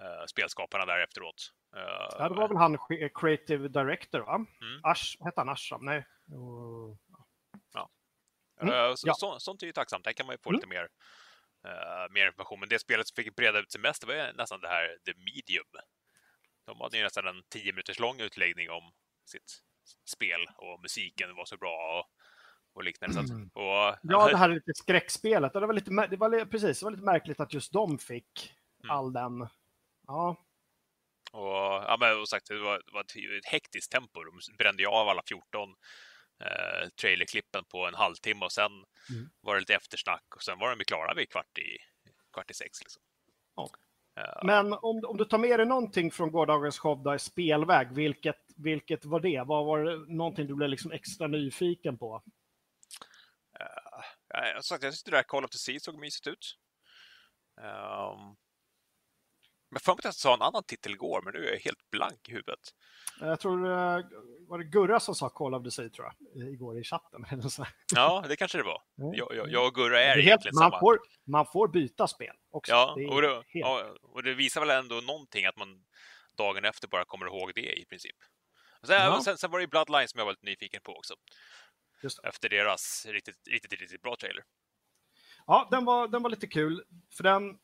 uh, 0.00 0.26
spelskaparna 0.26 0.86
där 0.86 0.98
efteråt. 0.98 1.52
Ja, 2.18 2.28
det 2.28 2.34
var 2.34 2.48
väl 2.48 2.56
han 2.56 2.78
creative 3.14 3.68
director, 3.68 4.20
va? 4.20 4.34
Mm. 4.34 4.80
Ash, 4.82 5.16
hette 5.24 5.40
han 5.40 5.48
Ashram? 5.48 5.84
Nej. 5.84 5.98
Uh, 6.32 6.96
ja. 7.74 7.90
Mm. 8.60 8.96
Så, 8.96 9.08
ja. 9.08 9.14
Så, 9.14 9.38
sånt 9.38 9.62
är 9.62 9.66
ju 9.66 9.72
tacksamt. 9.72 10.04
Där 10.04 10.12
kan 10.12 10.26
man 10.26 10.34
ju 10.34 10.38
få 10.38 10.50
mm. 10.50 10.56
lite 10.56 10.68
mer, 10.68 10.88
mer 12.10 12.26
information. 12.26 12.60
Men 12.60 12.68
det 12.68 12.78
spelet 12.78 13.08
som 13.08 13.14
fick 13.14 13.36
breda 13.36 13.58
ut 13.58 13.72
sig 13.72 13.80
mest 13.80 14.06
var 14.06 14.14
ju 14.14 14.32
nästan 14.32 14.60
det 14.60 14.68
här 14.68 14.96
The 15.04 15.12
Medium. 15.14 15.66
De 16.66 16.80
hade 16.80 16.96
ju 16.96 17.02
nästan 17.02 17.26
en 17.26 17.42
tio 17.48 17.72
minuters 17.72 17.98
lång 17.98 18.20
utläggning 18.20 18.70
om 18.70 18.92
sitt 19.24 19.62
spel 20.10 20.46
och 20.56 20.80
musiken 20.82 21.34
var 21.36 21.44
så 21.44 21.56
bra 21.56 21.98
och, 21.98 22.06
och 22.76 22.84
liknande. 22.84 23.20
Mm. 23.20 23.50
Och, 23.54 23.96
ja, 24.02 24.28
det 24.30 24.36
här 24.36 24.50
är 24.50 24.54
lite 24.54 24.74
skräckspelet. 24.74 25.52
Det, 25.52 25.60
var 25.60 25.72
lite, 25.72 26.06
det, 26.10 26.16
var, 26.16 26.44
precis, 26.44 26.80
det 26.80 26.84
var 26.84 26.90
lite 26.90 27.04
märkligt 27.04 27.40
att 27.40 27.54
just 27.54 27.72
de 27.72 27.98
fick 27.98 28.58
Mm. 28.84 28.96
all 28.96 29.12
den. 29.12 29.48
Ja. 30.08 30.36
Och, 31.32 31.84
ja, 31.88 31.96
men 32.00 32.20
och 32.20 32.28
sagt, 32.28 32.48
det 32.48 32.58
var, 32.58 32.82
det 32.86 32.92
var 32.92 33.00
ett, 33.38 33.46
hektiskt 33.46 33.92
tempo. 33.92 34.24
De 34.24 34.56
brände 34.58 34.82
ju 34.82 34.88
av 34.88 35.08
alla 35.08 35.22
14 35.28 35.68
eh, 36.44 36.88
trailerklippen 36.88 37.64
på 37.64 37.86
en 37.86 37.94
halvtimme 37.94 38.44
och 38.44 38.52
sen 38.52 38.72
Mm. 39.10 39.30
var 39.40 39.54
det 39.54 39.60
lite 39.60 39.74
eftersnack 39.74 40.34
och 40.36 40.42
sen 40.42 40.58
var 40.58 40.70
de 40.70 40.78
ju 40.78 40.84
klara 40.84 41.14
vid 41.14 41.30
kvart 41.30 41.58
i, 41.58 41.78
kvart 42.32 42.50
i 42.50 42.54
sex. 42.54 42.80
Liksom. 42.80 43.02
Ja. 43.56 43.70
Men 44.44 44.72
om, 44.72 45.02
om 45.04 45.16
du 45.16 45.24
tar 45.24 45.38
med 45.38 45.60
dig 45.60 45.66
någonting 45.66 46.10
från 46.10 46.32
gårdagens 46.32 46.78
show 46.78 47.02
då 47.02 47.14
i 47.14 47.18
spelväg, 47.18 47.92
vilket, 47.92 48.36
vilket 48.56 49.04
var 49.04 49.20
det? 49.20 49.42
Vad 49.46 49.66
var 49.66 49.84
det 49.84 50.14
någonting 50.14 50.46
du 50.46 50.54
blev 50.54 50.68
liksom 50.68 50.92
extra 50.92 51.26
nyfiken 51.26 51.98
på? 51.98 52.22
eh, 54.34 54.48
jag 54.48 54.64
sagt, 54.64 54.82
jag 54.82 54.92
tyckte 54.94 55.10
det 55.10 55.16
där 55.16 55.22
Call 55.22 55.44
of 55.44 55.50
the 55.50 55.58
Sea 55.58 55.80
såg 55.80 55.98
mysigt 55.98 56.26
ut. 56.26 56.58
Um, 57.60 58.36
men 59.70 59.80
för 59.80 59.92
mig 59.92 59.98
att 59.98 60.04
jag 60.04 60.14
sa 60.14 60.34
en 60.34 60.42
annan 60.42 60.62
titel 60.64 60.92
igår, 60.92 61.22
men 61.24 61.32
nu 61.34 61.46
är 61.48 61.52
jag 61.52 61.60
helt 61.60 61.90
blank 61.90 62.28
i 62.28 62.32
huvudet. 62.32 62.60
Jag 63.20 63.40
tror 63.40 63.64
det 63.64 64.08
var 64.48 64.58
det 64.58 64.64
Gurra 64.64 65.00
som 65.00 65.14
sa 65.14 65.28
Call 65.28 65.54
of 65.54 65.64
the 65.64 65.70
Sea 65.70 65.88
tror 65.88 66.12
jag, 66.34 66.48
igår 66.52 66.78
i 66.78 66.84
chatten. 66.84 67.24
Ja, 67.94 68.24
det 68.28 68.36
kanske 68.36 68.58
det 68.58 68.64
var. 68.64 68.82
Jag, 68.94 69.34
jag, 69.36 69.50
jag 69.50 69.66
och 69.66 69.74
Gurra 69.74 70.00
är, 70.02 70.16
Det 70.16 70.22
egentligen 70.22 70.54
man, 70.54 70.70
samma. 70.70 70.80
får, 70.80 70.98
man 71.26 71.46
får 71.46 71.68
byta 71.68 72.06
spel 72.08 72.34
också. 72.50 72.72
Ja, 72.72 72.92
Det 72.96 73.02
är 73.04 73.10
och 73.12 73.22
det, 73.22 73.28
helt- 73.28 73.44
ja, 73.52 73.94
och 74.02 74.22
det 74.22 74.34
visar 74.34 74.60
väl 74.60 74.70
ändå 74.70 74.94
någonting 74.94 75.44
att 75.46 75.56
man 75.56 75.84
dagen 76.36 76.64
efter 76.64 76.88
bara 76.88 77.04
kommer 77.04 77.26
ihåg 77.26 77.52
det 77.54 77.78
i 77.80 77.84
princip. 77.84 78.16
Sen, 78.86 78.96
Ja. 78.96 79.20
sen, 79.24 79.38
sen 79.38 79.50
var 79.50 79.58
det 79.58 79.62
ju 79.62 79.68
Bloodline 79.68 80.08
som 80.08 80.18
jag 80.18 80.24
var 80.24 80.32
lite 80.32 80.46
nyfiken 80.46 80.80
på 80.84 80.92
också. 80.96 81.14
Det. 82.02 82.28
Efter 82.28 82.48
deras 82.48 83.06
riktigt, 83.08 83.48
riktigt, 83.50 83.80
riktigt 83.80 84.02
bra 84.02 84.16
trailer. 84.16 84.44
Ja, 85.46 85.68
den 85.70 85.84
var, 85.84 86.08
den 86.08 86.22
var 86.22 86.30
lite 86.30 86.46
kul. 86.46 86.84
För 87.16 87.22
den, 87.24 87.58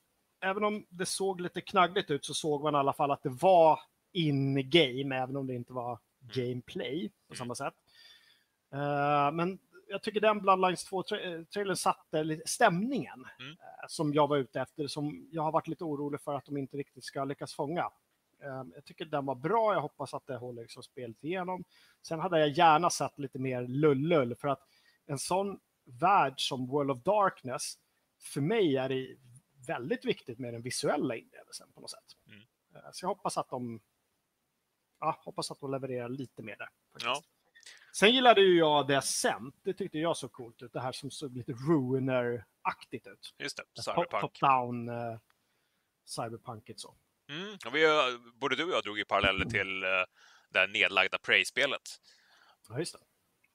även 0.44 0.64
om 0.64 0.87
det 0.88 1.07
såg 1.07 1.40
lite 1.40 1.61
knaggligt 1.61 2.11
ut 2.11 2.24
så 2.24 2.35
såg 2.35 2.62
man 2.62 2.74
i 2.74 2.78
alla 2.78 2.92
fall 2.92 3.11
att 3.11 3.22
det 3.22 3.28
var 3.28 3.80
in-game, 4.12 5.16
även 5.16 5.37
om 5.37 5.46
det 5.46 5.54
inte 5.54 5.72
var 5.72 5.98
gameplay 6.20 7.09
på 7.28 7.35
Mm. 7.35 7.38
samma 7.38 7.54
sätt. 7.54 7.74
Eh, 8.72 9.33
men 9.33 9.59
jag 9.88 10.02
tycker 10.02 10.20
den 10.20 10.40
Bloodlines 10.40 10.90
2-trailern 10.90 11.76
satte 11.76 12.24
lite 12.24 12.48
stämningen 12.48 13.26
Mm. 13.38 13.50
eh, 13.50 13.57
som 13.88 14.14
jag 14.14 14.28
var 14.28 14.37
ute 14.37 14.61
efter, 14.61 14.87
som 14.87 15.28
jag 15.30 15.42
har 15.42 15.52
varit 15.52 15.68
lite 15.68 15.85
orolig 15.85 16.20
för 16.20 16.35
att 16.35 16.44
de 16.44 16.57
inte 16.57 16.76
riktigt 16.76 17.04
ska 17.04 17.24
lyckas 17.24 17.54
fånga. 17.54 17.90
Eh, 18.42 18.62
jag 18.74 18.85
tycker 18.85 19.04
den 19.04 19.26
var 19.26 19.35
bra, 19.35 19.74
jag 19.74 19.80
hoppas 19.80 20.14
att 20.14 20.26
det 20.26 20.37
håller 20.37 20.62
liksom 20.62 20.83
spelet 20.83 21.24
igenom. 21.24 21.64
Sen 22.02 22.20
hade 22.20 22.38
jag 22.40 22.48
gärna 22.48 22.90
sett 22.90 23.18
lite 23.18 23.38
mer 23.38 23.62
lullull 23.66 24.35
för 24.35 24.48
att 24.48 24.61
en 25.07 25.18
sån 25.18 25.61
värld 25.85 26.35
som 26.37 26.66
World 26.66 26.90
of 26.90 26.98
Darkness, 27.02 27.74
för 28.20 28.40
mig 28.40 28.76
är 28.76 28.88
det 28.88 29.16
väldigt 29.66 30.05
viktigt 30.05 30.38
med 30.38 30.55
den 30.55 30.62
visuella 30.62 31.16
inlevelsen 31.16 31.72
på 31.72 31.81
något 31.81 31.90
sätt. 31.90 32.16
Mm. 32.27 32.40
Eh, 32.74 32.90
Så 32.92 33.05
jag 33.05 33.09
hoppas 33.09 33.38
att 33.38 33.48
de 33.48 33.81
ja, 35.00 35.20
hoppas 35.24 35.50
att 35.50 35.61
de 35.61 35.70
levererar 35.70 36.09
lite 36.09 36.42
mer 36.42 36.57
där. 36.57 36.68
Ja. 37.00 37.22
Sen 37.92 38.14
gillade 38.14 38.40
ju 38.40 38.59
jag 38.59 38.87
det 38.87 38.98
Ascent. 38.98 39.55
Det 39.62 39.74
tyckte 39.74 39.98
jag 39.98 40.16
såg 40.16 40.33
coolt 40.33 40.62
ut. 40.62 40.72
Det 40.72 40.81
här 40.81 40.92
som 40.92 41.11
såg 41.11 41.37
lite 41.37 41.53
Ruiner-aktigt 41.53 43.07
ut. 43.07 43.35
Just 43.38 43.57
det, 43.57 43.83
Cyberpunk. 43.83 44.22
Top-down 44.22 44.88
uh, 45.12 45.18
cyberpunkigt 46.05 46.81
så. 46.81 46.94
Mm. 47.29 47.59
Vi, 47.72 47.85
har- 47.87 48.38
både 48.40 48.57
du 48.57 48.64
och 48.64 48.70
jag 48.70 48.83
drog 48.83 48.98
ju 48.98 49.05
paralleller 49.05 49.44
till 49.44 49.85
uh, 49.85 49.90
det 50.50 50.66
nedlagda 50.66 51.18
Prey-spelet. 51.18 51.83
Ja, 52.68 52.79
just 52.79 52.92
det. 52.92 53.00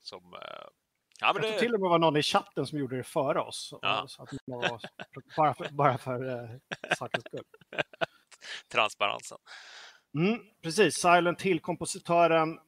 Som, 0.02 0.34
eh, 0.34 0.68
ja, 1.20 1.34
men 1.34 1.44
Jag 1.44 1.54
det, 1.54 1.60
till 1.60 1.74
och 1.74 1.80
med 1.80 1.90
var 1.90 2.00
någon 2.00 2.18
i 2.18 2.24
chatten 2.24 2.66
som 2.66 2.80
gjorde 2.80 2.98
det 2.98 3.04
före 3.04 3.40
oss. 3.40 3.74
Ja. 3.82 4.06
Så 4.08 4.24
att 4.24 4.30
var, 4.46 4.82
bara 5.38 5.54
för, 5.54 5.70
bara 5.72 5.98
för 5.98 6.24
uh, 6.24 6.60
sakens 6.98 7.24
skull. 7.26 7.44
transparensen. 8.72 9.38
Mm, 10.16 10.40
precis, 10.62 10.96
Silent 10.96 11.42
Hill-kompositören 11.42 12.60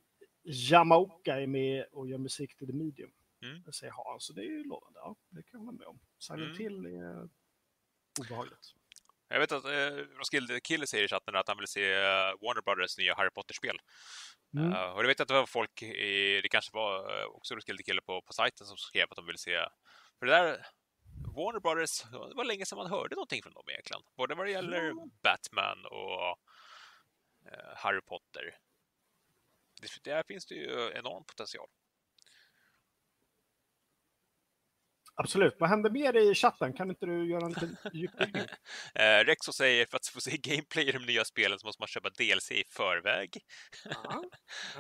Yamaoka 0.44 1.42
är 1.42 1.48
med 1.48 1.86
och 1.92 2.08
gör 2.08 2.18
musik 2.18 2.58
till 2.58 2.68
The 2.68 2.74
Medium. 2.74 3.12
Mm. 3.44 3.64
Det 3.64 3.74
säger 3.74 3.94
Hans, 3.94 4.26
så 4.26 4.34
det 4.34 4.42
är 4.42 4.46
ju 4.46 4.64
lovande. 4.64 5.00
Ja, 5.00 5.16
det 5.30 5.44
kan 5.44 5.60
jag 5.60 5.60
hålla 5.60 5.78
med 5.78 5.88
om. 5.88 6.00
Silent 6.20 6.44
Mm. 6.44 6.58
Hill 6.58 6.86
är 6.86 7.30
obehagligt. 8.20 8.76
Jag 9.32 9.40
vet 9.40 9.52
att 9.52 9.66
eh, 9.66 9.92
Roskilde 10.20 10.60
Kille 10.60 10.88
säger 10.88 11.04
i 11.06 11.08
chatten 11.08 11.36
att 11.36 11.48
han 11.48 11.58
vill 11.58 11.68
se 11.68 11.94
eh, 11.94 12.34
Warner 12.42 12.62
Brothers 12.62 12.98
nya 12.98 13.16
Harry 13.16 13.30
Potter-spel. 13.30 13.78
Mm. 14.58 14.74
Eh, 14.74 14.92
och 14.92 15.02
det 15.02 15.08
vet 15.08 15.20
jag 15.20 15.24
att 15.24 15.28
det 15.28 15.34
var 15.34 15.46
folk, 15.46 15.82
i, 15.82 16.42
det 16.42 16.50
kanske 16.50 16.72
var 16.74 17.20
eh, 17.20 17.26
också 17.26 17.56
Roskilde 17.56 17.84
Kille 17.84 18.02
på, 18.02 18.22
på 18.22 18.34
sajten 18.34 18.68
som 18.68 18.78
skrev 18.78 19.08
att 19.10 19.16
de 19.16 19.26
ville 19.26 19.38
se. 19.38 19.58
För 20.20 20.26
det 20.26 20.32
där, 20.32 20.66
Warner 21.36 21.60
Brothers, 21.60 22.04
det 22.12 22.36
var 22.36 22.46
länge 22.46 22.66
sedan 22.66 22.78
man 22.78 22.90
hörde 22.90 23.16
någonting 23.16 23.44
från 23.44 23.54
dem 23.54 23.70
egentligen. 23.70 24.02
Både 24.18 24.36
vad 24.36 24.46
det 24.46 24.52
gäller 24.52 24.84
Ja. 24.84 25.08
Batman 25.24 25.86
och 25.86 26.30
eh, 27.52 27.76
Harry 27.76 28.02
Potter. 28.02 28.58
Det, 29.82 30.10
där 30.10 30.24
finns 30.28 30.46
det 30.46 30.56
ju 30.56 30.92
enorm 30.96 31.24
potential. 31.26 31.68
Absolut. 35.24 35.56
Vad 35.60 35.70
händer 35.70 35.90
mer 35.90 36.18
i 36.18 36.36
chatten? 36.36 36.74
Kan 36.74 36.90
inte 36.90 37.06
du 37.06 37.30
göra 37.30 37.46
en 37.46 37.52
liten 37.52 37.78
djupdykning? 37.94 38.46
Eh, 38.96 39.26
Rexo 39.26 39.54
säger 39.54 39.86
för 39.86 39.98
att 39.98 40.08
få 40.08 40.22
se 40.22 40.38
gameplay 40.38 40.90
i 40.90 40.92
de 40.92 41.06
nya 41.06 41.26
spelen 41.26 41.60
så 41.60 41.68
måste 41.68 41.82
man 41.82 41.88
köpa 41.88 42.10
DLC 42.10 42.52
i 42.52 42.64
förväg. 42.70 43.38
Ja. 43.84 44.24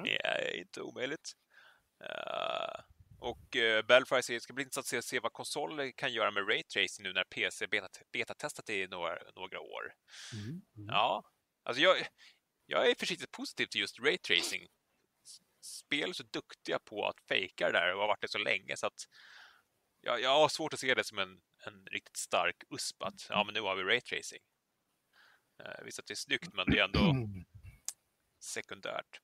Det 0.03 0.25
är 0.25 0.57
inte 0.59 0.81
omöjligt. 0.81 1.31
Uh, 2.03 2.81
och 3.19 3.55
uh, 3.55 3.81
Belfry 3.81 4.21
säger 4.21 4.37
att 4.37 4.41
det 4.41 4.43
ska 4.43 4.53
bli 4.53 4.63
intressant 4.63 4.83
att 4.83 4.87
se, 4.87 5.01
se 5.01 5.19
vad 5.19 5.33
konsoler 5.33 5.91
kan 5.91 6.13
göra 6.13 6.31
med 6.31 6.49
raytracing 6.49 7.03
nu 7.03 7.13
när 7.13 7.23
PC 7.23 7.67
betat, 7.67 8.01
betatestat 8.13 8.65
det 8.65 8.81
i 8.81 8.87
några, 8.87 9.17
några 9.35 9.59
år. 9.59 9.93
Mm. 10.33 10.49
Mm. 10.49 10.87
Ja, 10.87 11.23
alltså 11.63 11.83
jag, 11.83 11.97
jag 12.65 12.89
är 12.89 12.95
försiktigt 12.99 13.31
positiv 13.31 13.65
till 13.65 13.81
just 13.81 13.99
raytracing. 13.99 14.67
Spel 15.61 16.09
är 16.09 16.13
så 16.13 16.23
duktiga 16.23 16.79
på 16.79 17.07
att 17.07 17.21
fejka 17.27 17.65
det 17.65 17.71
där 17.71 17.93
och 17.93 18.01
har 18.01 18.07
varit 18.07 18.21
det 18.21 18.31
så 18.31 18.37
länge 18.37 18.77
så 18.77 18.87
att 18.87 19.01
jag, 20.01 20.21
jag 20.21 20.29
har 20.39 20.49
svårt 20.49 20.73
att 20.73 20.79
se 20.79 20.93
det 20.93 21.03
som 21.03 21.19
en, 21.19 21.41
en 21.65 21.85
riktigt 21.85 22.17
stark 22.17 22.55
USP 22.69 23.03
att 23.03 23.25
ja, 23.29 23.43
men 23.43 23.53
nu 23.53 23.61
har 23.61 23.75
vi 23.75 23.83
raytracing. 23.83 24.41
Uh, 25.63 25.85
visst 25.85 25.99
att 25.99 26.05
det 26.05 26.13
är 26.13 26.15
snyggt, 26.15 26.53
men 26.53 26.65
det 26.71 26.79
är 26.79 26.83
ändå 26.83 27.13
sekundärt. 28.43 29.19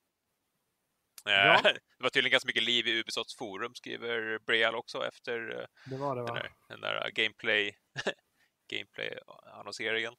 Ja. 1.23 1.55
Eh, 1.55 1.61
Det 1.63 1.79
var 2.03 2.09
tydligen 2.09 2.31
ganska 2.31 2.47
mycket 2.47 2.63
liv 2.63 2.87
i 2.87 2.99
Ubisofts 2.99 3.35
forum, 3.35 3.75
skriver 3.75 4.39
Breal 4.39 4.75
också 4.75 5.07
efter 5.07 5.59
eh, 5.59 5.65
Det 5.89 5.97
var 5.97 6.15
det 6.15 6.21
den 6.21 6.33
va? 6.33 6.39
där, 6.39 6.51
den 6.69 6.81
där 6.81 7.11
gameplay 7.11 7.75
gameplay-annonseringen. 8.71 10.13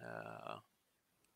Eh, 0.00 0.60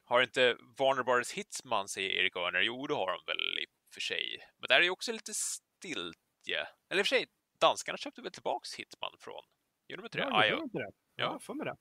har 0.04 0.22
inte 0.22 0.56
Warner 0.78 1.02
Brothers 1.02 1.32
Hitsman, 1.32 1.88
säger 1.88 2.10
Erik 2.10 2.36
Örner. 2.36 2.60
Jo, 2.60 2.86
det 2.86 2.94
har 2.94 3.06
de 3.06 3.20
väl 3.26 3.58
i 3.58 3.64
och 3.64 3.94
för 3.94 4.00
sig. 4.00 4.38
Men 4.58 4.68
där 4.68 4.76
är 4.80 4.84
ju 4.84 4.90
också 4.90 5.12
lite 5.12 5.34
stiltje. 5.34 6.66
Eller 6.90 7.00
i 7.00 7.02
och 7.02 7.06
för 7.06 7.16
sig, 7.16 7.26
danskarna 7.60 7.98
köpte 7.98 8.22
väl 8.22 8.32
tillbaks 8.32 8.74
Hitman 8.74 9.12
från, 9.18 9.42
gjorde 9.88 10.02
de 10.02 10.06
inte 10.06 10.18
det? 10.18 10.24
Ja, 10.24 10.30
Ah, 10.32 10.44
gjorde 10.46 10.56
ja. 10.60 10.64
inte 10.64 10.78
det? 10.78 10.90
Ja. 11.16 11.38
För 11.40 11.54
mig 11.54 11.64
det. 11.66 11.76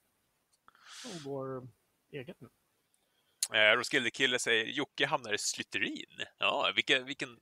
De 1.04 1.24
går 1.30 1.68
eget 2.12 2.38
nu. 2.42 2.50
Eh, 3.54 3.76
Roskilde 3.78 4.12
Kille 4.12 4.40
säger 4.40 4.66
Jocke 4.66 5.06
hamnar 5.06 5.34
i 5.34 5.38
Slytherin. 5.38 6.26
Ja, 6.38 6.72
vilken, 6.76 7.06
vilken, 7.06 7.40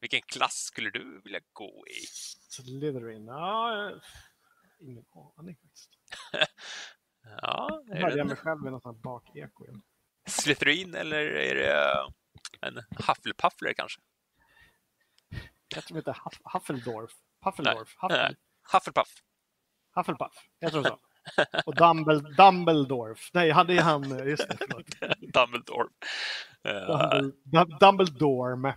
vilken 0.00 0.20
klass 0.22 0.54
skulle 0.56 0.90
du 0.90 1.20
vilja 1.24 1.40
gå 1.52 1.84
i? 1.88 2.06
Slytherin? 2.50 3.26
Ja, 3.26 3.88
eh, 3.90 3.96
ingen 4.80 5.04
aning 5.36 5.56
faktiskt. 5.56 5.90
Ja, 7.42 7.82
är 7.90 7.94
hörde 8.00 8.14
det 8.14 8.18
jag 8.18 8.26
mig 8.26 8.36
själv 8.36 8.66
i 8.66 8.70
något 8.70 8.82
sånt 8.82 9.02
bakeko. 9.02 9.64
Slytherin 10.26 10.94
eller 10.94 11.18
är 11.26 11.54
det 11.54 11.94
en 12.60 12.78
Hufflepuffler 13.06 13.72
kanske? 13.72 14.00
Heter 15.74 15.88
de 15.88 15.98
inte 15.98 16.10
Huff, 16.24 16.40
Huffledorf? 16.44 17.12
Huffledorf? 17.48 17.96
Huffle, 18.00 18.16
Nej. 18.22 18.36
Hufflepuff. 18.72 19.08
Hufflepuff? 19.94 20.32
Jag 20.58 20.72
tror 20.72 20.82
så. 20.82 20.98
Och 21.66 21.74
Dumbledore, 21.74 22.34
Dumbledorf. 22.34 23.30
Nej, 23.32 23.50
han 23.50 23.70
är 23.70 23.80
han. 23.82 24.28
Just 24.28 24.48
det. 24.48 24.56
Dumbledore. 25.32 25.88
Uh, 26.68 27.28
Dumbledore. 27.44 27.78
Dumbledore. 27.80 28.74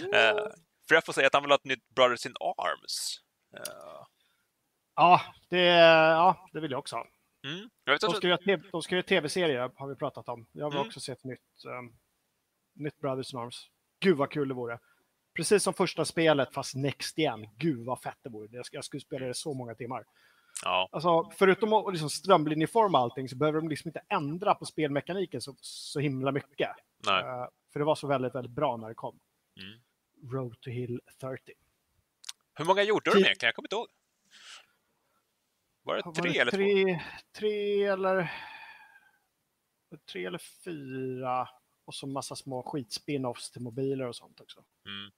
Uh, 0.00 0.52
för 0.88 0.94
jag 0.94 1.04
får 1.04 1.12
säga 1.12 1.26
att 1.26 1.34
han 1.34 1.42
vill 1.42 1.50
ha 1.50 1.56
ett 1.56 1.64
nytt 1.64 1.88
Brothers 1.88 2.26
in 2.26 2.34
Arms. 2.40 3.20
Uh. 3.56 4.06
Ja, 4.96 5.20
det, 5.50 5.60
ja, 5.60 6.48
det 6.52 6.60
vill 6.60 6.70
jag 6.70 6.78
också 6.78 6.96
ha. 6.96 7.06
Mm. 7.46 7.70
Jag 7.84 7.92
vet 7.92 8.00
De 8.00 8.10
ska 8.10 8.36
TV 8.36 8.62
de 8.72 8.82
ska 8.82 8.94
göra 8.94 9.06
tv-serier, 9.06 9.70
har 9.76 9.88
vi 9.88 9.94
pratat 9.94 10.28
om. 10.28 10.46
Jag 10.52 10.70
vill 10.70 10.76
Mm. 10.78 10.86
också 10.86 11.00
se 11.00 11.12
ett 11.12 11.24
nytt, 11.24 11.64
um, 11.66 11.96
nytt 12.74 12.98
Brothers 12.98 13.32
in 13.32 13.38
Arms. 13.40 13.66
Gud 14.00 14.16
vad 14.16 14.30
kul 14.30 14.48
det 14.48 14.54
vore. 14.54 14.78
Precis 15.34 15.62
som 15.62 15.74
första 15.74 16.04
spelet, 16.04 16.54
fast 16.54 16.74
Next 16.74 17.18
igen. 17.18 17.48
Gud 17.56 17.86
vad 17.86 18.00
fett 18.00 18.18
det 18.22 18.28
vore. 18.28 18.48
Jag 18.56 18.62
sk- 18.64 18.68
Jag 18.72 18.84
skulle 18.84 19.00
spela 19.00 19.26
det 19.26 19.34
så 19.34 19.54
många 19.54 19.74
timmar. 19.74 20.04
ja, 20.64 20.88
Alltså, 20.92 21.30
förutom 21.38 21.72
att 21.72 21.92
liksom 21.92 22.10
strömlinjeforma 22.10 22.98
allting 22.98 23.28
så 23.28 23.36
behöver 23.36 23.60
de 23.60 23.68
liksom 23.68 23.88
inte 23.88 24.02
ändra 24.08 24.54
på 24.54 24.64
spelmekaniken 24.66 25.40
så, 25.40 25.56
så 25.60 26.00
himla 26.00 26.32
mycket. 26.32 26.70
nej. 27.06 27.22
Eh, 27.24 27.46
för 27.72 27.78
det 27.78 27.84
var 27.84 27.94
så 27.94 28.06
väldigt, 28.06 28.34
väldigt 28.34 28.52
bra 28.52 28.76
när 28.76 28.88
det 28.88 28.94
kom. 28.94 29.20
Mm. 29.60 29.80
Road 30.32 30.60
to 30.60 30.70
Hill 30.70 31.00
30. 31.20 31.52
Hur 32.54 32.64
många 32.64 32.82
gjorde 32.82 33.10
de 33.10 33.16
Ti- 33.16 33.24
egentligen? 33.24 33.48
Jag 33.48 33.54
kommer 33.54 33.66
inte 33.66 33.76
ihåg. 33.76 33.88
Var 35.82 35.96
det 35.96 36.02
Var 36.04 36.12
tre 36.12 36.30
det 36.30 36.38
eller 36.38 36.50
två? 36.50 36.56
tre, 36.56 37.00
tre 37.32 37.84
eller 37.84 38.32
tre 40.12 40.24
eller 40.26 40.38
fyra 40.64 41.48
och 41.84 41.94
så 41.94 42.06
massa 42.06 42.36
små 42.36 42.62
skitspin-offs 42.62 43.50
till 43.52 43.62
mobiler 43.62 44.06
och 44.06 44.16
sånt 44.16 44.40
också. 44.40 44.64
Mm. 44.86 45.12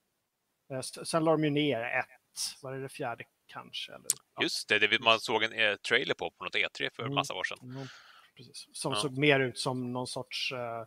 Eh, 0.73 0.81
Sen 0.81 1.25
la 1.25 1.31
de 1.31 1.45
ju 1.45 1.51
ner 1.51 1.81
ett, 1.83 2.63
var 2.63 2.73
det 2.73 2.83
det 2.83 2.89
fjärde 2.89 3.25
kanske? 3.47 3.93
Eller? 3.93 4.07
Ja, 4.37 4.43
Just 4.43 4.69
det, 4.69 4.79
det 4.79 5.01
man 5.01 5.21
såg 5.21 5.43
en 5.43 5.53
eh, 5.53 5.77
trailer 5.77 6.15
på 6.15 6.31
på 6.31 6.45
något 6.45 6.55
E3 6.55 6.89
för 6.93 7.03
Mm. 7.03 7.15
massa 7.15 7.35
år 7.35 7.45
sedan. 7.45 7.59
mm, 7.63 7.87
precis. 8.37 8.67
Som 8.73 8.93
Ja. 8.93 8.99
såg 9.01 9.19
mer 9.19 9.41
ut 9.41 9.59
som 9.59 9.93
någon 9.93 10.07
sorts... 10.07 10.53
eh, 10.53 10.85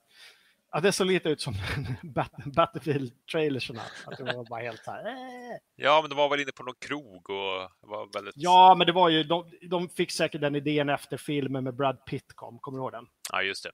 ja, 0.72 0.80
det 0.80 0.92
såg 0.92 1.08
lite 1.08 1.30
ut 1.30 1.42
som 1.42 1.54
Bat- 2.04 2.46
Battlefield-trailerserna. 2.56 3.82
Att 4.06 4.18
det 4.18 4.24
var 4.24 4.46
bara 4.50 4.62
helt 4.62 4.84
så 4.84 4.92
här... 4.92 5.08
eh. 5.08 5.58
Ja, 5.76 6.02
men 6.02 6.10
de 6.10 6.16
var 6.16 6.30
väl 6.30 6.40
inne 6.40 6.52
på 6.52 6.64
någon 6.64 6.76
krog 6.80 7.30
och 7.30 7.70
var 7.80 8.14
väldigt... 8.14 8.34
Ja, 8.38 8.76
men 8.78 8.88
det 8.88 8.94
var 8.94 9.10
ju... 9.10 9.24
De, 9.24 9.52
de 9.62 9.90
fick 9.90 10.12
säkert 10.12 10.42
den 10.42 10.56
idén 10.56 10.90
efter 10.90 11.18
filmen 11.18 11.64
med 11.64 11.76
Brad 11.76 12.06
Pitt 12.06 12.34
kom. 12.36 12.60
Kommer 12.60 12.78
du 12.78 12.82
ihåg 12.82 12.92
den? 12.92 13.08
ja 13.32 13.42
just 13.42 13.64
det. 13.64 13.72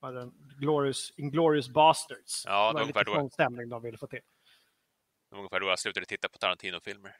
Var 0.00 0.12
den 0.12 0.32
Glorious, 0.60 1.12
Inglourious 1.16 1.68
Bastards. 1.68 2.42
Ja, 2.46 2.52
det 2.52 2.58
var 2.58 2.72
lite 2.72 2.82
ungefär 2.82 3.04
då. 3.04 3.14
sån 3.14 3.30
stämning 3.30 3.68
de 3.68 3.82
ville 3.82 3.98
få 3.98 4.06
till. 4.06 4.20
Det 5.28 5.34
var 5.34 5.38
ungefär 5.38 5.60
då 5.60 5.66
jag 5.66 5.78
slutade 5.78 6.06
titta 6.06 6.28
på 6.28 6.38
Tarantino-filmer. 6.38 7.16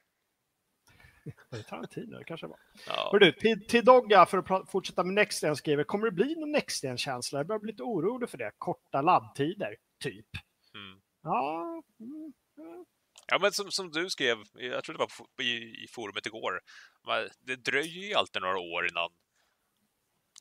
Var 1.51 1.59
det 1.59 1.65
Tarantino? 1.65 2.19
Det 2.19 2.25
kanske 2.25 2.47
det 2.47 2.51
var. 2.51 2.61
Ja. 2.87 3.09
Hör 3.13 3.19
du, 3.19 3.33
till, 3.33 3.67
till 3.67 3.85
Dogga, 3.85 4.27
för 4.27 4.39
att 4.39 4.71
fortsätta 4.71 5.05
med 5.05 5.15
Next 5.15 5.43
Gen, 5.43 5.57
skriver 5.57 5.85
kommer 5.85 6.05
det 6.05 6.13
bli 6.13 6.35
någon 6.35 6.53
Next 6.53 6.85
Gen-känsla? 6.85 7.39
Jag 7.39 7.47
börjar 7.47 7.61
bli 7.61 7.73
lite 7.73 7.83
orolig 7.83 8.31
för 8.31 8.39
det. 8.39 8.53
Korta 8.59 9.03
laddtider, 9.03 9.77
typ. 10.01 10.27
Mm. 10.75 11.01
Ja, 11.23 11.83
mm, 12.01 12.33
ja. 13.27 13.39
Men 13.39 13.53
som, 13.53 13.71
som 13.71 13.91
du 13.91 14.11
skrev, 14.11 14.37
jag 14.55 14.85
tror 14.85 14.93
det 14.93 14.99
var 14.99 15.45
i, 15.45 15.85
i 15.85 15.87
forumet 15.91 16.27
igår, 16.27 16.61
det 17.41 17.57
dröjer 17.57 18.09
ju 18.09 18.15
alltid 18.15 18.43
några 18.43 18.59
år 18.59 18.87
innan, 18.87 19.11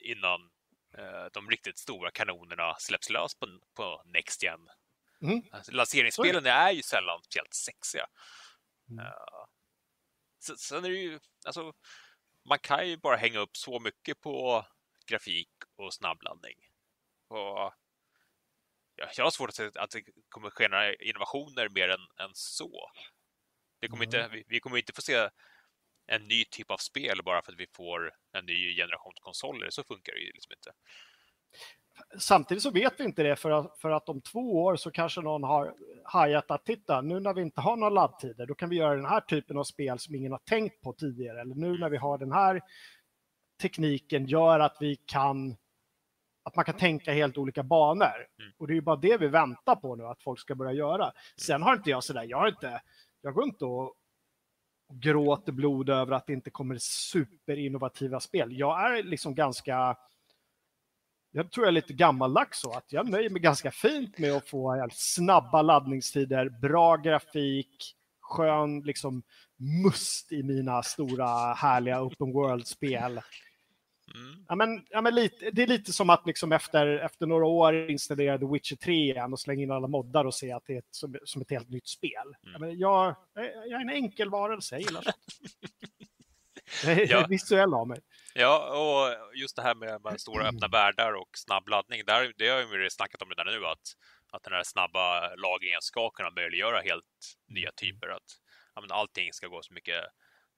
innan 0.02 0.42
eh, 0.98 1.26
de 1.34 1.50
riktigt 1.50 1.78
stora 1.78 2.12
kanonerna 2.12 2.76
släpps 2.80 3.10
lös 3.10 3.36
på, 3.36 3.48
på 3.76 4.02
Next 4.06 4.44
Gen. 4.44 4.70
Mm. 5.22 5.42
Alltså, 5.52 5.72
lanseringsspelen 5.72 6.46
är 6.46 6.72
ju 6.72 6.82
sällan 6.82 7.22
speciellt 7.24 7.54
sexiga. 7.54 8.08
Mm. 8.90 9.06
Så, 10.40 10.58
sen 10.58 10.86
är 10.86 10.90
det 10.90 10.98
ju, 10.98 11.20
alltså, 11.46 11.74
man 12.50 12.60
kan 12.60 12.90
ju 12.90 12.98
bara 12.98 13.16
hänga 13.16 13.40
upp 13.40 13.58
så 13.58 13.80
mycket 13.80 14.22
på 14.22 14.66
grafik 15.08 15.50
och 15.76 15.94
snabbladdning. 15.94 16.56
Och 17.28 17.74
ja, 18.96 19.10
jag 19.18 19.24
har 19.24 19.32
svårt 19.32 19.50
att 19.50 19.56
se 19.56 19.72
att 19.76 19.92
det 19.92 20.04
kommer 20.30 20.50
ske 20.50 20.68
några 20.68 20.96
innovationer 20.96 21.70
mer 21.70 21.90
än, 21.90 22.26
än 22.26 22.32
så. 22.34 22.92
Det 23.80 23.88
kommer 23.88 24.06
Mm. 24.06 24.16
inte, 24.22 24.36
vi, 24.36 24.44
vi 24.48 24.60
kommer 24.60 24.78
inte 24.78 24.94
få 24.94 25.02
se 25.02 25.30
en 26.08 26.28
ny 26.28 26.46
typ 26.46 26.72
av 26.72 26.78
spel 26.78 27.24
bara 27.24 27.42
för 27.42 27.52
att 27.52 27.60
vi 27.60 27.68
får 27.76 28.14
en 28.32 28.46
ny 28.46 28.76
generation 28.76 29.14
konsoler. 29.22 29.70
Så 29.70 29.84
funkar 29.84 30.14
det 30.14 30.20
ju 30.20 30.32
liksom 30.32 30.52
inte. 30.52 30.72
Samtidigt 32.18 32.64
så 32.64 32.72
vet 32.72 33.00
vi 33.00 33.04
inte 33.04 33.24
det 33.24 33.36
för 33.36 33.52
att, 33.52 33.80
för 33.80 33.92
att 33.92 34.10
om 34.10 34.22
två 34.22 34.64
år 34.64 34.76
så 34.76 34.92
kanske 34.92 35.22
någon 35.22 35.44
har 35.44 35.74
hajat 36.04 36.52
att 36.52 36.66
titta, 36.66 37.02
nu 37.02 37.20
när 37.20 37.34
vi 37.34 37.42
inte 37.42 37.62
har 37.62 37.76
några 37.76 37.90
laddtider, 37.90 38.46
då 38.46 38.56
kan 38.56 38.70
vi 38.70 38.76
göra 38.76 38.96
den 38.96 39.06
här 39.06 39.22
typen 39.22 39.58
av 39.58 39.64
spel 39.64 40.00
som 40.00 40.16
ingen 40.16 40.32
har 40.32 40.40
tänkt 40.40 40.82
på 40.82 40.94
tidigare. 40.94 41.42
Eller 41.42 41.56
nu 41.56 41.78
när 41.78 41.90
vi 41.90 41.98
har 41.98 42.18
den 42.18 42.32
här 42.32 42.62
tekniken 43.62 44.26
gör 44.26 44.60
att 44.60 44.78
vi 44.80 44.96
kan 45.06 45.56
att 46.44 46.56
man 46.56 46.66
kan 46.66 46.76
tänka 46.76 47.14
helt 47.14 47.38
olika 47.38 47.64
banor. 47.64 48.28
Mm. 48.40 48.54
Och 48.58 48.68
det 48.68 48.74
är 48.74 48.76
ju 48.76 48.82
bara 48.82 48.96
det 48.96 49.18
vi 49.18 49.28
väntar 49.28 49.76
på 49.76 49.96
nu, 49.96 50.04
att 50.06 50.24
folk 50.24 50.40
ska 50.40 50.56
börja 50.56 50.72
göra. 50.72 51.12
Sen 51.38 51.62
har 51.62 51.76
inte 51.76 51.90
jag 51.90 52.04
sådär, 52.04 52.24
jag 52.24 52.38
har 52.38 52.48
inte, 52.48 52.82
jag 53.22 53.34
går 53.34 53.44
inte 53.44 53.66
och 53.66 53.94
gråter 54.94 55.52
blod 55.52 55.90
över 55.90 56.12
att 56.14 56.28
det 56.28 56.34
inte 56.34 56.50
kommer 56.50 56.78
superinnovativa 56.80 58.20
spel. 58.20 58.58
Jag 58.60 58.98
är 58.98 59.04
liksom 59.04 59.36
ganska 59.36 59.98
jag 61.36 61.52
tror 61.52 61.66
jag 61.66 61.68
är 61.68 61.74
lite 61.74 61.94
gammaldags 61.94 62.60
så 62.60 62.72
att 62.72 62.94
jag 62.94 63.10
nöjer 63.10 63.30
mig 63.30 63.42
ganska 63.42 63.72
fint 63.72 64.18
med 64.18 64.34
att 64.34 64.50
få 64.50 64.88
snabba 64.92 65.62
laddningstider, 65.62 66.50
bra 66.50 66.96
grafik, 66.96 67.96
skön 68.22 68.82
liksom 68.82 69.24
must 69.84 70.32
i 70.32 70.44
mina 70.44 70.84
stora 70.84 71.54
härliga 71.54 72.02
open 72.02 72.32
world-spel. 72.34 73.22
Mm. 74.16 74.46
Ja, 74.48 74.56
men, 74.56 74.86
ja, 74.90 75.02
men 75.02 75.16
lite, 75.16 75.52
det 75.52 75.64
är 75.64 75.68
lite 75.68 75.94
som 75.94 76.10
att 76.10 76.26
liksom 76.26 76.52
efter, 76.52 76.88
efter 76.88 77.26
några 77.26 77.46
år 77.46 77.90
installera 77.90 78.38
The 78.38 78.46
Witcher 78.46 78.76
3 78.76 78.94
igen 78.94 79.34
och 79.34 79.40
slänga 79.40 79.64
in 79.64 79.72
alla 79.72 79.88
moddar 79.88 80.26
och 80.26 80.34
se 80.34 80.52
att 80.52 80.64
det 80.68 80.74
är 80.74 80.78
ett, 80.80 80.88
som, 80.92 81.16
som 81.24 81.42
ett 81.42 81.50
helt 81.52 81.70
nytt 81.70 81.88
spel. 81.88 82.36
Ja, 82.42 82.60
men 82.60 82.78
jag, 82.80 83.16
jag 83.36 83.72
är 83.72 83.82
en 83.82 83.90
enkel 83.90 84.30
varelse, 84.30 84.76
jag 84.76 84.82
gillar 84.82 85.02
sånt. 85.02 85.16
Jag 86.84 86.94
är 86.94 87.12
Ja. 87.12 87.26
visuell 87.30 87.74
av 87.74 87.88
mig. 87.88 88.00
Ja, 88.38 88.56
och 88.82 89.36
just 89.36 89.56
det 89.56 89.62
här 89.62 89.76
med, 89.76 90.22
stora 90.22 90.48
öppna 90.50 90.68
världar 90.68 91.14
och 91.14 91.30
snabb 91.34 91.68
laddning, 91.68 92.02
där, 92.06 92.34
det 92.38 92.50
har 92.50 92.64
vi 92.64 92.90
snackat 92.90 93.22
om 93.22 93.30
redan 93.30 93.48
nu, 93.48 93.66
att, 93.66 93.88
att 94.32 94.44
den 94.44 94.54
här 94.54 94.64
snabba 94.64 95.36
lagringen 95.36 95.82
ska 95.82 96.10
kunna 96.10 96.30
möjliggöra 96.32 96.82
helt 96.82 97.16
nya 97.48 97.72
typer. 97.72 98.08
Att 98.10 98.30
ja, 98.76 98.82
men 98.82 98.92
allting 98.92 99.34
ska 99.34 99.48
gå 99.48 99.62
så 99.62 99.74
mycket 99.74 100.04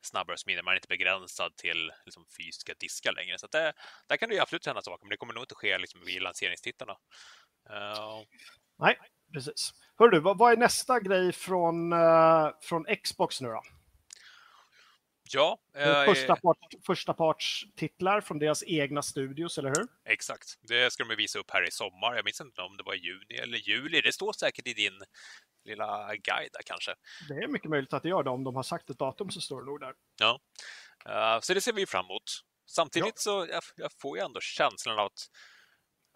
snabbare 0.01 0.33
och 0.33 0.39
smidigare. 0.39 0.63
Man 0.63 0.71
är 0.71 0.75
inte 0.75 0.87
begränsad 0.87 1.55
till 1.55 1.91
liksom, 2.05 2.25
fysiska 2.37 2.73
diskar 2.79 3.13
längre. 3.13 3.37
Så 3.39 3.47
det, 3.47 3.73
där 4.07 4.17
kan 4.17 4.29
det 4.29 4.39
absolut 4.39 4.65
hända 4.65 4.81
saker, 4.81 5.05
men 5.05 5.09
det 5.09 5.17
kommer 5.17 5.33
nog 5.33 5.43
inte 5.43 5.55
ske 5.55 5.77
liksom, 5.77 6.01
vid 6.05 6.21
lanseringstittarna. 6.21 6.93
Uh, 7.69 8.23
Nej, 8.79 8.97
precis. 9.33 9.73
Hör 9.99 10.09
du, 10.09 10.19
vad, 10.19 10.37
vad 10.37 10.51
är 10.53 10.57
nästa 10.57 10.99
grej 10.99 11.31
från, 11.31 11.93
eh, 11.93 12.49
från 12.61 12.85
Xbox 13.03 13.41
nu 13.41 13.47
då? 13.47 13.61
Ja, 15.33 15.57
eh, 15.75 16.05
första, 16.05 16.35
part, 16.35 16.57
första 16.85 17.13
parts 17.13 17.65
titlar 17.75 18.21
från 18.21 18.39
deras 18.39 18.63
egna 18.67 19.01
studios, 19.01 19.57
eller 19.57 19.69
hur? 19.69 19.87
exakt. 20.05 20.59
Det 20.61 20.93
ska 20.93 21.03
de 21.03 21.15
visa 21.15 21.39
upp 21.39 21.51
här 21.51 21.67
i 21.67 21.71
sommar. 21.71 22.15
Jag 22.15 22.25
minns 22.25 22.41
inte 22.41 22.61
om 22.61 22.77
det 22.77 22.83
var 22.83 22.93
i 22.93 22.97
juni 22.97 23.35
eller 23.43 23.57
juli. 23.57 24.01
Det 24.01 24.11
står 24.11 24.33
säkert 24.33 24.67
i 24.67 24.73
din 24.73 25.01
lilla 25.65 26.15
guide 26.15 26.49
där 26.53 26.61
kanske. 26.65 26.93
Det 27.27 27.33
är 27.33 27.47
mycket 27.47 27.69
möjligt 27.69 27.93
att 27.93 28.03
det 28.03 28.09
gör 28.09 28.23
det. 28.23 28.29
Om 28.29 28.43
de 28.43 28.55
har 28.55 28.63
sagt 28.63 28.89
ett 28.89 28.99
datum 28.99 29.29
så 29.29 29.41
står 29.41 29.61
det 29.61 29.65
nog 29.65 29.79
där. 29.79 29.93
Ja, 30.19 30.39
Eh, 31.05 31.39
så 31.39 31.53
det 31.53 31.61
ser 31.61 31.73
vi 31.73 31.85
fram 31.85 32.05
emot. 32.05 32.23
Samtidigt 32.65 33.19
så 33.19 33.47
jag, 33.49 33.63
jag 33.75 33.91
får 34.01 34.17
jag 34.17 34.25
ändå 34.25 34.39
känslan 34.39 34.99
av 34.99 35.05
att, 35.05 35.29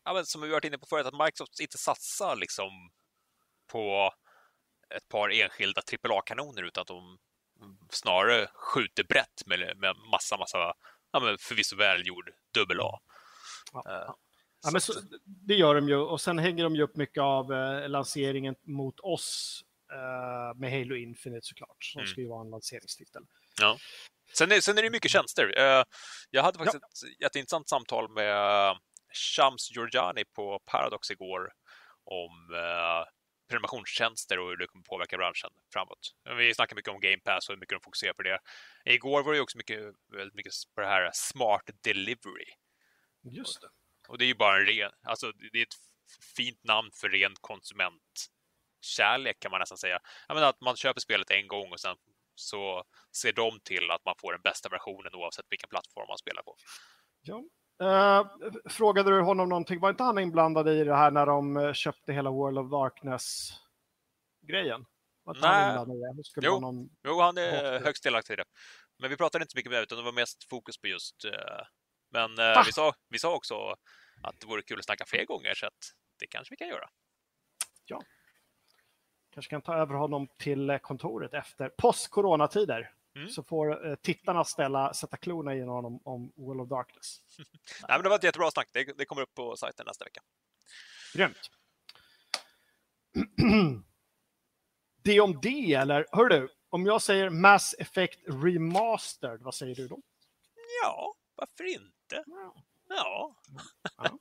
ja, 0.05 0.13
men 0.13 0.25
som 0.25 0.41
vi 0.41 0.49
varit 0.49 0.65
inne 0.65 0.77
på 0.77 0.85
förut, 0.85 1.05
att 1.05 1.25
Microsoft 1.25 1.59
inte 1.59 1.77
satsar 1.77 2.35
liksom 2.35 2.71
på 3.67 4.13
ett 4.95 5.07
par 5.07 5.29
enskilda 5.29 5.81
AAA-kanoner 5.81 6.63
utan 6.63 6.81
att 6.81 6.87
de 6.87 7.17
snarare 7.89 8.47
skjuter 8.53 9.03
brett 9.03 9.45
med, 9.45 9.77
med 9.77 9.95
massa, 10.11 10.37
massa, 10.37 10.57
ja, 11.11 11.19
men 11.19 11.37
förvisso 11.37 11.75
välgjord 11.75 12.29
AA. 12.57 12.99
Ja. 13.73 13.83
Eh, 13.89 14.13
Ja, 14.63 14.71
men 14.71 14.81
så, 14.81 14.93
det 15.25 15.53
gör 15.55 15.75
de 15.75 15.89
ju 15.89 15.95
och 15.95 16.21
sen 16.21 16.39
hänger 16.39 16.63
de 16.63 16.75
ju 16.75 16.81
upp 16.83 16.95
mycket 16.95 17.21
av 17.21 17.53
eh, 17.53 17.89
lanseringen 17.89 18.55
mot 18.61 18.99
oss 18.99 19.61
eh, 19.91 20.59
med 20.59 20.71
Halo 20.71 20.95
Infinite 20.95 21.47
såklart, 21.47 21.83
som 21.83 21.99
Mm. 21.99 22.11
ska 22.11 22.21
ju 22.21 22.27
vara 22.27 22.41
en 22.41 22.49
lanseringstitel. 22.49 23.23
Ja. 23.61 23.77
Sen, 24.37 24.51
är, 24.51 24.59
sen 24.61 24.77
är 24.77 24.81
det 24.83 24.89
mycket 24.89 25.11
tjänster. 25.11 25.53
Eh, 25.57 25.83
Jag 26.29 26.43
hade 26.43 26.57
faktiskt 26.57 26.83
ett 26.83 27.21
jätteintressant 27.21 27.69
samtal 27.69 28.09
med 28.11 28.75
Shams 29.13 29.71
Georgiani 29.75 30.23
på 30.35 30.59
Paradox 30.65 31.11
igår 31.11 31.51
om 32.03 32.53
eh, 32.55 33.07
prenumerationstjänster 33.51 34.39
och 34.39 34.49
hur 34.49 34.57
det 34.57 34.67
kommer 34.67 34.83
påverka 34.83 35.17
branschen 35.17 35.51
framåt. 35.73 36.15
Vi 36.37 36.53
snackar 36.53 36.75
mycket 36.75 36.93
om 36.93 36.99
Game 36.99 37.17
Pass 37.17 37.49
och 37.49 37.53
hur 37.53 37.59
mycket 37.59 37.75
de 37.77 37.83
fokuserar 37.83 38.13
på 38.13 38.23
det. 38.23 38.39
Igår 38.85 39.23
var 39.23 39.33
det 39.33 39.39
också 39.39 39.57
mycket, 39.57 39.79
väldigt 40.11 40.35
mycket 40.35 40.53
på 40.75 40.81
det 40.81 40.87
här 40.87 41.09
smart 41.13 41.69
delivery. 41.83 42.49
Just 43.23 43.61
det. 43.61 43.69
Och 44.07 44.17
det 44.17 44.25
är 44.25 44.27
ju 44.27 44.35
bara 44.35 44.57
en 44.59 44.65
ren, 44.65 44.91
alltså 45.03 45.31
det 45.31 45.59
är 45.59 45.63
ett 45.63 45.75
fint 46.35 46.63
namn 46.63 46.91
för 46.93 47.09
ren 47.09 47.33
konsumentkärlek 47.41 49.39
kan 49.39 49.51
man 49.51 49.59
nästan 49.59 49.77
säga. 49.77 49.99
Jag 50.27 50.35
menar 50.35 50.49
att 50.49 50.61
man 50.61 50.75
köper 50.75 51.01
spelet 51.01 51.31
en 51.31 51.47
gång 51.47 51.71
och 51.71 51.79
sen 51.79 51.97
så 52.35 52.83
ser 53.15 53.33
de 53.33 53.59
till 53.59 53.91
att 53.91 54.05
man 54.05 54.15
får 54.21 54.31
den 54.31 54.41
bästa 54.41 54.69
versionen 54.69 55.15
oavsett 55.15 55.45
vilken 55.49 55.69
plattform 55.69 56.07
man 56.07 56.17
spelar 56.17 56.43
på. 56.43 56.55
Ja. 57.21 57.43
Uh, 57.81 58.25
frågade 58.65 59.11
du 59.11 59.21
honom 59.21 59.49
någonting? 59.49 59.79
Var 59.79 59.89
inte 59.89 60.03
han 60.03 60.19
inblandad 60.19 60.69
i 60.69 60.83
det 60.83 60.95
här 60.95 61.11
när 61.11 61.25
de 61.25 61.57
eh, 61.57 61.73
köpte 61.73 62.13
hela 62.13 62.31
World 62.31 62.57
of 62.57 62.71
Darkness-grejen? 62.71 64.85
Nej. 65.41 65.77
Han 65.77 65.87
jo. 66.41 66.59
Någon... 66.59 66.89
jo, 67.03 67.21
han 67.21 67.37
är 67.37 67.79
högst 67.79 68.03
delaktig 68.03 68.33
i 68.33 68.37
det. 68.37 68.45
Men 68.99 69.09
vi 69.09 69.17
pratade 69.17 69.43
inte 69.43 69.51
så 69.51 69.57
mycket 69.57 69.71
med 69.71 69.79
det, 69.79 69.83
utan 69.83 69.97
det 69.97 70.03
var 70.03 70.11
mest 70.11 70.49
fokus 70.49 70.77
på 70.77 70.87
just... 70.87 71.25
Uh, 71.25 71.31
men 72.09 72.39
uh, 72.39 72.63
vi, 72.65 72.71
sa, 72.71 72.93
vi 73.09 73.19
sa 73.19 73.35
också 73.35 73.75
att 74.23 74.39
det 74.39 74.47
vore 74.47 74.61
kul 74.61 74.79
att 74.79 74.85
snacka 74.85 75.05
fler 75.07 75.25
gånger, 75.25 75.53
så 75.53 75.65
att 75.65 75.93
det 76.19 76.27
kanske 76.27 76.51
vi 76.51 76.57
kan 76.57 76.67
göra. 76.67 76.89
Ja. 77.85 78.01
Kanske 79.33 79.49
kan 79.49 79.61
ta 79.61 79.75
över 79.75 79.93
honom 79.93 80.27
till 80.37 80.79
kontoret 80.81 81.33
efter 81.33 81.69
post-coronatider. 81.69 82.91
Mm. 83.15 83.29
Så 83.29 83.43
får 83.43 83.87
eh, 83.87 83.95
tittarna 83.95 84.43
ställa, 84.43 84.93
sätta 84.93 85.17
klorna 85.17 85.55
i 85.55 85.61
honom 85.61 86.01
om 86.03 86.31
World 86.35 86.61
of 86.61 86.69
Darkness. 86.69 87.17
Nej, 87.87 87.97
men 87.97 88.03
det 88.03 88.09
var 88.09 88.15
ett 88.15 88.23
jättebra 88.23 88.51
snack. 88.51 88.69
Det, 88.73 88.97
det 88.97 89.05
kommer 89.05 89.21
upp 89.21 89.33
på 89.33 89.55
sajten 89.55 89.85
nästa 89.85 90.05
vecka. 90.05 90.21
Grymt. 91.13 91.49
det 95.03 95.19
om 95.19 95.39
det, 95.41 95.73
eller 95.73 96.05
hör 96.11 96.29
du, 96.29 96.49
om 96.69 96.85
jag 96.85 97.01
säger 97.01 97.29
Mass 97.29 97.75
Effect 97.79 98.19
Remastered, 98.27 99.41
vad 99.41 99.55
säger 99.55 99.75
du 99.75 99.87
då? 99.87 100.01
Ja, 100.83 101.15
varför 101.35 101.63
inte? 101.63 102.23
Ja. 102.25 102.63
Ja. 102.89 103.35
ja. 103.97 104.17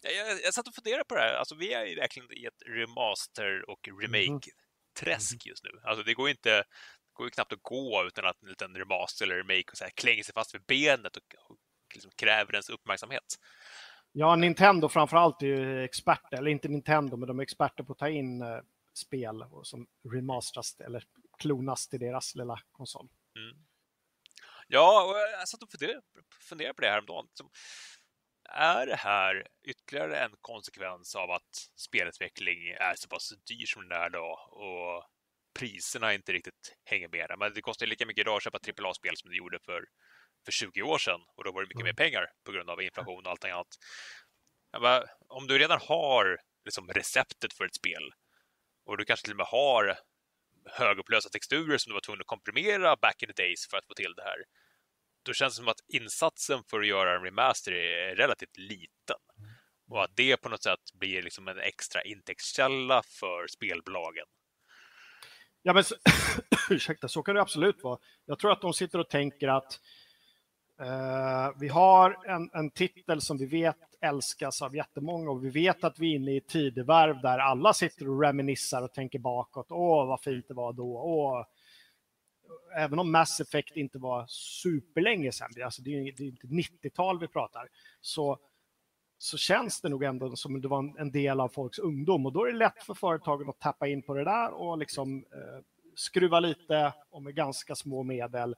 jag, 0.00 0.42
jag 0.42 0.54
satt 0.54 0.68
och 0.68 0.74
funderade 0.74 1.04
på 1.04 1.14
det 1.14 1.20
här. 1.20 1.34
Alltså, 1.34 1.54
vi 1.54 1.72
är 1.72 1.86
ju 1.86 1.94
verkligen 1.94 2.32
i 2.32 2.44
ett 2.44 2.62
remaster 2.66 3.70
och 3.70 3.88
remake-träsk 4.02 5.32
mm. 5.32 5.40
just 5.44 5.64
nu. 5.64 5.70
Alltså, 5.84 6.02
det 6.02 6.14
går 6.14 6.30
inte 6.30 6.64
går 7.14 7.26
ju 7.26 7.30
knappt 7.30 7.52
att 7.52 7.62
gå 7.62 8.04
utan 8.06 8.26
att 8.26 8.42
en 8.42 8.48
liten 8.48 8.76
remaster 8.76 9.24
eller 9.24 9.36
remake 9.36 9.70
och 9.70 9.78
så 9.78 9.84
här 9.84 9.90
klänger 9.90 10.22
sig 10.22 10.34
fast 10.34 10.54
vid 10.54 10.64
benet 10.64 11.16
och, 11.16 11.34
och 11.48 11.56
liksom 11.94 12.10
kräver 12.16 12.52
ens 12.52 12.68
uppmärksamhet. 12.68 13.38
Ja, 14.12 14.36
Nintendo 14.36 14.88
framför 14.88 15.16
allt 15.16 15.42
är 15.42 15.46
ju 15.46 15.84
experter, 15.84 16.36
eller 16.36 16.50
inte 16.50 16.68
Nintendo, 16.68 17.16
men 17.16 17.28
de 17.28 17.38
är 17.38 17.42
experter 17.42 17.84
på 17.84 17.92
att 17.92 17.98
ta 17.98 18.08
in 18.08 18.42
eh, 18.42 18.60
spel 18.94 19.44
som 19.62 19.86
remasteras 20.12 20.80
eller 20.80 21.04
klonas 21.38 21.88
till 21.88 22.00
deras 22.00 22.34
lilla 22.34 22.60
konsol. 22.72 23.08
Mm. 23.36 23.64
Ja, 24.68 25.04
och 25.04 25.16
jag 25.40 25.48
satt 25.48 25.62
och 25.62 25.68
funderade 26.40 26.74
på 26.74 26.80
det 26.80 26.86
här 26.86 26.92
häromdagen. 26.92 27.26
Liksom, 27.28 27.50
är 28.48 28.86
det 28.86 28.96
här 28.96 29.48
ytterligare 29.62 30.18
en 30.18 30.34
konsekvens 30.40 31.14
av 31.14 31.30
att 31.30 31.70
spelutveckling 31.76 32.68
är 32.68 32.94
så 32.94 33.08
pass 33.08 33.32
dyr 33.48 33.66
som 33.66 33.88
den 33.88 34.02
är 34.02 34.10
då 34.10 34.38
och 34.50 35.04
priserna 35.58 36.14
inte 36.14 36.32
riktigt 36.32 36.76
hänger 36.84 37.08
med. 37.08 37.38
Men 37.38 37.54
det 37.54 37.62
kostar 37.62 37.86
lika 37.86 38.06
mycket 38.06 38.20
idag 38.20 38.36
att 38.36 38.42
köpa 38.42 38.58
AAA-spel 38.58 39.16
som 39.16 39.30
det 39.30 39.36
gjorde 39.36 39.58
för, 39.58 39.84
för 40.44 40.52
20 40.52 40.82
år 40.82 40.98
sedan 40.98 41.20
och 41.36 41.44
då 41.44 41.52
var 41.52 41.62
det 41.62 41.66
mycket 41.66 41.80
mm. 41.80 41.86
mer 41.86 42.04
pengar 42.04 42.26
på 42.44 42.52
grund 42.52 42.70
av 42.70 42.82
inflation 42.82 43.24
och 43.24 43.30
allting 43.30 43.50
annat. 43.50 43.66
Bara, 44.80 45.04
om 45.28 45.46
du 45.46 45.58
redan 45.58 45.80
har 45.82 46.38
liksom, 46.64 46.88
receptet 46.88 47.54
för 47.54 47.64
ett 47.64 47.74
spel 47.74 48.12
och 48.86 48.98
du 48.98 49.04
kanske 49.04 49.24
till 49.24 49.32
och 49.32 49.36
med 49.36 49.46
har 49.46 49.98
högupplösa 50.66 51.28
texturer 51.28 51.78
som 51.78 51.90
du 51.90 51.94
var 51.94 52.00
tvungen 52.00 52.20
att 52.20 52.26
komprimera 52.26 52.96
back 52.96 53.22
in 53.22 53.28
the 53.28 53.42
days 53.42 53.68
för 53.70 53.76
att 53.76 53.86
få 53.86 53.94
till 53.94 54.14
det 54.16 54.22
här. 54.22 54.44
Då 55.24 55.32
känns 55.32 55.54
det 55.54 55.56
som 55.56 55.68
att 55.68 55.80
insatsen 55.88 56.64
för 56.70 56.80
att 56.80 56.86
göra 56.86 57.16
en 57.16 57.24
remaster 57.24 57.72
är 57.72 58.16
relativt 58.16 58.56
liten 58.56 59.20
och 59.90 60.04
att 60.04 60.16
det 60.16 60.36
på 60.36 60.48
något 60.48 60.62
sätt 60.62 60.92
blir 60.94 61.22
liksom 61.22 61.48
en 61.48 61.58
extra 61.58 62.02
intäktskälla 62.02 63.02
för 63.02 63.46
spelbolagen. 63.46 64.26
Ja, 65.66 65.72
men 65.72 65.84
ursäkta, 66.70 67.08
så 67.08 67.22
kan 67.22 67.34
det 67.34 67.40
absolut 67.40 67.84
vara. 67.84 67.98
Jag 68.26 68.38
tror 68.38 68.52
att 68.52 68.60
de 68.60 68.72
sitter 68.72 68.98
och 68.98 69.08
tänker 69.08 69.48
att 69.48 69.80
eh, 70.80 71.58
vi 71.60 71.68
har 71.68 72.26
en, 72.26 72.50
en 72.52 72.70
titel 72.70 73.20
som 73.20 73.38
vi 73.38 73.46
vet 73.46 73.76
älskas 74.00 74.62
av 74.62 74.76
jättemånga 74.76 75.30
och 75.30 75.44
vi 75.44 75.50
vet 75.50 75.84
att 75.84 75.98
vi 75.98 76.12
är 76.12 76.16
inne 76.16 76.32
i 76.32 76.36
ett 76.36 76.48
tidevarv 76.48 77.20
där 77.22 77.38
alla 77.38 77.72
sitter 77.72 78.08
och 78.08 78.22
reminissar 78.22 78.82
och 78.82 78.92
tänker 78.92 79.18
bakåt. 79.18 79.66
Åh, 79.70 80.06
vad 80.06 80.20
fint 80.20 80.48
det 80.48 80.54
var 80.54 80.72
då. 80.72 80.98
Åh. 80.98 81.46
Även 82.76 82.98
om 82.98 83.12
Mass 83.12 83.40
Effect 83.40 83.76
inte 83.76 83.98
var 83.98 84.26
superlänge 84.28 85.32
sedan, 85.32 85.50
alltså 85.64 85.82
det 85.82 85.90
är, 85.90 86.12
det 86.16 86.22
är 86.22 86.26
inte 86.26 86.46
90-tal 86.46 87.20
vi 87.20 87.28
pratar, 87.28 87.68
så 88.00 88.38
så 89.24 89.36
känns 89.36 89.80
det 89.80 89.88
nog 89.88 90.04
ändå 90.04 90.36
som 90.36 90.60
det 90.60 90.68
var 90.68 91.00
en 91.00 91.10
del 91.10 91.40
av 91.40 91.48
folks 91.48 91.78
ungdom 91.78 92.26
och 92.26 92.32
då 92.32 92.44
är 92.44 92.52
det 92.52 92.58
lätt 92.58 92.82
för 92.82 92.94
företagen 92.94 93.48
att 93.48 93.60
tappa 93.60 93.86
in 93.86 94.02
på 94.02 94.14
det 94.14 94.24
där 94.24 94.50
och 94.50 94.78
liksom 94.78 95.16
eh, 95.18 95.64
skruva 95.94 96.40
lite 96.40 96.92
och 97.10 97.22
med 97.22 97.34
ganska 97.34 97.74
små 97.74 98.02
medel 98.02 98.56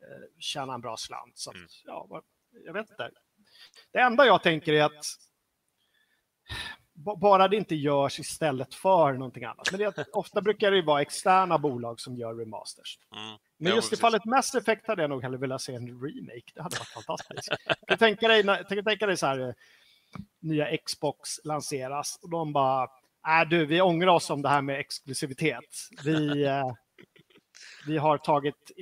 eh, 0.00 0.38
tjäna 0.38 0.74
en 0.74 0.80
bra 0.80 0.96
slant. 0.96 1.38
Så 1.38 1.50
att, 1.50 1.56
mm. 1.56 1.68
ja, 1.84 2.22
jag 2.64 2.72
vet 2.72 2.90
inte. 2.90 3.10
Det 3.92 3.98
enda 3.98 4.26
jag 4.26 4.42
tänker 4.42 4.72
är 4.72 4.84
att 4.84 5.04
bara 7.16 7.48
det 7.48 7.56
inte 7.56 7.74
görs 7.74 8.20
istället 8.20 8.74
för 8.74 9.12
någonting 9.12 9.44
annat. 9.44 9.68
Men 9.72 9.80
det, 9.80 10.06
ofta 10.12 10.40
brukar 10.40 10.70
det 10.70 10.82
vara 10.82 11.02
externa 11.02 11.58
bolag 11.58 12.00
som 12.00 12.16
gör 12.16 12.34
remasters. 12.34 12.98
Mm. 13.16 13.38
Men 13.58 13.74
just 13.74 13.92
i 13.92 13.96
fallet 13.96 14.24
Mass 14.24 14.54
Effect 14.54 14.86
hade 14.86 15.02
jag 15.02 15.10
nog 15.10 15.22
hellre 15.22 15.38
velat 15.38 15.62
se 15.62 15.74
en 15.74 15.86
remake. 15.86 16.52
Det 16.54 16.62
hade 16.62 16.76
varit 16.76 16.88
fantastiskt. 16.88 17.48
Jag 17.66 17.76
kan 17.88 17.98
tänka 17.98 18.28
dig, 18.28 18.42
kan 18.44 18.84
tänka 18.84 19.06
dig 19.06 19.16
så 19.16 19.26
här, 19.26 19.54
nya 20.40 20.76
Xbox 20.76 21.44
lanseras 21.44 22.18
och 22.22 22.30
de 22.30 22.52
bara, 22.52 22.82
äh, 23.42 23.48
du, 23.50 23.66
vi 23.66 23.80
ångrar 23.80 24.12
oss 24.12 24.30
om 24.30 24.42
det 24.42 24.48
här 24.48 24.62
med 24.62 24.80
exklusivitet. 24.80 25.88
Vi, 26.04 26.44
eh, 26.46 26.72
vi 27.86 27.98
har 27.98 28.18
tagit 28.18 28.72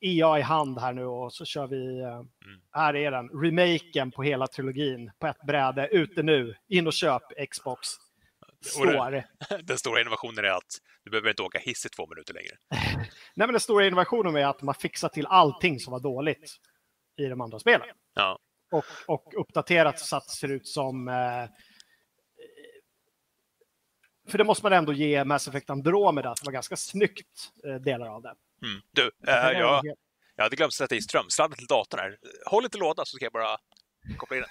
EA 0.00 0.38
i 0.38 0.42
hand 0.42 0.78
här 0.78 0.92
nu 0.92 1.04
och 1.04 1.32
så 1.32 1.44
kör 1.44 1.66
vi, 1.66 2.00
eh, 2.00 2.14
mm. 2.14 2.60
här 2.72 2.96
är 2.96 3.10
den, 3.10 3.28
remaken 3.28 4.10
på 4.10 4.22
hela 4.22 4.46
trilogin 4.46 5.10
på 5.18 5.26
ett 5.26 5.46
bräde, 5.46 5.88
ute 5.88 6.22
nu, 6.22 6.54
in 6.68 6.86
och 6.86 6.92
köp 6.92 7.22
Xbox. 7.50 7.88
Står. 8.60 9.10
Den, 9.10 9.22
den 9.66 9.78
stora 9.78 10.00
innovationen 10.00 10.44
är 10.44 10.48
att 10.48 10.78
du 11.04 11.10
behöver 11.10 11.28
inte 11.28 11.42
åka 11.42 11.58
hiss 11.58 11.86
i 11.86 11.88
två 11.88 12.06
minuter 12.06 12.34
längre. 12.34 12.52
Nej, 13.34 13.46
men 13.46 13.52
den 13.52 13.60
stora 13.60 13.86
innovationen 13.86 14.36
är 14.36 14.46
att 14.46 14.62
man 14.62 14.74
fixar 14.74 15.08
till 15.08 15.26
allting 15.26 15.80
som 15.80 15.92
var 15.92 16.00
dåligt 16.00 16.56
i 17.16 17.26
de 17.26 17.40
andra 17.40 17.58
spelen. 17.58 17.86
Ja 18.14 18.38
och, 18.70 18.84
och 19.06 19.40
uppdaterat 19.40 19.98
så 19.98 20.16
att 20.16 20.26
det 20.26 20.34
ser 20.34 20.50
ut 20.50 20.68
som... 20.68 21.08
Eh, 21.08 21.48
för 24.28 24.38
det 24.38 24.44
måste 24.44 24.64
man 24.64 24.72
ändå 24.72 24.92
ge 24.92 25.24
Mass 25.24 25.48
Effect 25.48 25.70
Andromeda, 25.70 26.36
som 26.36 26.46
var 26.46 26.52
ganska 26.52 26.76
snyggt 26.76 27.52
eh, 27.64 27.74
delar 27.74 28.06
av 28.06 28.22
det. 28.22 28.34
Mm. 28.62 28.80
Du, 28.90 29.10
äh, 29.26 29.58
jag, 29.58 29.84
jag 30.36 30.44
hade 30.44 30.56
glömt 30.56 30.74
sätta 30.74 30.94
i 30.94 31.02
strömsladden 31.02 31.56
till 31.56 31.66
datorn 31.66 32.00
här. 32.00 32.18
Håll 32.46 32.64
inte 32.64 32.78
låda 32.78 33.04
så 33.04 33.16
ska 33.16 33.24
jag 33.24 33.32
bara 33.32 33.56
koppla 34.16 34.36
in 34.36 34.42
den. 34.42 34.50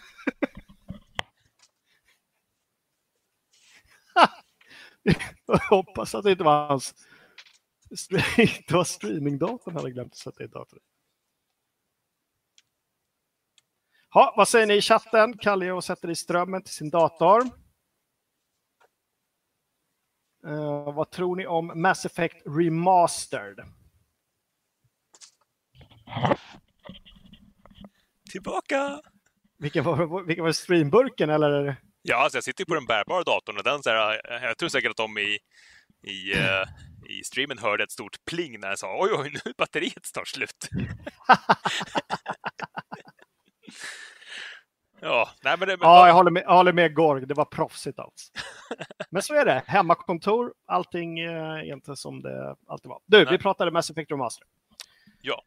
jag 5.45 5.57
hoppas 5.57 6.15
att 6.15 6.23
det 6.23 6.31
inte 6.31 6.43
var 6.43 6.67
hans 6.67 6.93
det 8.67 8.71
var 8.71 8.83
streamingdatorn 8.83 9.75
hade 9.75 9.91
glömt 9.91 10.13
att 10.13 10.17
sätta 10.17 10.43
i 10.43 10.47
datorn. 10.47 10.79
Ha, 14.11 14.33
vad 14.37 14.47
säger 14.47 14.65
ni 14.65 14.73
i 14.73 14.81
chatten? 14.81 15.37
Kalle 15.37 15.71
och 15.71 15.83
sätter 15.83 16.09
i 16.09 16.15
strömmen 16.15 16.63
till 16.63 16.73
sin 16.73 16.89
dator. 16.89 17.41
Uh, 20.47 20.93
vad 20.93 21.11
tror 21.11 21.35
ni 21.35 21.47
om 21.47 21.81
Mass 21.81 22.05
Effect 22.05 22.41
Remastered? 22.45 23.59
Tillbaka! 28.31 29.01
Vilken 29.57 29.83
var, 29.83 30.25
vilken 30.25 30.45
var 30.45 30.51
streamburken 30.51 31.29
eller? 31.29 31.75
Ja, 32.01 32.15
alltså 32.15 32.37
jag 32.37 32.43
sitter 32.43 32.65
på 32.65 32.73
den 32.73 32.85
bärbara 32.85 33.23
datorn 33.23 33.57
och 33.57 33.63
den 33.63 33.83
så 33.83 33.89
här, 33.89 34.21
jag 34.43 34.57
tror 34.57 34.69
säkert 34.69 34.91
att 34.91 34.97
de 34.97 35.17
i, 35.17 35.39
i, 36.03 36.35
uh, 36.35 36.65
i 37.09 37.23
streamen 37.23 37.57
hörde 37.57 37.83
ett 37.83 37.91
stort 37.91 38.25
pling 38.25 38.59
när 38.59 38.67
jag 38.67 38.79
sa 38.79 38.97
oj, 39.01 39.09
oj, 39.13 39.31
nu 39.33 39.39
är 39.45 39.53
batteriet 39.57 40.05
snart 40.05 40.27
slut. 40.27 40.69
Ja, 45.01 45.29
nej, 45.43 45.55
men 45.59 45.67
det, 45.67 45.77
men... 45.77 45.89
ja 45.89 46.07
jag, 46.07 46.13
håller 46.13 46.31
med, 46.31 46.43
jag 46.43 46.55
håller 46.55 46.73
med 46.73 46.95
Gorg, 46.95 47.25
det 47.25 47.33
var 47.33 47.45
proffsigt 47.45 47.99
alls. 47.99 48.31
men 49.09 49.21
så 49.21 49.33
är 49.33 49.45
det, 49.45 49.63
hemmakontor, 49.67 50.53
allting 50.65 51.19
eh, 51.19 51.33
är 51.33 51.73
inte 51.73 51.95
som 51.95 52.21
det 52.21 52.55
alltid 52.67 52.89
var. 52.89 53.01
Du, 53.05 53.17
nej. 53.17 53.27
vi 53.31 53.37
pratade 53.37 53.71
Mass 53.71 53.89
Effect 53.89 54.11
Remaster. 54.11 54.47
Ja. 55.21 55.43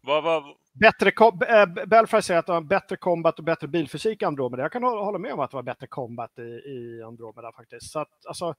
Vad, 0.00 0.24
vad... 0.24 0.44
Bättre, 0.72 1.12
äh, 1.48 1.86
Belfry 1.86 2.22
säger 2.22 2.40
att 2.40 2.46
det 2.46 2.52
var 2.52 2.60
bättre 2.60 2.96
combat 2.96 3.38
och 3.38 3.44
bättre 3.44 3.68
bilfysik 3.68 4.22
i 4.22 4.24
Andromeda. 4.24 4.62
Jag 4.62 4.72
kan 4.72 4.82
hålla 4.82 5.18
med 5.18 5.32
om 5.32 5.40
att 5.40 5.50
det 5.50 5.56
var 5.56 5.62
bättre 5.62 5.86
combat 5.86 6.38
i, 6.38 6.42
i 6.42 7.02
Andromeda 7.06 7.52
faktiskt. 7.52 7.90
Så 7.90 8.00
att, 8.00 8.26
alltså, 8.26 8.54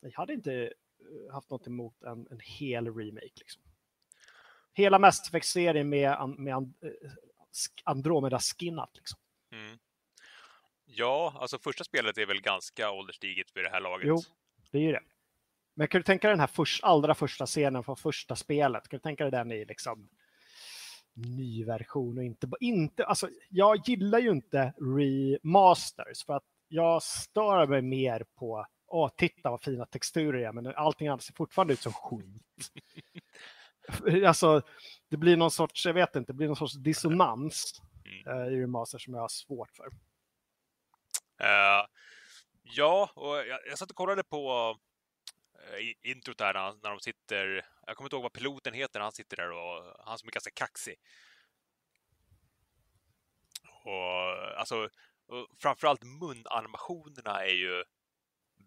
jag 0.00 0.12
hade 0.12 0.32
inte 0.32 0.52
eh, 0.52 1.32
haft 1.32 1.50
något 1.50 1.66
emot 1.66 2.02
en, 2.02 2.26
en 2.30 2.40
hel 2.40 2.94
remake. 2.94 3.32
Liksom. 3.36 3.62
Hela 4.72 4.98
Mass 4.98 5.28
Effect-serien 5.28 5.88
med, 5.88 6.34
med 6.38 6.72
Andromeda-skinnat. 7.84 8.90
Liksom. 8.94 9.18
Mm. 9.52 9.78
Ja, 10.84 11.34
alltså 11.40 11.58
första 11.58 11.84
spelet 11.84 12.18
är 12.18 12.26
väl 12.26 12.40
ganska 12.40 12.90
ålderstiget 12.90 13.56
vid 13.56 13.64
det 13.64 13.70
här 13.70 13.80
laget. 13.80 14.08
Jo, 14.08 14.18
det 14.70 14.78
är 14.78 14.82
ju 14.82 14.92
det. 14.92 15.02
Men 15.74 15.88
kan 15.88 15.98
du 15.98 16.02
tänka 16.02 16.28
dig 16.28 16.32
den 16.32 16.40
här 16.40 16.46
först, 16.46 16.84
allra 16.84 17.14
första 17.14 17.46
scenen 17.46 17.84
från 17.84 17.96
första 17.96 18.36
spelet? 18.36 18.88
Kan 18.88 18.98
du 18.98 19.02
tänka 19.02 19.24
dig 19.24 19.30
den 19.30 19.52
i 19.52 19.64
liksom 19.64 20.08
ny 21.14 21.64
version 21.64 22.18
och 22.18 22.24
inte, 22.24 22.50
inte 22.60 23.04
alltså 23.04 23.28
jag 23.48 23.88
gillar 23.88 24.18
ju 24.18 24.30
inte 24.30 24.72
remasters 24.78 26.24
för 26.26 26.32
att 26.36 26.44
jag 26.68 27.02
stör 27.02 27.66
mig 27.66 27.82
mer 27.82 28.24
på, 28.34 28.66
åh 28.86 29.10
titta 29.16 29.50
vad 29.50 29.62
fina 29.62 29.86
texturer 29.86 30.38
det 30.38 30.46
är, 30.46 30.52
men 30.52 30.66
allting 30.66 31.08
annat 31.08 31.22
ser 31.22 31.34
fortfarande 31.34 31.72
ut 31.72 31.80
som 31.80 31.92
skit. 31.92 32.72
alltså, 34.26 34.62
det 35.10 35.16
blir 35.16 35.36
någon 35.36 35.50
sorts, 35.50 35.86
jag 35.86 35.94
vet 35.94 36.16
inte, 36.16 36.32
det 36.32 36.36
blir 36.36 36.46
någon 36.46 36.56
sorts 36.56 36.74
dissonans 36.74 37.82
mm. 38.04 38.38
uh, 38.38 38.52
i 38.52 38.62
remaster 38.62 38.98
som 38.98 39.14
jag 39.14 39.20
har 39.20 39.28
svårt 39.28 39.70
för. 39.70 39.86
Uh, 41.42 41.86
ja, 42.62 43.10
och 43.14 43.36
jag, 43.36 43.60
jag 43.66 43.78
satt 43.78 43.90
och 43.90 43.96
kollade 43.96 44.24
på 44.24 44.70
uh, 45.78 46.10
introt 46.10 46.38
där 46.38 46.54
när, 46.54 46.72
när 46.82 46.90
de 46.90 47.00
sitter, 47.00 47.66
jag 47.86 47.96
kommer 47.96 48.06
inte 48.06 48.16
ihåg 48.16 48.22
vad 48.22 48.32
piloten 48.32 48.74
heter, 48.74 49.00
han 49.00 49.12
sitter 49.12 49.36
där 49.36 49.50
och 49.50 50.04
han 50.04 50.18
som 50.18 50.28
är 50.28 50.32
ganska 50.32 50.50
kaxig. 50.50 50.94
Och 53.84 54.58
alltså, 54.58 54.88
och 55.26 55.46
framförallt 55.58 56.04
munanimationerna 56.04 57.44
är 57.44 57.54
ju 57.54 57.84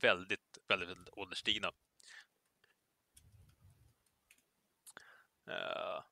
väldigt, 0.02 0.58
väldigt, 0.68 0.90
väldigt 0.90 1.14
ålderstigna. 1.14 1.72
Uh, 5.48 6.04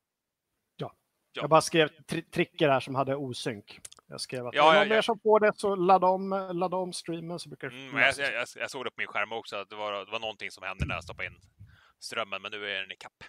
ja. 1.34 1.42
Jag 1.42 1.50
bara 1.50 1.62
skrev 1.62 1.90
tri 2.06 2.22
tricker 2.22 2.70
här 2.70 2.80
som 2.80 2.96
hade 2.96 3.16
osynk. 3.16 3.80
Jag 4.08 4.22
skrev 4.22 4.48
att 4.48 4.54
ja, 4.56 4.72
är 4.72 4.74
det 4.74 4.80
någon 4.80 4.90
mer 4.90 5.02
som 5.02 5.20
får 5.20 5.40
det 5.40 5.52
så 5.56 5.76
ladda 5.76 6.08
om, 6.08 6.50
ladda 6.54 6.78
om 6.78 6.94
streamen 6.94 7.40
så 7.40 7.50
brukar 7.50 7.68
mm, 7.68 7.98
jag, 7.98 8.14
jag, 8.18 8.48
jag, 8.56 8.72
såg 8.72 8.86
det 8.86 8.90
på 8.90 8.96
min 8.98 9.08
skärm 9.08 9.32
också, 9.32 9.56
att 9.56 9.70
det 9.70 9.76
var, 9.76 10.06
det 10.06 10.12
var 10.12 10.20
någonting 10.20 10.52
som 10.52 10.64
hände 10.64 10.86
när 10.86 10.96
jag 10.96 11.04
stoppade 11.04 11.28
in 11.28 11.40
strömmen, 12.00 12.42
men 12.42 12.52
nu 12.52 12.72
är 12.72 12.82
den 12.82 12.92
i 12.92 12.96
kapp. 12.96 13.24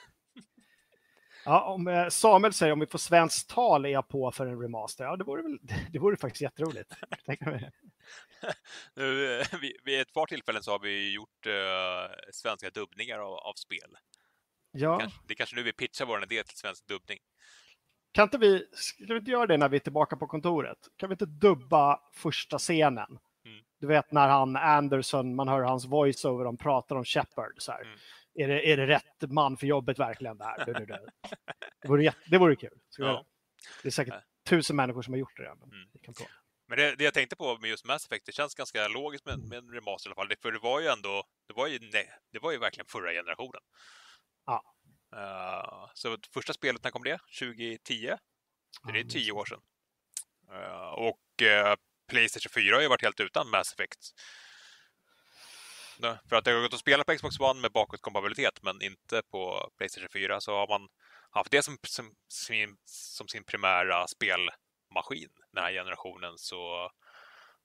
Ja, 1.48 1.62
om 1.62 1.88
eh, 1.88 2.08
Samuel 2.10 2.54
säger 2.54 2.74
om 2.74 2.80
vi 2.80 2.86
får 2.86 3.00
svenskt 3.00 3.50
tal 3.50 3.86
är 3.86 3.90
jag 3.90 4.08
på 4.08 4.32
för 4.32 4.48
en 4.48 4.62
remaster. 4.62 5.04
Ja, 5.04 5.16
det 5.16 5.24
vore, 5.24 5.42
väl, 5.42 5.60
det 5.92 6.00
vore 6.00 6.18
faktiskt 6.18 6.42
jätteroligt. 6.42 6.94
nu, 8.96 9.40
eh, 9.40 9.48
vid 9.84 10.02
ett 10.02 10.14
par 10.14 10.26
tillfällen 10.26 10.64
så 10.64 10.72
har 10.72 10.80
vi 10.80 11.14
gjort 11.14 11.46
uh, 11.48 12.16
svenska 12.32 12.70
dubbningar 12.70 13.20
av, 13.20 13.34
av 13.34 13.54
spel. 13.54 13.98
Ja. 14.78 15.00
Kanske, 15.00 15.20
det 15.28 15.34
är 15.34 15.36
kanske 15.36 15.56
nu 15.56 15.64
vi 15.64 15.74
pitchar 15.74 16.06
vår 16.06 16.24
idé 16.24 16.44
till 16.44 16.58
svensk 16.58 16.88
dubbning. 16.88 17.20
Kan 18.12 18.24
inte 18.24 18.38
vi, 18.38 18.68
ska 18.74 19.14
vi 19.14 19.20
inte 19.20 19.32
göra 19.32 19.48
det 19.48 19.58
när 19.58 19.70
vi 19.70 19.78
är 19.78 19.82
tillbaka 19.82 20.16
på 20.16 20.28
kontoret? 20.28 20.78
Kan 20.98 21.10
vi 21.10 21.14
inte 21.14 21.26
dubba 21.26 22.00
första 22.14 22.58
scenen? 22.58 23.20
Mm. 23.46 23.64
Du 23.80 23.88
vet 23.88 24.12
när 24.12 24.28
han, 24.28 24.56
Anderson, 24.56 25.36
man 25.36 25.48
hör 25.48 25.62
hans 25.62 25.86
voiceover, 25.86 26.46
de 26.46 26.58
pratar 26.58 26.96
om 26.96 27.06
Shepard. 27.06 27.54
Så. 27.58 27.72
Mm 27.72 27.98
är 28.38 28.48
det, 28.48 28.72
är 28.72 28.78
det 28.78 28.88
rätt 28.88 29.32
man 29.32 29.58
för 29.58 29.68
jobbet 29.68 30.00
verkligen? 30.00 30.38
Det, 30.38 30.44
här? 30.44 30.66
Det, 30.66 30.74
det, 30.74 30.86
det, 31.82 31.88
vore, 31.88 32.14
det 32.26 32.38
vore 32.38 32.56
kul. 32.56 32.80
Ja. 32.98 33.26
Det 33.82 33.90
är 33.90 33.92
säkert 33.92 34.24
tusen 34.50 34.76
människor 34.76 35.02
som 35.02 35.14
har 35.14 35.20
gjort 35.20 35.38
det 35.38 35.44
redan. 35.44 35.64
Mm. 35.64 35.88
Men 36.68 36.78
det, 36.78 36.96
det, 36.96 37.04
jag 37.04 37.14
tänkte 37.14 37.36
på 37.36 37.58
med 37.58 37.70
just 37.70 37.86
Mass 37.86 38.06
Effect, 38.06 38.26
det 38.26 38.32
känns 38.32 38.56
ganska 38.56 38.88
logiskt 38.88 39.26
med, 39.26 39.40
med 39.40 39.58
en 39.58 39.72
remaster 39.72 40.10
i 40.10 40.12
alla 40.12 40.16
fall. 40.16 40.38
För 40.42 40.52
det 40.52 40.60
var 40.60 40.80
ju 40.82 40.88
ändå, 40.88 41.24
det 41.48 41.54
var 41.54 41.68
ju, 41.68 41.80
nej, 41.80 42.10
det 42.32 42.40
var 42.40 42.52
ju 42.52 42.58
verkligen 42.58 42.86
förra 42.86 43.12
generationen. 43.12 43.62
Ja. 44.48 44.64
Uh, 45.16 45.90
så 45.94 46.18
första 46.34 46.54
spelet, 46.54 46.84
när 46.84 46.92
kom 46.92 47.04
det? 47.04 47.20
2010? 47.40 48.18
Det 48.94 49.00
är 49.00 49.04
tio 49.04 49.32
år 49.32 49.46
sedan. 49.46 49.62
Uh, 50.52 50.94
och 50.94 51.42
uh, 51.42 51.76
Playstation 52.08 52.64
4 52.64 52.76
har 52.76 52.82
ju 52.82 52.88
varit 52.88 53.02
helt 53.02 53.20
utan 53.20 53.50
Mass 53.50 53.74
Effect. 53.74 54.00
För 56.30 56.36
att 56.36 56.46
det 56.46 56.52
har 56.52 56.62
gått 56.62 56.74
att 56.74 56.80
spela 56.80 57.04
på 57.04 57.16
Xbox 57.16 57.40
One 57.40 57.62
med 57.62 57.72
bakåtkompatibilitet 57.72 58.64
men 58.64 58.82
inte 58.82 59.22
på 59.32 59.72
Playstation 59.78 60.10
4 60.14 60.42
så 60.42 60.52
har 60.52 60.68
man 60.68 60.88
haft 61.30 61.52
det 61.52 61.64
som, 61.64 61.78
som, 61.88 62.16
sin, 62.30 62.78
som 62.86 63.28
sin 63.28 63.44
primära 63.44 64.08
spelmaskin 64.08 65.30
den 65.52 65.64
här 65.64 65.72
generationen 65.72 66.34
så, 66.38 66.92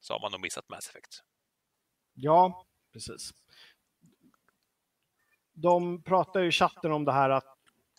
så 0.00 0.14
har 0.14 0.20
man 0.20 0.32
nog 0.32 0.40
missat 0.40 0.68
Mass 0.68 0.88
Effect. 0.88 1.22
Ja, 2.14 2.66
precis. 2.92 3.30
De 5.52 6.02
pratar 6.02 6.40
ju 6.40 6.48
i 6.48 6.52
chatten 6.52 6.92
om 6.92 7.04
det 7.04 7.12
här 7.12 7.30
att... 7.30 7.44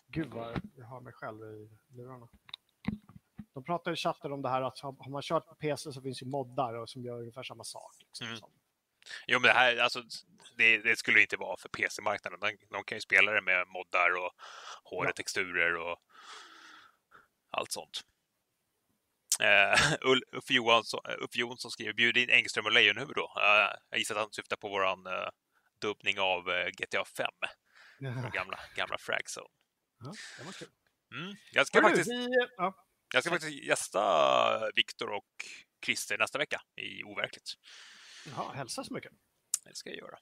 Gud 0.06 0.30
vad 0.30 0.60
jag 0.76 0.86
har 0.86 1.00
mig 1.00 1.12
själv 1.12 1.42
i 1.42 1.70
lurarna. 1.96 2.28
De 3.54 3.64
pratar 3.64 3.92
i 3.92 3.96
chatten 3.96 4.32
om 4.32 4.42
det 4.42 4.48
här 4.48 4.62
att 4.62 4.80
har 4.80 5.10
man 5.10 5.22
kört 5.22 5.46
på 5.46 5.54
PC 5.54 5.92
så 5.92 6.02
finns 6.02 6.22
ju 6.22 6.26
moddar 6.26 6.86
som 6.86 7.04
gör 7.04 7.18
ungefär 7.18 7.42
samma 7.42 7.64
sak. 7.64 7.92
Liksom, 8.00 8.26
mm. 8.26 8.40
Jo, 9.26 9.38
men 9.40 9.48
det 9.48 9.54
här, 9.54 9.76
alltså, 9.76 10.02
det, 10.56 10.78
det 10.78 10.98
skulle 10.98 11.20
inte 11.20 11.36
vara 11.36 11.56
för 11.56 11.68
PC-marknaden. 11.68 12.40
De, 12.40 12.66
de, 12.70 12.84
kan 12.84 12.96
ju 12.96 13.00
spela 13.00 13.32
det 13.32 13.42
med 13.42 13.68
moddar 13.68 14.10
och 14.16 14.30
hårda 14.84 15.08
ja. 15.08 15.12
texturer 15.12 15.76
och 15.76 15.98
allt 17.50 17.72
sånt. 17.72 18.00
Uh, 19.42 19.94
Ulf, 20.00 20.50
Johansson, 20.50 21.00
Ulf 21.18 21.36
Jonsson 21.36 21.70
skriver 21.70 21.92
bjud 21.92 22.16
in 22.16 22.30
Engström 22.30 22.66
och 22.66 22.72
Lejonhuvud 22.72 23.16
då. 23.16 23.22
Uh, 23.22 23.74
jag 23.90 23.98
gissar 23.98 24.14
att 24.14 24.20
han 24.20 24.32
syftar 24.32 24.56
på 24.56 24.68
våran 24.68 25.06
uh, 25.06 25.28
dubbning 25.84 26.20
av 26.20 26.44
GTA 26.78 27.04
5. 27.04 27.26
Ja. 27.98 28.30
Gamla, 28.34 28.58
gamla 28.76 28.98
Fragzone. 28.98 29.48
Ja, 30.00 30.12
det 30.38 30.44
var 30.44 30.52
kul. 30.52 30.68
Mm. 31.14 31.36
Jag 31.52 31.66
ska, 31.66 31.82
faktiskt, 31.82 32.10
vi, 32.10 32.28
ja. 32.56 32.74
jag 33.12 33.22
ska 33.22 33.30
faktiskt 33.30 33.62
gästa 33.62 34.70
Viktor 34.74 35.10
och 35.10 35.30
Christer 35.84 36.18
nästa 36.18 36.38
vecka 36.38 36.62
i 36.76 37.04
Overkligt. 37.04 37.54
Ja, 38.36 38.52
hälsa 38.54 38.84
så 38.84 38.94
mycket. 38.94 39.12
Det 39.64 39.74
ska 39.76 39.90
jag 39.90 39.98
göra. 39.98 40.18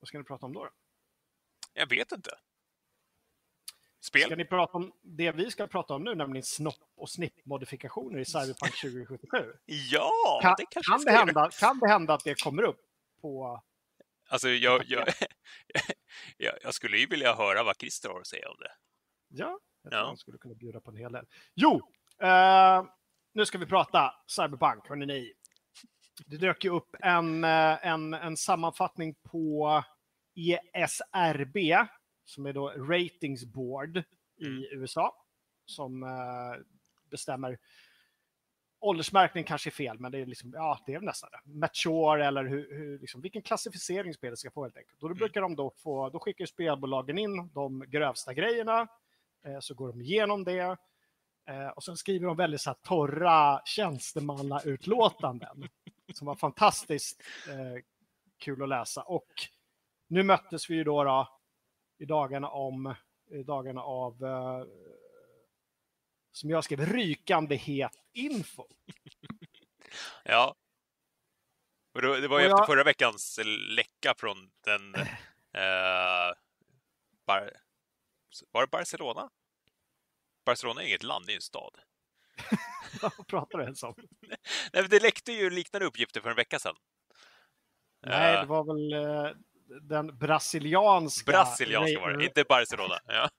Vad 0.00 0.08
ska 0.08 0.18
ni 0.18 0.24
prata 0.24 0.46
om 0.46 0.52
då? 0.52 0.64
då? 0.64 0.70
Jag 1.72 1.88
vet 1.88 2.12
inte. 2.12 2.30
Spel? 4.00 4.22
Ska 4.22 4.36
ni 4.36 4.44
prata 4.44 4.72
om 4.72 4.92
det 5.02 5.32
vi 5.32 5.50
ska 5.50 5.66
prata 5.66 5.94
om 5.94 6.04
nu, 6.04 6.14
nämligen 6.14 6.44
snopp 6.44 6.92
och 6.96 7.10
snippmodifikationer 7.10 8.18
i 8.18 8.24
Cyberpunk 8.34 8.80
2077? 8.80 9.52
ja, 9.66 10.40
kan, 10.42 10.54
det 10.58 10.66
kanske 10.70 10.92
kan 10.92 11.04
det, 11.04 11.12
hända, 11.12 11.50
kan 11.60 11.78
det 11.78 11.88
hända 11.88 12.14
att 12.14 12.24
det 12.24 12.42
kommer 12.42 12.62
upp 12.62 12.80
på... 13.20 13.62
Alltså, 14.28 14.48
jag, 14.48 14.82
jag, 14.86 15.08
jag, 16.36 16.54
jag 16.62 16.74
skulle 16.74 16.98
ju 16.98 17.06
vilja 17.06 17.34
höra 17.34 17.62
vad 17.62 17.76
Christer 17.80 18.08
har 18.08 18.20
att 18.20 18.26
säga 18.26 18.48
om 18.48 18.56
det. 18.58 18.72
Ja, 19.28 19.58
jag 19.82 19.92
tror 19.92 20.02
ja. 20.02 20.06
han 20.06 20.16
skulle 20.16 20.38
kunna 20.38 20.54
bjuda 20.54 20.80
på 20.80 20.90
en 20.90 20.96
hel 20.96 21.12
del. 21.12 21.26
Jo, 21.54 21.80
eh, 22.22 22.84
nu 23.34 23.46
ska 23.46 23.58
vi 23.58 23.66
prata 23.66 24.14
Cyberpunk, 24.26 24.88
hörni 24.88 25.06
ni. 25.06 25.32
Det 26.26 26.36
dök 26.36 26.64
ju 26.64 26.70
upp 26.70 26.96
en, 27.00 27.44
eh, 27.44 27.86
en, 27.86 28.14
en 28.14 28.36
sammanfattning 28.36 29.14
på 29.14 29.84
ESRB, 30.74 31.56
som 32.24 32.46
är 32.46 32.52
då 32.52 32.68
Ratings 32.68 33.44
Board 33.44 33.96
i 34.40 34.46
mm. 34.46 34.64
USA, 34.70 35.26
som 35.66 36.02
uh, 36.02 36.56
bestämmer 37.10 37.58
åldersmärkning 38.80 39.44
kanske 39.44 39.68
är 39.68 39.72
fel, 39.72 39.98
men 39.98 40.12
det 40.12 40.18
är, 40.18 40.26
liksom, 40.26 40.52
ja, 40.54 40.78
det 40.86 40.94
är 40.94 41.00
nästan 41.00 41.30
det. 41.32 41.52
Mature 41.52 42.26
eller 42.26 42.44
hur, 42.44 42.76
hur, 42.76 42.98
liksom, 42.98 43.20
vilken 43.20 43.42
klassificering 43.42 44.14
spelet 44.14 44.38
ska 44.38 44.50
få 44.50 44.62
helt 44.62 44.76
enkelt. 44.76 45.02
Och 45.02 45.08
då 45.08 45.12
mm. 45.12 45.18
brukar 45.18 45.40
de 45.40 45.56
då 45.56 45.70
få, 45.70 46.10
då 46.10 46.18
skickar 46.18 46.46
spelbolagen 46.46 47.18
in 47.18 47.50
de 47.54 47.84
grövsta 47.88 48.34
grejerna, 48.34 48.88
eh, 49.44 49.58
så 49.60 49.74
går 49.74 49.88
de 49.88 50.00
igenom 50.00 50.44
det. 50.44 50.76
Eh, 51.48 51.68
och 51.68 51.84
sen 51.84 51.96
skriver 51.96 52.26
de 52.26 52.36
väldigt 52.36 52.60
så 52.60 52.70
här 52.70 52.76
torra 52.82 53.60
tjänstemannautlåtanden 53.64 55.68
som 56.14 56.26
var 56.26 56.34
fantastiskt 56.34 57.22
eh, 57.48 57.82
kul 58.38 58.62
att 58.62 58.68
läsa. 58.68 59.02
Och 59.02 59.28
nu 60.08 60.22
möttes 60.22 60.70
vi 60.70 60.74
ju 60.74 60.84
då, 60.84 61.04
då 61.04 61.28
i 61.98 62.04
dagarna 62.04 62.48
om 62.48 62.94
i 63.30 63.42
dagarna 63.42 63.82
av 63.82 64.24
eh, 64.24 64.66
som 66.38 66.50
jag 66.50 66.64
skrev 66.64 66.86
rykande 66.86 67.56
het 67.56 67.96
info. 68.12 68.66
ja. 70.24 70.54
Och 71.94 72.02
det 72.02 72.28
var 72.28 72.40
ju 72.40 72.46
och 72.46 72.50
efter 72.50 72.60
jag... 72.60 72.66
förra 72.66 72.84
veckans 72.84 73.40
läcka 73.76 74.14
från 74.18 74.50
den 74.64 74.94
eh, 75.54 76.32
Bar... 77.26 77.50
Var 78.52 78.60
det 78.60 78.70
Barcelona? 78.70 79.30
Barcelona 80.44 80.82
är 80.82 80.86
inget 80.86 81.02
land, 81.02 81.26
det 81.26 81.32
är 81.32 81.36
en 81.36 81.40
stad. 81.40 81.78
Vad 83.02 83.26
pratar 83.26 83.58
du 83.58 83.64
ens 83.64 83.82
om? 83.82 83.94
Nej, 84.72 84.88
det 84.88 85.02
läckte 85.02 85.32
ju 85.32 85.50
liknande 85.50 85.86
uppgifter 85.86 86.20
för 86.20 86.30
en 86.30 86.36
vecka 86.36 86.58
sedan. 86.58 86.76
Nej, 88.06 88.40
det 88.40 88.46
var 88.46 88.64
väl 88.64 88.94
uh, 88.94 89.36
den 89.80 90.18
brasilianska... 90.18 91.32
Brasilianska 91.32 92.00
var 92.00 92.12
det, 92.12 92.24
inte 92.24 92.44
Barcelona. 92.44 92.98
Ja, 93.06 93.30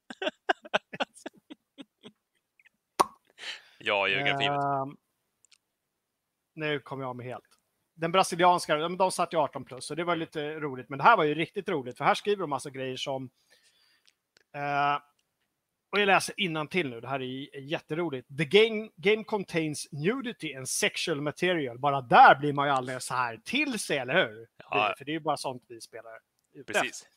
ja 3.80 4.08
geografivet. 4.08 4.52
Uh, 4.52 4.86
nu 6.56 6.80
kommer 6.80 7.04
jag 7.04 7.16
med 7.16 7.26
helt. 7.26 7.46
Den 7.96 8.12
brasilianska, 8.12 8.78
de 8.78 9.12
satt 9.12 9.34
ju 9.34 9.38
18 9.38 9.66
plus 9.66 9.92
och 9.92 9.98
det 9.98 10.04
var 10.04 10.16
lite 10.16 10.60
roligt. 10.60 10.90
Men 10.90 10.98
det 10.98 11.04
här 11.04 11.18
var 11.18 11.24
ju 11.24 11.36
riktigt 11.36 11.70
roligt 11.70 11.98
för 11.98 12.06
här 12.06 12.16
skriver 12.16 12.42
de 12.42 12.50
massa 12.50 12.70
grejer 12.70 12.98
som 12.98 13.24
uh, 14.58 15.00
och 15.92 16.00
jag 16.00 16.06
läser 16.08 16.66
till 16.68 16.90
nu, 16.90 17.02
det 17.02 17.08
här 17.08 17.22
är 17.22 17.60
jätteroligt. 17.60 18.28
The 18.38 18.46
game, 18.46 18.90
game 18.96 19.24
contains 19.24 19.88
nudity 19.92 20.56
and 20.56 20.70
sexual 20.70 21.22
material. 21.22 21.80
Bara 21.80 22.02
där 22.02 22.36
blir 22.36 22.54
man 22.54 22.68
ju 22.68 22.74
alldeles 22.74 23.06
så 23.06 23.14
här 23.14 23.38
till 23.38 23.80
sig, 23.80 23.98
eller 23.98 24.14
hur? 24.14 24.48
Ja. 24.70 24.90
Det, 24.90 24.96
för 24.98 25.06
det 25.06 25.12
är 25.12 25.14
ju 25.14 25.20
bara 25.20 25.38
sånt 25.38 25.64
vi 25.68 25.82
spelar. 25.82 26.20
Precis. 26.68 27.08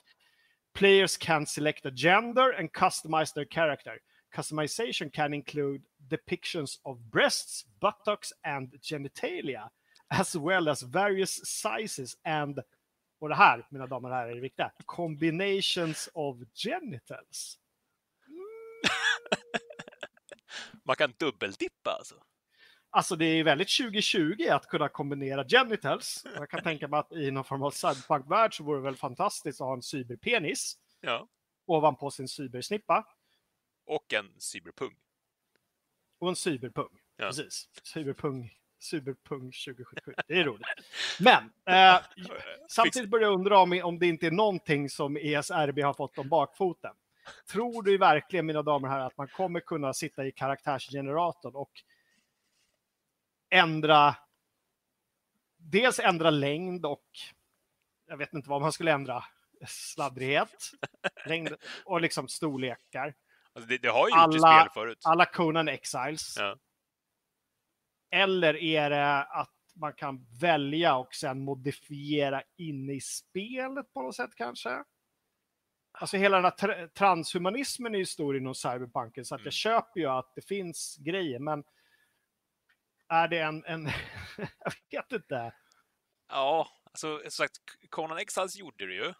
Players 0.74 1.16
can 1.16 1.46
select 1.46 1.86
a 1.86 1.90
gender 1.90 2.58
and 2.58 2.72
customize 2.72 3.34
their 3.34 3.46
character. 3.50 3.98
Customization 4.32 5.10
can 5.10 5.34
include 5.34 5.82
depictions 6.08 6.78
of 6.84 6.98
breasts, 7.10 7.66
buttocks 7.80 8.32
and 8.42 8.72
genitalia, 8.82 9.70
as 10.08 10.34
well 10.34 10.68
as 10.68 10.82
various 10.82 11.40
sizes 11.44 12.16
and, 12.24 12.58
och 13.20 13.28
det 13.28 13.34
här, 13.34 13.66
mina 13.70 13.86
damer 13.86 14.08
och 14.08 14.14
herrar, 14.14 14.30
är 14.30 14.34
det 14.34 14.40
viktiga, 14.40 14.72
combinations 14.86 16.08
of 16.14 16.36
genitals. 16.54 17.58
Man 20.84 20.96
kan 20.96 21.12
dubbeldippa 21.18 21.90
alltså? 21.90 22.14
Alltså 22.90 23.16
det 23.16 23.24
är 23.24 23.44
väldigt 23.44 23.78
2020 23.78 24.48
att 24.50 24.66
kunna 24.66 24.88
kombinera 24.88 25.44
genitals. 25.44 26.26
Jag 26.34 26.50
kan 26.50 26.62
tänka 26.62 26.88
mig 26.88 27.00
att 27.00 27.12
i 27.12 27.30
någon 27.30 27.44
form 27.44 27.62
av 27.62 27.70
cyberpunk-värld 27.70 28.56
så 28.56 28.64
vore 28.64 28.78
det 28.78 28.82
väl 28.82 28.96
fantastiskt 28.96 29.60
att 29.60 29.66
ha 29.66 29.74
en 29.74 29.82
cyberpenis. 29.82 30.78
Ja. 31.00 31.28
Ovanpå 31.66 32.10
sin 32.10 32.28
cybersnippa. 32.28 33.06
Och 33.84 34.12
en 34.12 34.40
cyberpung. 34.40 34.94
Och 36.18 36.28
en 36.28 36.36
cyberpung. 36.36 37.00
Ja. 37.16 37.26
Precis. 37.26 37.68
Cyberpung, 37.82 38.50
cyberpung 38.80 39.40
2077. 39.40 40.14
Det 40.28 40.34
är 40.34 40.44
roligt. 40.44 40.66
Men 41.20 41.52
eh, 41.66 42.00
samtidigt 42.68 43.10
börjar 43.10 43.28
jag 43.28 43.34
undra 43.34 43.58
om, 43.58 43.80
om 43.84 43.98
det 43.98 44.06
inte 44.06 44.26
är 44.26 44.30
någonting 44.30 44.90
som 44.90 45.16
ESRB 45.16 45.78
har 45.78 45.94
fått 45.94 46.18
om 46.18 46.28
bakfoten. 46.28 46.94
Tror 47.50 47.82
du 47.82 47.98
verkligen, 47.98 48.46
mina 48.46 48.62
damer 48.62 48.88
och 48.88 48.94
herrar, 48.94 49.06
att 49.06 49.16
man 49.16 49.28
kommer 49.28 49.60
kunna 49.60 49.94
sitta 49.94 50.26
i 50.26 50.32
karaktärsgeneratorn 50.32 51.54
och 51.54 51.72
ändra 53.50 54.14
dels 55.70 55.98
ändra 55.98 56.30
längd 56.30 56.86
och 56.86 57.06
jag 58.06 58.16
vet 58.16 58.34
inte 58.34 58.50
vad 58.50 58.60
man 58.60 58.72
skulle 58.72 58.92
ändra. 58.92 59.24
Sladdrighet, 59.66 60.70
längd 61.26 61.54
och 61.84 62.00
liksom 62.00 62.28
storlekar. 62.28 63.14
Alltså 63.55 63.68
det, 63.68 63.78
det, 63.78 63.88
har 63.88 64.09
ju 64.09 64.14
gjort 64.14 64.18
alla, 64.18 64.61
i 64.61 64.61
spel 64.61 64.72
förut. 64.74 64.98
Alla 65.05 65.26
Conan 65.26 65.68
Exiles. 65.68 66.36
Ja. 66.36 66.57
Eller 68.11 68.57
är 68.57 68.90
det 68.90 69.22
att 69.22 69.55
man 69.74 69.92
kan 69.92 70.26
välja 70.40 70.96
och 70.96 71.14
sen 71.14 71.44
modifiera 71.44 72.42
in 72.57 72.90
i 72.90 73.00
spelet 73.00 73.92
på 73.92 74.03
något 74.03 74.16
sätt 74.16 74.30
kanske? 74.36 74.84
Alltså 75.92 76.16
hela 76.16 76.36
den 76.36 76.44
här 76.44 76.50
tra 76.50 76.88
transhumanismen 76.88 77.94
är 77.94 77.98
ju 77.98 78.07
stor 78.07 78.36
inom 78.36 78.55
cyberpunken 78.55 79.24
så 79.24 79.34
att 79.34 79.40
jag 79.40 79.46
mm. 79.46 79.53
köper 79.53 80.00
ju 80.00 80.07
att 80.07 80.32
det 80.34 80.48
finns 80.48 80.96
grejer 81.00 81.38
men 81.38 81.64
är 83.09 83.28
det 83.28 83.38
en, 83.38 83.64
en 83.64 83.84
jag 84.88 85.03
vet 85.03 85.12
inte. 85.12 85.55
Ja, 86.28 86.68
alltså 86.84 87.18
som 87.18 87.30
sagt, 87.30 87.59
Conan 87.90 88.18
Exiles 88.18 88.57
gjorde 88.57 88.86
det 88.86 88.94
ju. 88.94 89.12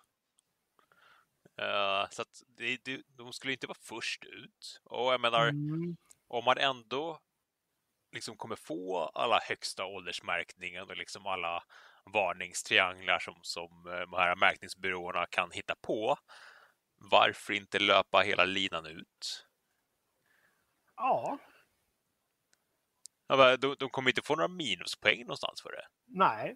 Uh, 1.61 2.09
så 2.11 2.23
att 2.23 2.43
det, 2.57 2.85
det, 2.85 3.03
de 3.17 3.33
skulle 3.33 3.53
inte 3.53 3.67
vara 3.67 3.79
först 3.81 4.25
ut. 4.25 4.81
Och 4.85 5.13
jag 5.13 5.21
menar, 5.21 5.49
mm. 5.49 5.97
om 6.29 6.45
man 6.45 6.59
ändå 6.59 7.21
liksom 8.13 8.37
kommer 8.37 8.57
få 8.57 9.11
alla 9.15 9.39
högsta 9.43 9.85
åldersmärkningen 9.85 10.83
och 10.83 10.97
liksom 10.97 11.27
alla 11.27 11.65
varningstrianglar 12.05 13.19
som, 13.19 13.39
som 13.43 13.87
eh, 13.87 14.01
de 14.01 14.13
här 14.13 14.37
märkningsbyråerna 14.37 15.27
kan 15.27 15.51
hitta 15.51 15.75
på. 15.75 16.17
Varför 16.97 17.53
inte 17.53 17.79
löpa 17.79 18.21
hela 18.21 18.45
linan 18.45 18.87
ut? 18.87 19.47
Ja, 20.97 21.39
de, 23.57 23.77
de 23.79 23.91
kommer 23.91 24.11
inte 24.11 24.23
få 24.23 24.37
några 24.37 24.49
minuspoäng 24.49 25.21
någonstans 25.21 25.63
för 25.63 25.73
det. 25.73 25.87
Nej. 26.07 26.55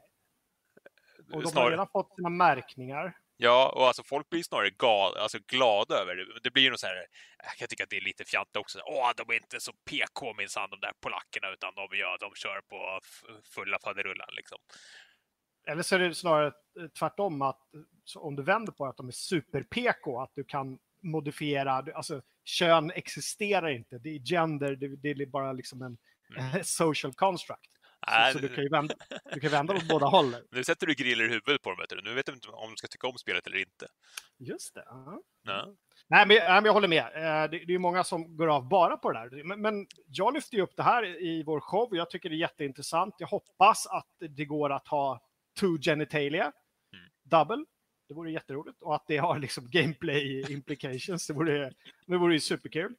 Och 1.32 1.42
de 1.42 1.56
har 1.56 1.70
redan 1.70 1.88
fått 1.88 2.14
sina 2.14 2.28
märkningar. 2.28 3.18
Ja, 3.36 3.72
och 3.76 3.86
alltså 3.86 4.02
folk 4.02 4.30
blir 4.30 4.42
snarare 4.42 4.70
gal, 4.70 5.16
alltså 5.16 5.38
glada 5.46 5.94
över 5.94 6.16
det. 6.16 6.24
Det 6.42 6.50
blir 6.50 6.62
ju 6.62 6.70
något 6.70 6.80
så 6.80 6.86
här, 6.86 7.06
jag 7.44 7.56
kan 7.56 7.68
tycka 7.68 7.84
att 7.84 7.90
det 7.90 7.96
är 7.96 8.00
lite 8.00 8.24
fjant 8.24 8.56
också. 8.56 8.80
Åh, 8.86 9.10
de 9.16 9.32
är 9.32 9.36
inte 9.36 9.60
så 9.60 9.72
PK 9.72 10.34
minsann 10.38 10.70
de 10.70 10.80
där 10.80 10.92
polackerna, 11.00 11.52
utan 11.52 11.74
de, 11.74 11.88
ja, 11.90 12.16
de 12.20 12.34
kör 12.34 12.60
på 12.60 13.00
fulla 13.54 13.78
faderullan 13.84 14.28
liksom. 14.36 14.58
Eller 15.66 15.82
så 15.82 15.94
är 15.94 15.98
det 15.98 16.14
snarare 16.14 16.52
tvärtom, 16.98 17.42
att 17.42 17.60
om 18.16 18.36
du 18.36 18.42
vänder 18.42 18.72
på 18.72 18.86
att 18.86 18.96
de 18.96 19.08
är 19.08 19.12
super-PK, 19.12 20.20
att 20.20 20.32
du 20.34 20.44
kan 20.44 20.78
modifiera, 21.02 21.72
alltså 21.72 22.22
kön 22.44 22.90
existerar 22.90 23.68
inte, 23.68 23.98
det 23.98 24.08
är 24.08 24.18
gender, 24.18 24.76
det, 24.76 24.96
det 24.96 25.10
är 25.10 25.26
bara 25.26 25.52
liksom 25.52 25.82
en 25.82 25.98
mm. 26.38 26.64
social 26.64 27.14
construct. 27.14 27.70
Så, 28.06 28.32
så, 28.32 28.38
du 28.46 28.48
kan 28.48 28.64
ju 28.64 28.70
vända, 28.70 28.94
du 29.32 29.40
kan 29.40 29.50
vända 29.50 29.74
åt 29.74 29.88
båda 29.88 30.06
hållen. 30.06 30.42
Nu 30.50 30.64
sätter 30.64 30.86
du 30.86 30.94
griller 30.94 31.24
i 31.24 31.28
huvudet 31.28 31.62
på 31.62 31.70
dem, 31.70 31.78
vet 31.78 31.90
du. 31.90 32.02
Nu 32.02 32.14
vet 32.14 32.26
du 32.26 32.32
inte 32.32 32.48
om 32.48 32.70
de 32.70 32.76
ska 32.76 32.86
tycka 32.86 33.06
om 33.06 33.18
spelet 33.18 33.46
eller 33.46 33.58
inte. 33.58 33.86
Just 34.38 34.74
det. 34.74 34.80
Uh 34.80 35.18
ja. 35.42 35.74
Nej, 36.08 36.26
men, 36.26 36.64
jag 36.64 36.72
håller 36.72 36.88
med. 36.88 37.04
Eh, 37.04 37.50
det, 37.50 37.64
det 37.66 37.74
är 37.74 37.78
många 37.78 38.04
som 38.04 38.36
går 38.36 38.48
av 38.48 38.68
bara 38.68 38.96
på 38.96 39.12
det 39.12 39.18
där. 39.18 39.44
Men, 39.44 39.60
men 39.60 39.86
jag 40.06 40.34
lyfter 40.34 40.56
ju 40.56 40.62
upp 40.62 40.76
det 40.76 40.82
här 40.82 41.22
i 41.22 41.42
vår 41.42 41.60
show. 41.60 41.96
Jag 41.96 42.10
tycker 42.10 42.28
det 42.28 42.36
är 42.36 42.38
jätteintressant. 42.38 43.14
Jag 43.18 43.26
hoppas 43.26 43.86
att 43.86 44.12
det 44.18 44.44
går 44.44 44.72
att 44.72 44.88
ha 44.88 45.20
two 45.60 45.78
genitalia, 45.82 46.42
mm. 46.42 47.06
double. 47.22 47.64
Det 48.08 48.14
vore 48.14 48.32
jätteroligt. 48.32 48.82
Och 48.82 48.94
att 48.94 49.06
det 49.06 49.16
har 49.16 49.38
liksom 49.38 49.70
gameplay 49.70 50.52
implications. 50.52 51.26
Det 51.26 51.32
vore, 51.32 51.72
det 52.06 52.16
vore 52.16 52.34
ju 52.34 52.40
superkul. 52.40 52.94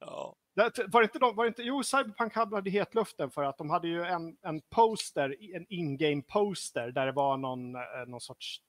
Ja. 0.00 0.36
Var 0.54 1.00
det 1.00 1.04
inte 1.04 1.18
de, 1.18 1.36
var 1.36 1.44
det 1.44 1.48
inte, 1.48 1.62
jo, 1.62 1.82
Cyberpunk 1.82 2.34
hade 2.34 2.70
hetluften 2.70 3.30
för 3.30 3.42
att 3.42 3.58
de 3.58 3.70
hade 3.70 3.88
ju 3.88 4.04
en, 4.04 4.36
en 4.42 4.60
poster, 4.60 5.36
en 5.54 5.66
in-game 5.68 6.22
poster 6.22 6.90
där 6.90 7.06
det 7.06 7.12
var 7.12 7.36
någon, 7.36 7.74
eh, 7.74 7.80
någon 8.06 8.20
sorts 8.20 8.60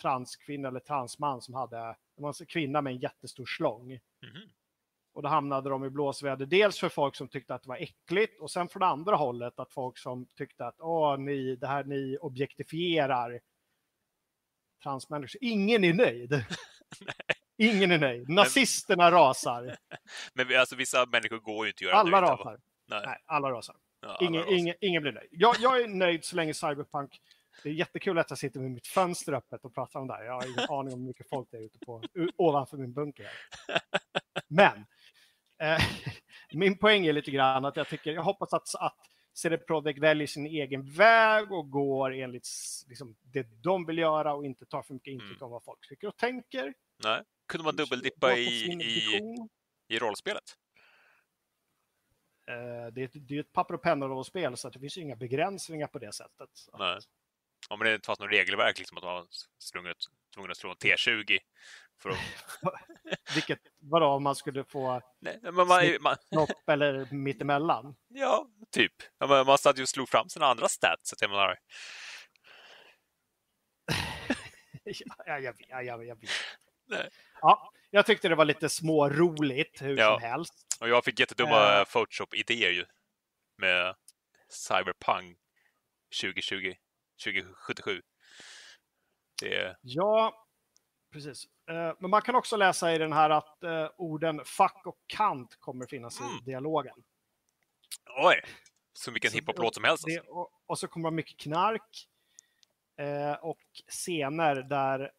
transkvinna 0.00 0.68
eller 0.68 0.80
transman 0.80 1.42
som 1.42 1.54
hade, 1.54 1.76
det 2.16 2.22
var 2.22 2.34
en 2.40 2.46
kvinna 2.46 2.82
med 2.82 2.92
en 2.92 2.98
jättestor 2.98 3.46
slång. 3.46 3.92
Mm. 3.92 4.48
Och 5.14 5.22
då 5.22 5.28
hamnade 5.28 5.70
de 5.70 5.84
i 5.84 5.90
blåsväder, 5.90 6.46
dels 6.46 6.78
för 6.78 6.88
folk 6.88 7.16
som 7.16 7.28
tyckte 7.28 7.54
att 7.54 7.62
det 7.62 7.68
var 7.68 7.76
äckligt 7.76 8.40
och 8.40 8.50
sen 8.50 8.68
från 8.68 8.82
andra 8.82 9.16
hållet 9.16 9.58
att 9.58 9.72
folk 9.72 9.98
som 9.98 10.26
tyckte 10.26 10.66
att 10.66 10.80
Åh, 10.80 11.18
ni, 11.18 11.56
det 11.56 11.66
här 11.66 11.84
ni 11.84 12.18
objektifierar 12.20 13.40
transmänniskor. 14.82 15.38
Ingen 15.44 15.84
är 15.84 15.94
nöjd. 15.94 16.32
Ingen 17.58 17.90
är 17.90 17.98
nöjd. 17.98 18.28
Nazisterna 18.28 19.10
rasar. 19.10 19.76
Men 20.34 20.58
alltså, 20.58 20.76
vissa 20.76 21.06
människor 21.06 21.38
går 21.38 21.66
ju 21.66 21.70
inte 21.70 21.76
att 21.76 21.82
göra 21.82 21.96
Alla 21.96 22.20
nöjda, 22.20 22.32
rasar. 22.32 22.58
Nej. 22.86 23.02
Nej. 23.06 23.18
alla 23.26 23.50
rasar. 23.50 23.76
Ja, 24.00 24.08
alla 24.08 24.28
ingen, 24.28 24.42
rasar. 24.42 24.54
Ingen, 24.56 24.74
ingen, 24.80 25.02
blir 25.02 25.12
nöjd. 25.12 25.28
Jag, 25.30 25.56
jag, 25.60 25.80
är 25.80 25.88
nöjd 25.88 26.24
så 26.24 26.36
länge 26.36 26.54
Cyberpunk... 26.54 27.20
Det 27.62 27.68
är 27.68 27.72
jättekul 27.72 28.18
att 28.18 28.30
jag 28.30 28.38
sitter 28.38 28.60
med 28.60 28.70
mitt 28.70 28.86
fönster 28.86 29.32
öppet 29.32 29.64
och 29.64 29.74
pratar 29.74 30.00
om 30.00 30.06
det 30.06 30.14
här. 30.14 30.24
Jag 30.24 30.32
har 30.32 30.46
ingen 30.46 30.64
aning 30.68 30.94
om 30.94 31.00
hur 31.00 31.06
mycket 31.06 31.28
folk 31.28 31.48
det 31.50 31.56
är 31.56 31.62
ute 31.62 31.78
på, 31.78 32.02
ovanför 32.36 32.76
min 32.76 32.92
bunker. 32.92 33.26
Men 34.48 34.86
eh, 35.58 35.82
min 36.52 36.78
poäng 36.78 37.06
är 37.06 37.12
lite 37.12 37.30
grann 37.30 37.64
att 37.64 37.76
jag 37.76 37.88
tycker, 37.88 38.12
jag 38.12 38.22
hoppas 38.22 38.52
att, 38.52 38.74
att 38.80 38.96
CD 39.34 39.58
Projekt 39.58 39.98
väljer 39.98 40.26
sin 40.26 40.46
egen 40.46 40.90
väg 40.90 41.52
och 41.52 41.70
går 41.70 42.14
enligt 42.14 42.48
liksom, 42.88 43.16
det 43.22 43.62
de 43.62 43.86
vill 43.86 43.98
göra 43.98 44.34
och 44.34 44.44
inte 44.46 44.66
tar 44.66 44.82
för 44.82 44.94
mycket 44.94 45.12
intryck 45.12 45.30
mm. 45.30 45.42
av 45.42 45.50
vad 45.50 45.64
folk 45.64 45.88
tycker 45.88 46.08
och 46.08 46.16
tänker. 46.16 46.74
Nej. 47.04 47.22
Kunde 47.52 47.64
man 47.64 47.76
dubbeldippa 47.76 48.36
i, 48.36 48.72
i, 48.82 49.20
i 49.88 49.98
rollspelet? 49.98 50.56
Uh, 52.50 52.92
det, 52.92 53.02
är, 53.02 53.10
det 53.14 53.36
är 53.36 53.40
ett 53.40 53.52
papper 53.52 53.74
och 53.74 53.82
penna-rollspel 53.82 54.56
så 54.56 54.68
att 54.68 54.74
det 54.74 54.80
finns 54.80 54.98
inga 54.98 55.16
begränsningar 55.16 55.86
på 55.86 55.98
det 55.98 56.12
sättet. 56.12 56.48
Nej. 56.78 56.98
Om 57.68 57.80
det 57.80 57.94
inte 57.94 58.06
fanns 58.06 58.20
något 58.20 58.30
regelverk, 58.30 58.78
liksom 58.78 58.98
att 58.98 59.04
man 59.04 59.14
var 59.14 59.26
tvungen 60.34 60.50
att 60.50 60.56
slå 60.56 60.70
en 60.70 60.76
T20 60.76 61.38
för 62.02 62.10
att... 62.10 62.18
Vilket, 63.34 63.60
vadå, 63.78 64.06
om 64.06 64.22
man 64.22 64.36
skulle 64.36 64.64
få 64.64 65.00
Nej, 65.20 65.38
men 65.42 65.54
man, 65.54 65.96
man... 66.00 66.16
snopp 66.28 66.68
eller 66.68 67.14
mittemellan? 67.14 67.94
Ja, 68.08 68.48
typ. 68.70 68.94
Ja, 69.18 69.26
man, 69.26 69.46
man 69.46 69.58
satt 69.58 69.78
ju 69.78 69.82
och 69.82 69.88
slog 69.88 70.08
fram 70.08 70.28
sina 70.28 70.46
andra 70.46 70.68
stats, 70.68 71.08
så 71.08 71.14
att 71.14 71.22
jag 71.22 71.30
menar... 71.30 71.58
ja, 75.26 75.38
jag, 75.38 75.54
jag, 75.68 75.84
jag, 75.84 76.06
jag 76.06 76.20
vet. 76.20 76.30
Ja, 77.40 77.72
jag 77.90 78.06
tyckte 78.06 78.28
det 78.28 78.34
var 78.34 78.44
lite 78.44 78.68
småroligt 78.68 79.82
hur 79.82 79.98
ja. 79.98 80.18
som 80.18 80.28
helst. 80.28 80.66
Och 80.80 80.88
jag 80.88 81.04
fick 81.04 81.20
jättedumma 81.20 81.80
uh, 81.80 81.84
Photoshop-idéer 81.84 82.70
ju. 82.70 82.84
Med 83.56 83.94
Cyberpunk 84.48 85.38
2020, 86.22 86.74
2077. 87.24 88.02
Det... 89.40 89.76
Ja, 89.80 90.46
precis. 91.12 91.44
Uh, 91.70 91.92
men 91.98 92.10
man 92.10 92.22
kan 92.22 92.34
också 92.34 92.56
läsa 92.56 92.94
i 92.94 92.98
den 92.98 93.12
här 93.12 93.30
att 93.30 93.58
uh, 93.64 93.88
orden 93.96 94.40
fuck 94.44 94.86
och 94.86 94.98
kant 95.06 95.56
kommer 95.60 95.86
finnas 95.86 96.20
mm. 96.20 96.32
i 96.32 96.44
dialogen. 96.44 96.94
Oj, 98.24 98.40
som 98.92 99.12
vilken 99.12 99.32
hiphop-låt 99.32 99.74
som 99.74 99.84
helst. 99.84 100.04
Alltså. 100.04 100.22
Det, 100.22 100.28
och, 100.28 100.50
och, 100.66 100.78
så 100.78 100.88
kommer 100.88 101.10
det 101.10 101.16
mycket 101.16 101.38
knark 101.38 102.08
och 103.40 103.60
scener 103.88 104.54
där 104.54 105.10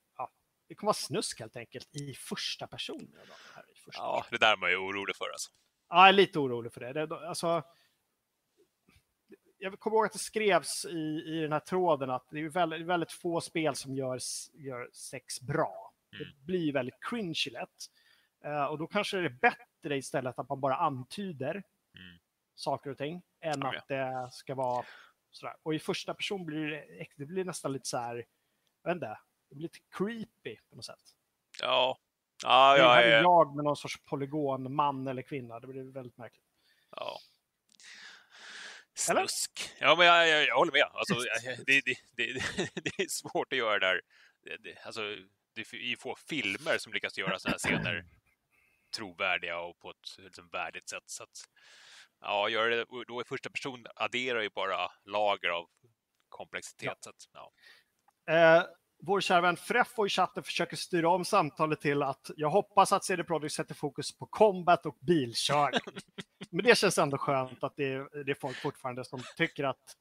det 0.74 0.78
kommer 0.78 0.88
vara 0.88 0.94
snusk 0.94 1.40
helt 1.40 1.56
enkelt 1.56 1.96
i 1.96 2.14
första 2.14 2.68
person. 2.68 3.16
Här, 3.56 3.64
i 3.72 3.76
första 3.76 4.02
ja, 4.02 4.26
det 4.30 4.38
där 4.38 4.54
är 4.54 4.58
man 4.58 4.70
ju 4.70 4.78
orolig 4.78 5.16
för. 5.16 5.26
Alltså. 5.26 5.52
Ja, 5.90 5.98
jag 5.98 6.10
är 6.10 6.14
lite 6.14 6.40
orolig 6.40 6.74
för 6.74 6.82
det. 6.82 7.06
det 7.06 7.28
alltså, 7.28 7.64
jag 9.58 9.80
kommer 9.80 9.98
ihåg 9.98 10.06
att 10.06 10.14
det 10.14 10.20
skrevs 10.20 10.86
i, 10.86 11.24
i 11.26 11.42
den 11.42 11.52
här 11.52 11.60
tråden 11.60 12.10
att 12.10 12.28
det 12.30 12.40
är 12.40 12.50
väldigt, 12.50 12.88
väldigt 12.88 13.12
få 13.12 13.42
spel 13.42 13.76
som 13.76 13.96
gör, 13.96 14.20
gör 14.54 14.90
sex 14.94 15.42
bra. 15.42 15.94
Mm. 16.14 16.26
Det 16.26 16.46
blir 16.46 16.74
väldigt 16.74 16.98
cringe 17.10 17.46
lätt. 17.52 17.86
Uh, 18.46 18.66
och 18.66 18.78
då 18.78 18.88
kanske 18.88 19.18
det 19.18 19.26
är 19.26 19.38
bättre 19.42 19.98
istället 19.98 20.40
att 20.40 20.50
man 20.50 20.60
bara 20.60 20.76
antyder 20.76 21.54
mm. 21.54 22.20
saker 22.56 22.90
och 22.90 22.98
ting 22.98 23.22
än 23.42 23.60
ja, 23.60 23.78
att 23.78 23.88
det 23.88 24.30
ska 24.32 24.56
vara 24.56 24.86
sådär. 25.32 25.56
Och 25.64 25.76
i 25.76 25.80
första 25.80 26.14
person 26.14 26.46
blir 26.46 26.68
det, 26.68 27.08
det 27.16 27.26
blir 27.26 27.46
nästan 27.46 27.74
lite 27.74 27.88
så 27.88 27.98
här, 27.98 28.26
jag 28.84 28.90
vet 28.90 28.96
inte, 28.96 29.18
det 29.54 29.58
blir 29.58 29.64
lite 29.64 29.80
creepy 29.98 30.58
på 30.70 30.76
något 30.76 30.86
sätt. 30.86 31.16
Ja. 31.62 31.98
ja 32.44 32.78
ja, 32.78 33.02
ja, 33.02 33.08
ja. 33.08 33.22
jag 33.22 33.56
med 33.56 33.66
någon 33.66 33.76
sorts 33.76 34.02
polygon, 34.04 34.76
man 34.76 35.08
eller 35.08 35.22
kvinna, 35.22 35.60
det 35.60 35.68
blir 35.68 35.84
väldigt 35.84 36.18
märkligt. 36.18 36.46
Ja. 36.96 37.20
Snusk. 38.96 39.72
Eller? 39.78 39.90
Ja, 39.90 39.96
men 39.96 40.08
jag, 40.08 40.28
jag, 40.28 40.48
jag 40.48 40.56
håller 40.56 40.72
med. 40.72 40.88
Alltså, 40.94 41.16
det, 41.66 41.82
det, 41.86 41.96
det, 42.16 42.34
det, 42.84 43.04
är 43.04 43.08
svårt 43.08 43.54
att 43.54 43.60
göra 43.60 43.80
det 43.80 43.86
där. 43.88 44.02
Det, 44.60 44.86
alltså, 44.86 45.02
det 45.56 45.62
är 45.62 46.00
få 46.00 46.16
filmer 46.16 46.78
som 46.78 46.94
lyckas 46.94 47.18
göra 47.18 47.40
sådana 47.40 47.58
här 47.64 47.70
scener 47.70 48.06
trovärdiga 48.96 49.60
och 49.60 49.80
på 49.80 49.90
ett 49.90 50.18
liksom, 50.18 50.50
värdigt 50.52 50.90
sätt. 50.90 51.04
Så 51.06 51.24
att, 51.24 51.42
ja, 52.20 52.50
gör 52.50 52.70
det 52.70 52.86
då 53.08 53.22
i 53.22 53.26
första 53.26 53.50
person 53.50 53.86
adderar 53.96 54.42
ju 54.42 54.50
bara 54.50 54.92
lager 55.06 55.50
av 55.50 55.70
komplexitet. 56.30 56.86
Ja. 56.86 56.96
Så 57.00 57.10
att, 57.10 57.30
ja. 57.34 57.52
Eh, 58.34 58.64
vår 59.06 59.22
kära 59.22 59.42
vän 59.42 59.58
Freffo 59.58 60.06
i 60.06 60.10
chatten 60.10 60.44
försöker 60.44 60.78
styra 60.78 61.10
om 61.10 61.26
samtalet 61.26 61.82
till 61.82 62.04
att 62.04 62.32
jag 62.36 62.50
hoppas 62.50 62.92
att 62.92 63.04
CD 63.04 63.24
Projekt 63.24 63.54
sätter 63.54 63.76
fokus 63.76 64.18
på 64.18 64.26
combat 64.26 64.86
och 64.86 64.98
bilkörning. 65.00 65.80
Men 66.50 66.66
det 66.66 66.78
känns 66.78 66.98
ändå 66.98 67.18
skönt 67.18 67.64
att 67.64 67.76
det 67.76 67.94
är, 67.94 68.24
det 68.24 68.32
är 68.32 68.36
folk 68.36 68.58
fortfarande 68.58 69.06
som 69.06 69.20
tycker 69.38 69.64
att 69.64 69.98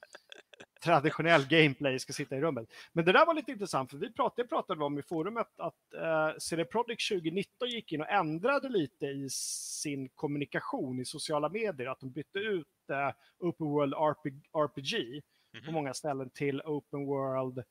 traditionell 0.84 1.46
gameplay 1.46 1.98
ska 1.98 2.12
sitta 2.12 2.36
i 2.36 2.40
rummet. 2.40 2.68
Men 2.92 3.05
det 3.05 3.12
där 3.12 3.26
var 3.26 3.34
lite 3.34 3.53
intressant, 3.53 3.90
för 3.90 3.98
vi 3.98 4.12
pratade, 4.12 4.48
pratade 4.48 4.84
om 4.84 4.98
i 4.98 5.03
forumet 5.03 5.61
att 5.61 5.94
eh, 5.94 6.38
CD 6.38 6.64
Projekt 6.64 7.09
2019 7.09 7.68
gick 7.68 7.92
in 7.92 8.00
och 8.00 8.11
ändrade 8.11 8.68
lite 8.68 9.07
i 9.07 9.28
sin 9.30 10.09
kommunikation 10.09 11.00
i 11.00 11.05
sociala 11.05 11.48
medier, 11.48 11.86
att 11.86 12.00
de 12.00 12.11
bytte 12.11 12.38
ut 12.38 12.66
eh, 12.90 13.14
Open 13.38 13.66
World 13.66 13.94
RPG, 13.94 14.94
mm 14.94 15.20
-hmm. 15.20 15.59
på 15.59 15.70
mhm. 15.70 15.74
många 15.74 15.94
ställen 15.94 16.30
till 16.30 16.62
Open 16.62 17.07
World 17.07 17.64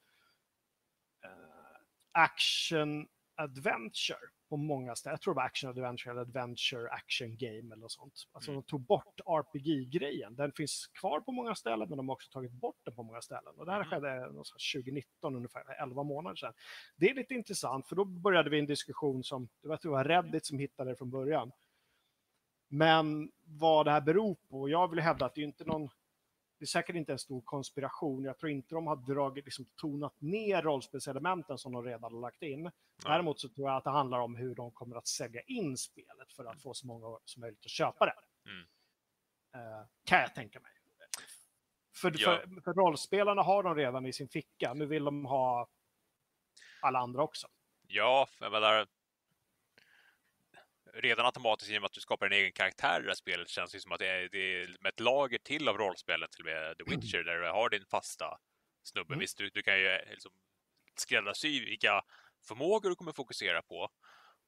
Action 2.11 3.07
Adventure 3.35 4.19
på 4.49 4.57
många 4.57 4.95
ställen. 4.95 5.13
Jag 5.13 5.21
tror 5.21 5.33
det 5.33 5.35
var 5.35 5.45
Action 5.45 5.69
Adventure 5.69 6.11
eller 6.11 6.21
Adventure 6.21 6.89
Action 6.89 7.37
Game 7.37 7.57
eller 7.57 7.75
något 7.75 7.91
sånt. 7.91 8.13
Alltså 8.31 8.51
mm. 8.51 8.61
de 8.61 8.67
tog 8.67 8.81
bort 8.81 9.19
RPG-grejen. 9.25 10.35
Den 10.35 10.51
finns 10.51 10.87
kvar 10.87 11.19
på 11.19 11.31
många 11.31 11.55
ställen, 11.55 11.89
men 11.89 11.97
de 11.97 12.09
har 12.09 12.13
också 12.13 12.31
tagit 12.31 12.51
bort 12.51 12.77
den 12.83 12.95
på 12.95 13.03
många 13.03 13.21
ställen. 13.21 13.53
Och 13.57 13.65
det 13.65 13.71
här 13.71 13.79
mm. 13.79 13.89
skedde 13.89 14.33
2019, 14.73 15.35
ungefär 15.35 15.81
11 15.83 16.03
månader 16.03 16.35
sedan. 16.35 16.53
Det 16.95 17.09
är 17.09 17.13
lite 17.13 17.33
intressant, 17.33 17.87
för 17.87 17.95
då 17.95 18.05
började 18.05 18.49
vi 18.49 18.59
en 18.59 18.65
diskussion 18.65 19.23
som, 19.23 19.49
det 19.61 19.67
var, 19.67 19.79
det 19.81 19.89
var 19.89 20.03
Reddit 20.03 20.45
som 20.45 20.59
hittade 20.59 20.89
det 20.89 20.95
från 20.95 21.09
början. 21.09 21.51
Men 22.67 23.31
vad 23.43 23.85
det 23.85 23.91
här 23.91 24.01
beror 24.01 24.35
på, 24.35 24.69
jag 24.69 24.87
vill 24.87 24.99
hävda 24.99 25.25
att 25.25 25.35
det 25.35 25.41
är 25.41 25.45
inte 25.45 25.65
någon 25.65 25.89
det 26.61 26.65
är 26.65 26.67
säkert 26.67 26.95
inte 26.95 27.11
en 27.11 27.19
stor 27.19 27.41
konspiration. 27.41 28.23
Jag 28.23 28.37
tror 28.37 28.51
inte 28.51 28.75
de 28.75 28.87
har 28.87 28.95
dragit, 28.95 29.45
liksom, 29.45 29.65
tonat 29.75 30.21
ner 30.21 30.61
rollspelselementen 30.61 31.57
som 31.57 31.73
de 31.73 31.83
redan 31.83 32.13
har 32.13 32.21
lagt 32.21 32.41
in. 32.41 32.71
Däremot 33.03 33.39
så 33.39 33.49
tror 33.49 33.69
jag 33.69 33.77
att 33.77 33.83
det 33.83 33.89
handlar 33.89 34.19
om 34.19 34.35
hur 34.35 34.55
de 34.55 34.71
kommer 34.71 34.95
att 34.95 35.07
sälja 35.07 35.41
in 35.41 35.77
spelet 35.77 36.33
för 36.35 36.45
att 36.45 36.61
få 36.61 36.73
så 36.73 36.87
många 36.87 37.19
som 37.25 37.41
möjligt 37.41 37.65
att 37.65 37.71
köpa 37.71 38.05
det. 38.05 38.13
Mm. 38.49 38.61
Uh, 39.55 39.85
kan 40.05 40.19
jag 40.19 40.35
tänka 40.35 40.59
mig. 40.59 40.71
För, 41.95 42.13
ja. 42.17 42.41
för, 42.45 42.61
för 42.61 42.73
rollspelarna 42.73 43.41
har 43.41 43.63
de 43.63 43.75
redan 43.75 44.05
i 44.05 44.13
sin 44.13 44.29
ficka. 44.29 44.73
Nu 44.73 44.85
vill 44.85 45.03
de 45.03 45.25
ha 45.25 45.69
alla 46.81 46.99
andra 46.99 47.23
också. 47.23 47.47
Ja, 47.87 48.27
jag 48.39 48.51
menar, 48.51 48.87
redan 50.93 51.25
automatiskt 51.25 51.71
genom 51.71 51.85
att 51.85 51.91
du 51.91 52.01
skapar 52.01 52.25
en 52.25 52.31
egen 52.31 52.51
karaktär 52.51 52.99
i 52.99 53.03
det 53.03 53.09
här 53.09 53.15
spelet 53.15 53.49
känns 53.49 53.71
det 53.71 53.79
som 53.79 53.91
att 53.91 53.99
det 53.99 54.07
är, 54.07 54.29
det 54.31 54.39
är 54.39 54.75
med 54.79 54.89
ett 54.89 54.99
lager 54.99 55.37
till 55.37 55.67
av 55.67 55.77
rollspelet 55.77 56.31
till 56.31 56.45
med 56.45 56.77
The 56.77 56.83
Witcher 56.83 57.23
där 57.23 57.37
du 57.37 57.49
har 57.49 57.69
din 57.69 57.85
fasta 57.85 58.37
snubbe. 58.83 59.13
Mm. 59.13 59.19
Visst, 59.19 59.37
du, 59.37 59.49
du 59.49 59.61
kan 59.61 59.79
ju 59.79 59.87
eh, 59.87 60.09
liksom 60.09 60.31
skräddarsy 60.95 61.65
vilka 61.65 62.01
förmågor 62.47 62.89
du 62.89 62.95
kommer 62.95 63.11
fokusera 63.11 63.61
på, 63.61 63.89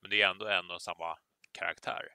men 0.01 0.11
det 0.11 0.21
är 0.21 0.29
ändå 0.29 0.47
en 0.47 0.71
och 0.71 0.81
samma 0.81 1.17
karaktär. 1.51 2.07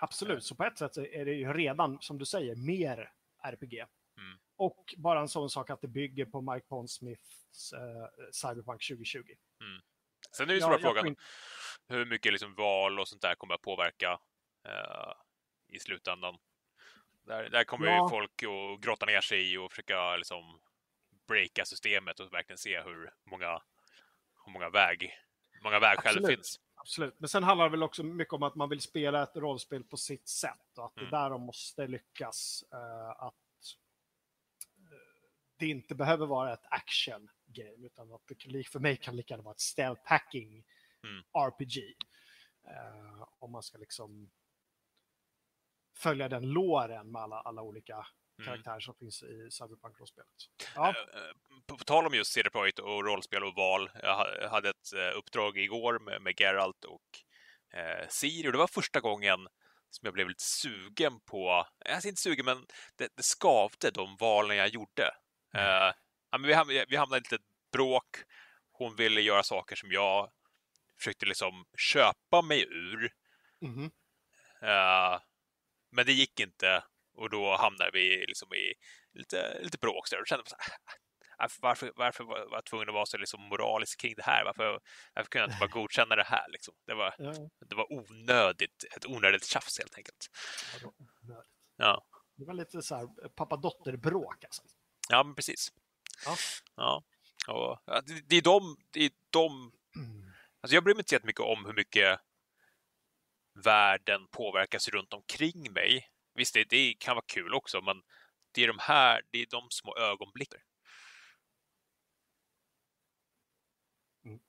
Absolut, 0.00 0.44
så 0.44 0.54
på 0.54 0.64
ett 0.64 0.78
sätt 0.78 0.96
är 0.96 1.24
det 1.24 1.32
ju 1.32 1.52
redan, 1.52 1.98
som 2.00 2.18
du 2.18 2.24
säger, 2.24 2.56
mer 2.56 3.12
RPG. 3.42 3.74
Mm. 4.18 4.38
Och 4.56 4.94
bara 4.96 5.20
en 5.20 5.28
sån 5.28 5.50
sak 5.50 5.70
att 5.70 5.80
det 5.80 5.88
bygger 5.88 6.24
på 6.24 6.52
Mike 6.52 6.66
Pondsmiths 6.66 7.72
uh, 7.72 8.30
Cyberpunk 8.32 8.88
2020. 8.88 9.18
Mm. 9.60 9.82
Sen 10.36 10.44
är 10.44 10.46
det 10.46 10.54
ju 10.54 10.60
ja, 10.60 10.78
frågan 10.78 11.16
hur 11.88 12.04
mycket 12.04 12.32
liksom 12.32 12.54
val 12.54 13.00
och 13.00 13.08
sånt 13.08 13.22
där 13.22 13.34
kommer 13.34 13.54
att 13.54 13.62
påverka 13.62 14.12
uh, 14.68 15.12
i 15.68 15.78
slutändan. 15.78 16.38
Där, 17.26 17.50
där 17.50 17.64
kommer 17.64 17.86
ja. 17.86 18.04
ju 18.04 18.10
folk 18.10 18.42
att 18.42 18.80
grotta 18.80 19.06
ner 19.06 19.20
sig 19.20 19.52
i 19.52 19.56
och 19.56 19.70
försöka 19.70 20.16
liksom 20.16 20.60
breaka 21.26 21.64
systemet 21.64 22.20
och 22.20 22.32
verkligen 22.32 22.58
se 22.58 22.80
hur 22.80 23.10
många, 23.24 23.62
hur 24.44 24.52
många, 24.52 24.70
väg, 24.70 25.14
många 25.62 25.78
vägskäl 25.78 26.22
det 26.22 26.28
finns. 26.28 26.60
Absolut, 26.74 27.20
men 27.20 27.28
sen 27.28 27.42
handlar 27.42 27.64
det 27.64 27.70
väl 27.70 27.82
också 27.82 28.02
mycket 28.02 28.34
om 28.34 28.42
att 28.42 28.54
man 28.54 28.68
vill 28.68 28.80
spela 28.80 29.22
ett 29.22 29.36
rollspel 29.36 29.84
på 29.84 29.96
sitt 29.96 30.28
sätt 30.28 30.78
och 30.78 30.84
att 30.84 30.96
mm. 30.96 31.10
det 31.10 31.16
där 31.16 31.30
de 31.30 31.42
måste 31.42 31.86
lyckas. 31.86 32.64
Uh, 32.74 33.24
att 33.24 33.34
det 35.58 35.66
inte 35.66 35.94
behöver 35.94 36.26
vara 36.26 36.52
ett 36.52 36.64
action 36.70 37.30
game 37.46 37.86
utan 37.86 38.12
att 38.12 38.22
det 38.26 38.68
för 38.68 38.78
mig 38.78 38.96
kan 38.96 39.16
lika 39.16 39.34
gärna 39.34 39.42
vara 39.42 39.54
ett 39.54 39.60
stealth 39.60 40.02
packing 40.02 40.64
mm. 41.06 41.24
RPG. 41.32 41.96
Eh, 42.68 43.28
om 43.38 43.52
man 43.52 43.62
ska 43.62 43.78
liksom 43.78 44.30
följa 45.96 46.28
den 46.28 46.52
låren 46.52 47.12
med 47.12 47.22
alla, 47.22 47.40
alla 47.40 47.62
olika 47.62 47.94
mm. 47.94 48.46
karaktärer 48.46 48.80
som 48.80 48.94
finns 48.94 49.22
i 49.22 49.50
Cyberpunk-rollspelet. 49.50 50.48
Ja. 50.74 50.88
Uh, 50.88 50.94
på, 51.66 51.76
på, 51.76 51.84
tal 51.84 52.06
om 52.06 52.14
just 52.14 52.32
CD 52.32 52.50
Projekt 52.50 52.78
och 52.78 53.04
rollspel 53.04 53.44
och 53.44 53.54
val. 53.54 53.90
Jag 54.02 54.48
hade 54.48 54.68
ett 54.68 54.92
uh, 54.94 55.18
uppdrag 55.18 55.58
igår 55.58 55.98
med, 55.98 56.22
med 56.22 56.40
Geralt 56.40 56.84
och 56.84 57.02
uh, 57.76 58.08
Siri 58.08 58.48
och 58.48 58.52
det 58.52 58.58
var 58.58 58.66
första 58.66 59.00
gången 59.00 59.48
som 59.90 60.06
jag 60.06 60.14
blev 60.14 60.28
lite 60.28 60.44
sugen 60.44 61.20
på, 61.20 61.66
alltså 61.84 62.08
inte 62.08 62.20
sugen 62.20 62.44
men 62.44 62.66
det, 62.96 63.08
det 63.16 63.22
skavde 63.22 63.90
de 63.90 64.16
valen 64.20 64.56
jag 64.56 64.68
gjorde. 64.68 65.02
Uh, 65.56 65.92
ja, 66.30 66.38
men 66.38 66.42
vi, 66.42 66.52
hamnade, 66.52 66.86
vi 66.88 66.96
hamnade 66.96 67.18
i 67.18 67.20
ett 67.20 67.32
litet 67.32 67.46
bråk. 67.72 68.16
Hon 68.72 68.96
ville 68.96 69.20
göra 69.20 69.42
saker 69.42 69.76
som 69.76 69.92
jag 69.92 70.30
försökte 70.98 71.26
liksom 71.26 71.64
köpa 71.78 72.42
mig 72.42 72.62
ur. 72.62 73.12
Mm. 73.62 73.84
Uh, 74.62 75.20
men 75.90 76.06
det 76.06 76.12
gick 76.12 76.40
inte 76.40 76.82
och 77.16 77.30
då 77.30 77.56
hamnade 77.56 77.90
vi 77.92 78.24
liksom 78.28 78.54
i 78.54 78.74
lite, 79.12 79.58
lite 79.62 79.78
bråk. 79.78 80.08
Så 80.08 80.16
jag 80.16 80.28
kände 80.28 80.44
så 80.46 80.56
här, 80.58 81.50
varför, 81.60 81.92
varför 81.96 82.24
var 82.24 82.48
jag 82.50 82.64
tvungen 82.64 82.88
att 82.88 82.94
vara 82.94 83.06
så 83.06 83.18
liksom 83.18 83.42
moralisk 83.42 84.00
kring 84.00 84.14
det 84.16 84.22
här? 84.22 84.44
Varför, 84.44 84.80
varför 85.14 85.30
kunde 85.30 85.42
jag 85.42 85.48
inte 85.48 85.60
bara 85.60 85.80
godkänna 85.80 86.16
det 86.16 86.24
här? 86.24 86.48
Liksom? 86.48 86.74
Det, 86.86 86.94
var, 86.94 87.14
ja. 87.18 87.32
det 87.68 87.74
var 87.74 87.92
onödigt, 87.92 88.84
ett 88.96 89.06
onödigt 89.06 89.44
tjafs 89.44 89.78
helt 89.78 89.96
enkelt. 89.96 90.30
Ja. 91.76 92.06
Det 92.36 92.44
var 92.44 92.54
lite 92.54 92.82
så 92.82 92.94
här 92.94 93.28
pappa-dotter-bråk 93.28 94.44
alltså. 94.44 94.62
Ja, 95.08 95.22
men 95.22 95.34
precis. 95.34 95.72
Ja. 96.24 96.36
ja. 96.76 97.04
Och, 97.48 97.78
det, 98.06 98.20
det, 98.28 98.36
är 98.36 98.42
de, 98.42 98.76
det 98.90 99.00
är 99.00 99.10
de... 99.30 99.72
Mm. 99.96 100.25
Alltså 100.60 100.74
jag 100.74 100.84
bryr 100.84 100.94
mig 100.94 101.00
inte 101.00 101.18
så 101.20 101.26
mycket 101.26 101.40
om 101.40 101.64
hur 101.64 101.72
mycket 101.72 102.20
världen 103.64 104.28
påverkas 104.30 104.88
runt 104.88 105.12
omkring 105.12 105.72
mig. 105.72 106.08
Visst, 106.34 106.54
det, 106.54 106.64
det 106.64 106.94
kan 106.98 107.16
vara 107.16 107.24
kul 107.28 107.54
också, 107.54 107.80
men 107.82 108.02
det 108.52 108.62
är 108.62 108.68
de 108.68 108.78
här, 108.80 109.22
det 109.30 109.38
är 109.38 109.46
de 109.50 109.70
små 109.70 109.96
ögonblicken. 109.96 110.60
Mm. 114.24 114.40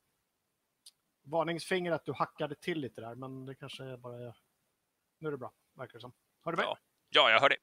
Varningsfinger 1.24 1.91
att 1.91 2.05
du 2.05 2.14
hackade 2.14 2.55
till 2.55 2.80
lite 2.80 3.01
där, 3.01 3.16
men 3.16 3.45
det 3.45 3.55
kanske 3.55 3.84
är 3.84 3.97
bara... 3.97 4.36
Nu 5.20 5.28
är 5.28 5.32
det 5.32 5.38
bra, 5.38 5.53
verkar 5.74 5.93
det 5.93 6.01
som. 6.01 6.14
Hör 6.43 6.51
du 6.51 6.58
mig? 6.58 6.66
Ja, 6.66 6.78
ja 7.10 7.32
jag 7.32 7.39
hör 7.39 7.49
dig. 7.49 7.58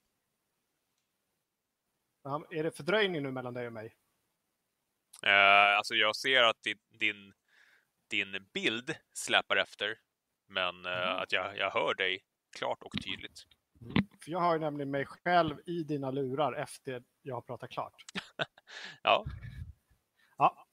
Är 2.51 2.63
det 2.63 2.77
fördröjning 2.77 3.23
nu 3.23 3.31
mellan 3.31 3.55
dig 3.55 3.67
och 3.67 3.73
mig? 3.73 3.97
Uh, 5.27 5.77
alltså 5.77 5.95
jag 5.95 6.17
ser 6.17 6.43
att 6.43 6.63
din, 6.63 6.79
din, 6.89 7.35
din 8.11 8.47
bild 8.55 8.95
släpar 9.13 9.57
efter, 9.57 9.97
men 10.49 10.87
uh, 10.87 10.93
mm. 10.93 11.17
att 11.17 11.33
jag, 11.33 11.59
jag 11.59 11.71
hör 11.71 11.95
dig 11.95 12.21
klart 12.57 12.83
och 12.83 12.93
tydligt. 13.05 13.45
Mm. 13.81 13.95
För 14.25 14.31
jag 14.31 14.41
hör 14.41 14.59
nämligen 14.59 14.91
mig 14.91 15.07
själv 15.07 15.57
i 15.67 15.83
dina 15.83 16.11
lurar 16.11 16.53
efter 16.53 17.03
jag 17.23 17.35
har 17.35 17.43
pratat 17.43 17.71
klart. 17.71 17.95
ja. 19.03 19.25
Ja. 20.37 20.67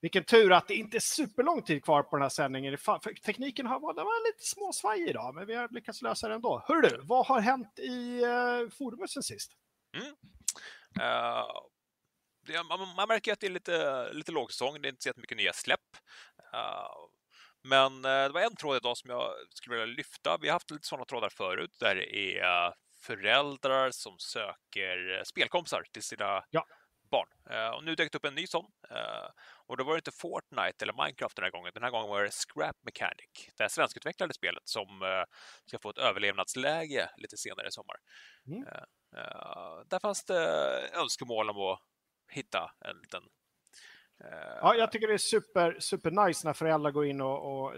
vilken 0.00 0.24
tur 0.24 0.52
att 0.52 0.68
det 0.68 0.74
inte 0.74 0.96
är 0.96 1.00
superlång 1.00 1.62
tid 1.62 1.84
kvar 1.84 2.02
på 2.02 2.16
den 2.16 2.22
här 2.22 2.28
sändningen. 2.28 2.78
För 2.78 3.14
tekniken 3.14 3.66
har 3.66 3.80
varit, 3.80 3.96
var 3.96 4.28
lite 4.28 4.44
småsvaj 4.44 5.08
idag, 5.08 5.34
men 5.34 5.46
vi 5.46 5.54
har 5.54 5.68
lyckats 5.68 6.02
lösa 6.02 6.28
det 6.28 6.34
ändå. 6.34 6.64
Hör 6.66 6.82
du, 6.82 7.00
vad 7.02 7.26
har 7.26 7.40
hänt 7.40 7.78
i 7.78 8.24
uh, 8.24 8.70
forumet 8.70 9.10
sen 9.10 9.22
sist? 9.22 9.52
Mm. 9.96 10.08
Uh, 11.00 11.46
det, 12.46 12.62
man, 12.62 12.94
man, 12.96 13.08
märker 13.08 13.32
att 13.32 13.40
det 13.40 13.46
är 13.46 13.50
lite, 13.50 14.12
lite 14.12 14.32
lågsäsong, 14.32 14.82
det 14.82 14.88
är 14.88 14.90
inte 14.90 15.02
så 15.02 15.20
mycket 15.20 15.36
nya 15.36 15.52
släpp. 15.52 15.96
Uh, 16.56 17.08
men 17.62 18.02
det 18.02 18.28
var 18.28 18.40
en 18.40 18.56
tråd 18.56 18.76
idag 18.76 18.96
som 18.96 19.10
jag 19.10 19.32
skulle 19.50 19.76
vilja 19.76 19.96
lyfta. 19.96 20.38
Vi 20.40 20.48
har 20.48 20.52
haft 20.52 20.70
lite 20.70 20.86
sådana 20.86 21.04
trådar 21.04 21.28
förut 21.28 21.76
där 21.80 21.94
det 21.94 22.38
är 22.38 22.74
föräldrar 23.02 23.90
som 23.90 24.18
söker 24.18 25.24
spelkompisar 25.24 25.84
till 25.92 26.02
sina 26.02 26.44
ja 26.50 26.66
barn. 27.10 27.28
Och 27.74 27.84
nu 27.84 27.94
dök 27.94 28.12
det 28.12 28.18
upp 28.18 28.24
en 28.24 28.34
ny 28.34 28.46
sån. 28.46 28.66
Och 29.66 29.76
då 29.76 29.84
var 29.84 29.92
det 29.92 29.98
inte 29.98 30.12
Fortnite 30.12 30.84
eller 30.84 31.04
Minecraft 31.04 31.36
den 31.36 31.42
här 31.42 31.50
gången. 31.50 31.70
Den 31.74 31.82
här 31.82 31.90
gången 31.90 32.08
var 32.08 32.22
det 32.22 32.30
Scrap 32.30 32.76
Mechanic, 32.82 33.50
det 33.56 33.62
här 33.62 33.68
svenskutvecklade 33.68 34.34
spelet 34.34 34.68
som 34.68 34.88
ska 35.66 35.78
få 35.78 35.90
ett 35.90 35.98
överlevnadsläge 35.98 37.10
lite 37.16 37.36
senare 37.36 37.68
i 37.68 37.70
sommar. 37.70 37.96
Mm. 38.46 38.64
där 39.86 39.98
fanns 39.98 40.24
det 40.24 40.44
önskemål 40.92 41.50
om 41.50 41.56
att 41.56 41.80
hitta 42.32 42.70
en 42.80 42.96
liten 42.98 43.22
Ja, 44.60 44.74
jag 44.74 44.92
tycker 44.92 45.08
det 45.08 45.14
är 45.14 45.18
super, 45.18 45.76
super 45.80 46.26
nice 46.26 46.46
när 46.46 46.52
föräldrar 46.52 46.90
går 46.90 47.06
in 47.06 47.20
och, 47.20 47.64
och 47.64 47.74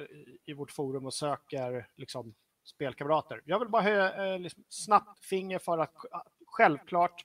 i 0.47 0.53
vårt 0.53 0.71
forum 0.71 1.07
och 1.07 1.15
söker 1.15 1.87
liksom, 1.97 2.35
spelkamrater. 2.65 3.43
Jag 3.45 3.59
vill 3.59 3.69
bara 3.69 3.83
höja 3.83 4.37
liksom, 4.37 4.65
snabbt 4.69 5.25
finger 5.25 5.59
för 5.59 5.79
att 5.79 5.93
självklart 6.47 7.25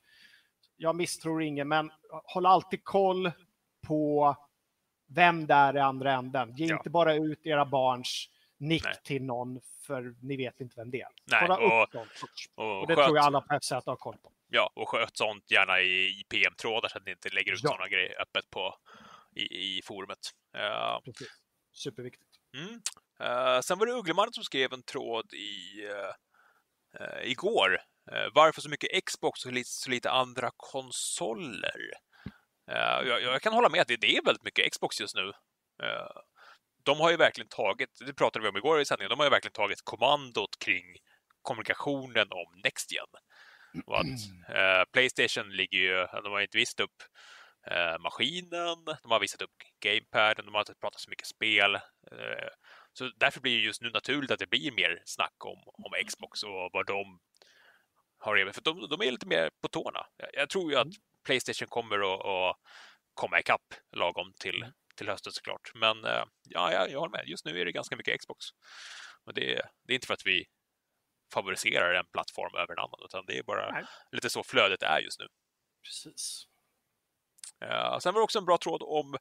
jag 0.78 0.95
misstror 0.95 1.43
ingen, 1.43 1.68
men 1.68 1.91
håll 2.09 2.45
alltid 2.45 2.84
koll 2.84 3.32
på 3.88 4.36
vem 5.07 5.47
det 5.47 5.53
är 5.53 5.76
i 5.76 5.80
andra 5.80 6.14
änden. 6.14 6.55
Ge 6.55 6.66
ja. 6.66 6.78
inte 6.78 6.89
bara 6.89 7.16
ut 7.16 7.45
era 7.45 7.66
barns 7.66 8.30
nick 8.57 8.84
Nej. 8.84 8.95
till 9.03 9.24
någon, 9.24 9.61
för 9.88 10.16
ni 10.22 10.38
vet 10.38 10.61
inte 10.61 10.76
vem 10.76 10.91
det 10.91 11.01
är. 11.01 11.09
Nej, 11.26 11.39
Kolla 11.41 11.57
och, 11.57 11.84
upp 11.84 11.91
dem 11.91 12.07
Och, 12.55 12.82
och 12.82 12.88
det 12.88 12.95
sköt, 12.95 13.05
tror 13.05 13.18
jag 13.18 13.26
alla 13.26 13.41
på 13.41 13.59
FZ 13.61 13.72
har 13.72 13.95
koll 13.95 14.18
på. 14.18 14.32
Ja, 14.49 14.72
och 14.76 14.89
sköt 14.89 15.18
sånt 15.18 15.51
gärna 15.51 15.82
i 15.82 16.24
PM-trådar 16.30 16.89
så 16.89 16.97
att 16.97 17.05
ni 17.05 17.11
inte 17.11 17.30
lägger 17.30 17.53
ut 17.53 17.59
ja. 17.64 17.70
sådana 17.70 17.88
grejer 17.88 18.22
öppet 18.22 18.49
på, 18.49 18.76
i, 19.36 19.77
i 19.77 19.81
forumet. 19.86 20.31
Uh, 20.57 20.99
Precis. 21.05 21.27
Superviktigt. 21.71 22.31
Mm. 22.57 22.81
Uh, 23.21 23.61
sen 23.61 23.79
var 23.79 23.86
det 23.86 23.93
Uggleman 23.93 24.34
som 24.34 24.43
skrev 24.43 24.73
en 24.73 24.84
tråd 24.84 25.34
i, 25.34 25.86
uh, 25.86 27.23
igår 27.23 27.81
Eh, 28.11 28.27
varför 28.34 28.61
så 28.61 28.69
mycket 28.69 29.05
Xbox 29.05 29.45
och 29.45 29.51
så 29.65 29.89
lite 29.89 30.11
andra 30.11 30.49
konsoler? 30.57 31.91
Eh, 32.71 33.07
jag, 33.07 33.21
jag 33.21 33.41
kan 33.41 33.53
hålla 33.53 33.69
med 33.69 33.81
att 33.81 33.88
det, 33.88 34.17
är 34.17 34.25
väldigt 34.25 34.43
mycket 34.43 34.71
Xbox 34.71 35.01
just 35.01 35.15
nu. 35.15 35.27
Eh, 35.84 36.21
de 36.84 36.99
har 36.99 37.11
ju 37.11 37.17
verkligen 37.17 37.47
tagit, 37.47 37.89
det 38.05 38.13
pratade 38.13 38.43
vi 38.43 38.49
om 38.49 38.57
igår 38.57 38.81
i 38.81 38.86
sändningen, 38.86 39.09
de 39.09 39.19
har 39.19 39.25
ju 39.25 39.29
verkligen 39.29 39.53
tagit 39.53 39.81
kommandot 39.84 40.59
kring 40.59 40.84
kommunikationen 41.41 42.27
om 42.31 42.61
Next 42.63 42.91
Gen. 42.91 43.05
Och 43.86 43.99
att 43.99 44.05
eh, 44.55 44.84
Playstation 44.93 45.49
ligger 45.49 45.77
ju, 45.77 46.07
de 46.23 46.31
har 46.31 46.41
inte 46.41 46.57
visat 46.57 46.79
upp 46.79 47.03
eh, 47.72 47.99
maskinen, 47.99 48.86
de 49.01 49.11
har 49.11 49.20
visat 49.20 49.41
upp 49.41 49.55
gamepaden, 49.80 50.45
de 50.45 50.53
har 50.53 50.61
inte 50.61 50.76
pratat 50.76 51.01
så 51.01 51.09
mycket 51.09 51.28
spel. 51.28 51.76
Eh, 51.76 52.49
så 52.93 53.11
därför 53.16 53.41
blir 53.41 53.57
det 53.57 53.66
just 53.66 53.82
nu 53.82 53.89
naturligt 53.89 54.32
att 54.32 54.39
det 54.39 54.49
blir 54.49 54.72
mer 54.72 55.01
snack 55.05 55.45
om, 55.45 55.64
om 55.66 55.93
Xbox 56.07 56.43
och 56.43 56.70
vad 56.74 56.86
de 56.88 57.20
har 58.18 58.36
Reven, 58.36 58.53
för 58.53 58.61
de, 58.61 58.88
de 58.89 59.01
är 59.01 59.11
lite 59.11 59.28
mer 59.28 59.49
på 59.61 59.68
tårna. 59.68 60.05
Jag, 60.18 60.30
jag 60.34 60.49
tror 60.49 60.72
ju 60.72 60.78
att 60.78 60.86
mm. 60.86 60.95
Playstation 61.26 61.68
kommer 61.68 62.14
att, 62.14 62.26
att 62.26 62.57
komma 63.14 63.39
ikapp 63.39 63.74
lagom 63.91 64.34
till, 64.39 64.55
mm. 64.55 64.74
till 64.95 65.09
hösten 65.09 65.32
såklart. 65.32 65.72
Men 65.76 66.05
eh, 66.05 66.24
ja, 66.43 66.72
jag, 66.72 66.91
jag 66.91 66.99
håller 66.99 67.18
med. 67.18 67.28
Just 67.28 67.45
nu 67.45 67.61
är 67.61 67.66
det 67.66 67.72
ganska 67.72 67.95
mycket 67.95 68.20
Xbox. 68.20 68.45
Och 69.26 69.34
det, 69.34 69.61
det 69.84 69.93
är 69.93 69.95
inte 69.95 70.07
för 70.07 70.14
att 70.14 70.26
vi 70.26 70.45
favoriserar 71.34 71.93
en 71.93 72.05
plattform 72.05 72.55
över 72.55 72.74
en 72.74 72.80
annan, 72.80 72.99
utan 73.05 73.26
det 73.26 73.38
är 73.38 73.43
bara 73.43 73.72
Nej. 73.72 73.84
lite 74.11 74.30
så 74.30 74.43
flödet 74.43 74.84
är 74.84 74.99
just 74.99 75.20
nu. 75.20 75.28
Precis. 75.84 76.47
Uh, 77.64 77.99
sen 77.99 78.14
var 78.14 78.22
det 78.22 78.24
också 78.24 78.39
en 78.39 78.45
bra 78.45 78.57
tråd 78.57 78.82
om 78.84 79.14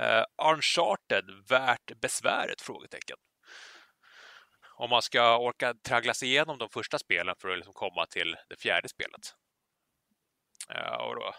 uh, 0.00 0.50
Uncharted 0.52 1.24
värt 1.48 2.00
besväret? 2.00 2.60
frågetecken 2.60 3.16
om 4.78 4.90
man 4.90 5.02
ska 5.02 5.38
orka 5.38 5.74
traggla 5.74 6.14
sig 6.14 6.28
igenom 6.28 6.58
de 6.58 6.68
första 6.68 6.98
spelen 6.98 7.34
för 7.38 7.48
att 7.48 7.56
liksom 7.56 7.74
komma 7.74 8.06
till 8.06 8.36
det 8.48 8.60
fjärde 8.60 8.88
spelet. 8.88 9.34
Uh, 10.74 10.94
och 10.94 11.14
då, 11.14 11.34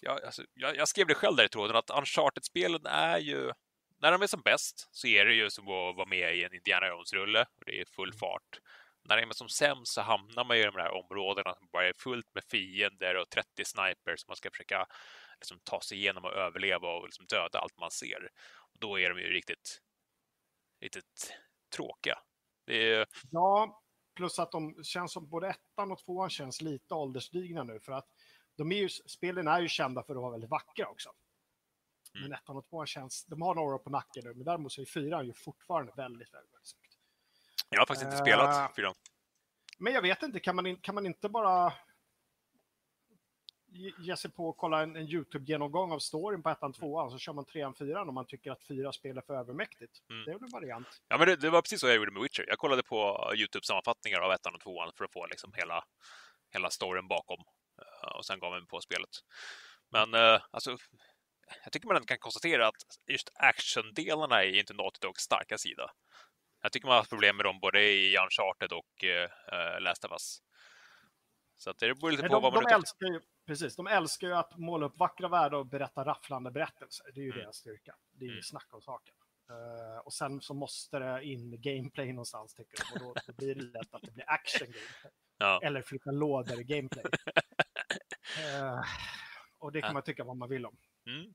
jag, 0.00 0.24
alltså, 0.24 0.42
jag, 0.54 0.76
jag, 0.76 0.88
skrev 0.88 1.06
det 1.06 1.14
själv 1.14 1.36
där 1.36 1.44
i 1.44 1.48
tråden 1.48 1.76
att 1.76 1.90
Uncharted-spelen 1.90 2.86
är 2.86 3.18
ju, 3.18 3.52
när 4.00 4.12
de 4.12 4.22
är 4.22 4.26
som 4.26 4.42
bäst 4.42 4.88
så 4.90 5.06
är 5.06 5.24
det 5.24 5.34
ju 5.34 5.50
som 5.50 5.64
att 5.64 5.96
vara 5.96 6.08
med 6.08 6.36
i 6.36 6.44
en 6.44 6.54
Indiana 6.54 6.88
Jones-rulle 6.88 7.40
och 7.40 7.64
det 7.66 7.80
är 7.80 7.84
full 7.84 8.08
mm. 8.08 8.18
fart. 8.18 8.58
När 9.08 9.16
de 9.16 9.22
är 9.22 9.34
som 9.34 9.48
sämst 9.48 9.92
så 9.92 10.00
hamnar 10.00 10.44
man 10.44 10.56
i 10.56 10.64
de 10.64 10.74
här 10.74 10.90
områdena 10.90 11.54
som 11.54 11.68
bara 11.72 11.88
är 11.88 11.92
fullt 11.98 12.34
med 12.34 12.44
fiender 12.50 13.14
och 13.14 13.30
30 13.30 13.64
snipers 13.64 14.20
som 14.20 14.28
man 14.28 14.36
ska 14.36 14.50
försöka 14.50 14.86
liksom, 15.40 15.60
ta 15.64 15.80
sig 15.80 15.98
igenom 15.98 16.24
och 16.24 16.32
överleva 16.32 16.88
och 16.88 17.04
liksom, 17.04 17.26
döda 17.26 17.58
allt 17.58 17.78
man 17.78 17.90
ser. 17.90 18.30
Och 18.56 18.78
då 18.78 18.98
är 18.98 19.10
de 19.10 19.18
ju 19.18 19.30
riktigt, 19.30 19.80
riktigt 20.80 21.32
tråkiga. 21.76 22.18
Är... 22.66 23.06
Ja, 23.30 23.82
plus 24.14 24.38
att 24.38 24.52
de 24.52 24.84
känns 24.84 25.12
som 25.12 25.28
både 25.28 25.48
ettan 25.48 25.92
och 25.92 25.98
tvåan 25.98 26.30
känns 26.30 26.60
lite 26.60 26.94
ålderstigna 26.94 27.62
nu 27.62 27.80
för 27.80 27.92
att 27.92 28.08
de 28.56 28.72
är 28.72 28.76
ju, 28.76 28.88
spelen 28.88 29.48
är 29.48 29.60
ju 29.60 29.68
kända 29.68 30.02
för 30.02 30.14
att 30.14 30.20
vara 30.20 30.30
väldigt 30.30 30.50
vackra 30.50 30.88
också. 30.88 31.10
Mm. 32.14 32.28
Men 32.28 32.38
ettan 32.38 32.56
och 32.56 32.68
tvåan 32.68 32.86
känns, 32.86 33.24
de 33.24 33.42
har 33.42 33.54
några 33.54 33.74
år 33.74 33.78
på 33.78 33.90
nacken 33.90 34.22
nu, 34.24 34.34
men 34.34 34.44
däremot 34.44 34.72
så 34.72 34.80
är 34.80 34.84
fyran 34.84 35.26
ju 35.26 35.32
fortfarande 35.32 35.92
väldigt, 35.96 36.34
väldigt, 36.34 36.52
väldigt 36.52 36.68
snyggt. 36.68 36.98
Jag 37.70 37.80
har 37.80 37.86
faktiskt 37.86 38.04
inte 38.04 38.16
spelat 38.16 38.70
uh, 38.70 38.74
fyran. 38.74 38.94
Men 39.78 39.92
jag 39.92 40.02
vet 40.02 40.22
inte, 40.22 40.40
kan 40.40 40.56
man, 40.56 40.66
in, 40.66 40.80
kan 40.80 40.94
man 40.94 41.06
inte 41.06 41.28
bara 41.28 41.72
ge 43.74 44.16
sig 44.16 44.30
på 44.30 44.48
och 44.48 44.56
kolla 44.56 44.82
en, 44.82 44.96
en 44.96 45.08
YouTube-genomgång 45.08 45.92
av 45.92 45.98
storyn 45.98 46.42
på 46.42 46.50
ettan, 46.50 46.72
tvåan, 46.72 47.10
så 47.10 47.18
kör 47.18 47.32
man 47.32 47.44
trean, 47.44 47.74
fyran 47.74 48.08
om 48.08 48.14
man 48.14 48.26
tycker 48.26 48.50
att 48.50 48.64
fyra 48.64 48.92
spel 48.92 49.18
är 49.18 49.22
för 49.22 49.34
övermäktigt. 49.34 49.92
Mm. 50.10 50.24
Det 50.24 50.30
är 50.30 50.34
väl 50.34 50.44
en 50.44 50.50
variant. 50.50 50.86
Ja, 51.08 51.18
men 51.18 51.28
det, 51.28 51.36
det, 51.36 51.50
var 51.50 51.62
precis 51.62 51.80
så 51.80 51.86
jag 51.86 51.96
gjorde 51.96 52.12
med 52.12 52.22
Witcher. 52.22 52.44
Jag 52.48 52.58
kollade 52.58 52.82
på 52.82 53.30
YouTube-sammanfattningar 53.36 54.20
av 54.20 54.32
ettan 54.32 54.54
och 54.54 54.60
tvåan 54.60 54.92
för 54.96 55.04
att 55.04 55.12
få 55.12 55.26
liksom 55.26 55.52
hela, 55.56 55.84
hela 56.52 56.70
storyn 56.70 57.08
bakom 57.08 57.38
uh, 57.40 58.16
och 58.16 58.26
sen 58.26 58.38
gav 58.38 58.52
mig 58.52 58.66
på 58.66 58.80
spelet. 58.80 59.10
Men 59.90 60.14
uh, 60.14 60.40
alltså, 60.50 60.76
jag 61.64 61.72
tycker 61.72 61.88
man 61.88 62.06
kan 62.06 62.18
konstatera 62.18 62.68
att 62.68 62.82
just 63.06 63.30
actiondelarna 63.34 64.44
är 64.44 64.58
inte 64.58 64.74
Naughty 64.74 64.98
Dogs 65.00 65.22
starka 65.22 65.58
sida. 65.58 65.90
Jag 66.62 66.72
tycker 66.72 66.86
man 66.86 66.92
har 66.92 67.00
haft 67.00 67.10
problem 67.10 67.36
med 67.36 67.46
dem 67.46 67.60
både 67.60 67.80
i 67.80 68.16
Uncharted 68.18 68.72
och 68.72 69.04
uh, 69.04 69.80
Last 69.80 70.04
of 70.04 70.12
Us. 70.12 70.40
Så 71.56 71.70
att 71.70 71.78
det 71.78 71.94
beror 71.94 72.10
lite 72.10 72.22
på 72.22 72.28
de, 72.28 72.42
vad 72.42 72.54
man 72.54 72.64
de 72.64 72.74
älskar 72.74 73.06
ju, 73.06 73.20
Precis, 73.46 73.76
de 73.76 73.86
älskar 73.86 74.26
ju 74.28 74.34
att 74.34 74.58
måla 74.58 74.86
upp 74.86 74.98
vackra 74.98 75.28
världar 75.28 75.58
och 75.58 75.66
berätta 75.66 76.04
rafflande 76.04 76.50
berättelser. 76.50 77.06
Det 77.14 77.20
är 77.20 77.24
ju 77.24 77.30
mm. 77.30 77.42
deras 77.42 77.56
styrka. 77.56 77.94
Det 78.12 78.24
är 78.24 78.28
ju 78.28 78.32
mm. 78.32 78.42
snack 78.42 78.68
om 78.70 78.82
saken. 78.82 79.14
Uh, 79.50 79.98
och 79.98 80.12
sen 80.12 80.40
så 80.40 80.54
måste 80.54 80.98
det 80.98 81.24
in 81.24 81.60
gameplay 81.60 82.12
någonstans, 82.12 82.54
tycker 82.54 82.76
de. 82.76 83.06
Och 83.06 83.14
då, 83.14 83.20
då 83.26 83.32
blir 83.32 83.54
det 83.54 83.62
lätt 83.62 83.94
att 83.94 84.02
det 84.02 84.10
blir 84.10 84.30
action 84.30 84.66
gameplay. 84.66 85.12
Ja. 85.38 85.60
Eller 85.62 85.82
flytta 85.82 86.10
lådor 86.10 86.60
i 86.60 86.64
gameplay. 86.64 87.04
uh, 87.04 88.80
och 89.58 89.72
det 89.72 89.80
kan 89.80 89.88
ja. 89.88 89.92
man 89.92 90.02
tycka 90.02 90.24
vad 90.24 90.36
man 90.36 90.48
vill 90.48 90.66
om. 90.66 90.76
Mm. 91.06 91.34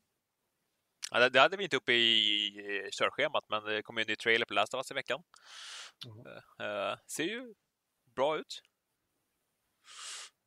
Ja, 1.12 1.20
det, 1.20 1.30
det, 1.30 1.39
hade 1.39 1.57
vi 1.57 1.64
inte 1.64 1.78
uppe 1.78 1.93
i 1.93 2.89
körschemat, 2.91 3.45
men 3.49 3.64
det 3.64 3.82
kom 3.82 3.97
ju 3.97 4.01
en 4.01 4.07
ny 4.07 4.16
trailer 4.16 4.45
på 4.45 4.53
Last 4.53 4.74
of 4.74 4.78
Us 4.78 4.91
i 4.91 4.93
veckan. 4.93 5.24
Mm. 6.05 6.20
Uh, 6.28 6.97
ser 7.07 7.24
ju 7.24 7.53
bra 8.16 8.38
ut. 8.38 8.62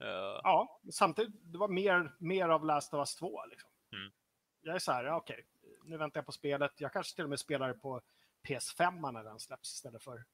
Uh... 0.03 0.41
Ja, 0.43 0.81
samtidigt, 0.93 1.35
det 1.43 1.59
var 1.59 1.69
mer, 1.69 2.17
mer 2.19 2.49
av 2.49 2.65
Last 2.65 2.95
of 2.95 2.99
Us 2.99 3.17
2. 3.17 3.47
Liksom. 3.47 3.71
Mm. 3.93 4.13
Jag 4.61 4.75
är 4.75 4.79
så 4.79 4.93
här, 4.93 5.05
ja, 5.05 5.17
okej, 5.17 5.47
nu 5.85 5.97
väntar 5.97 6.19
jag 6.19 6.27
på 6.27 6.33
spelet. 6.33 6.73
Jag 6.81 6.93
kanske 6.93 7.15
till 7.15 7.25
och 7.25 7.31
med 7.31 7.41
spelar 7.41 7.69
det 7.69 7.75
på 7.75 8.03
PS5 8.49 9.13
när 9.13 9.25
den 9.25 9.41
släpps 9.41 9.75
istället 9.75 10.03
för 10.03 10.25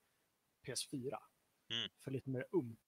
PS4. 0.67 1.17
Mm. 1.71 1.89
För 2.03 2.11
lite 2.11 2.29
mer 2.29 2.45
ump. 2.51 2.79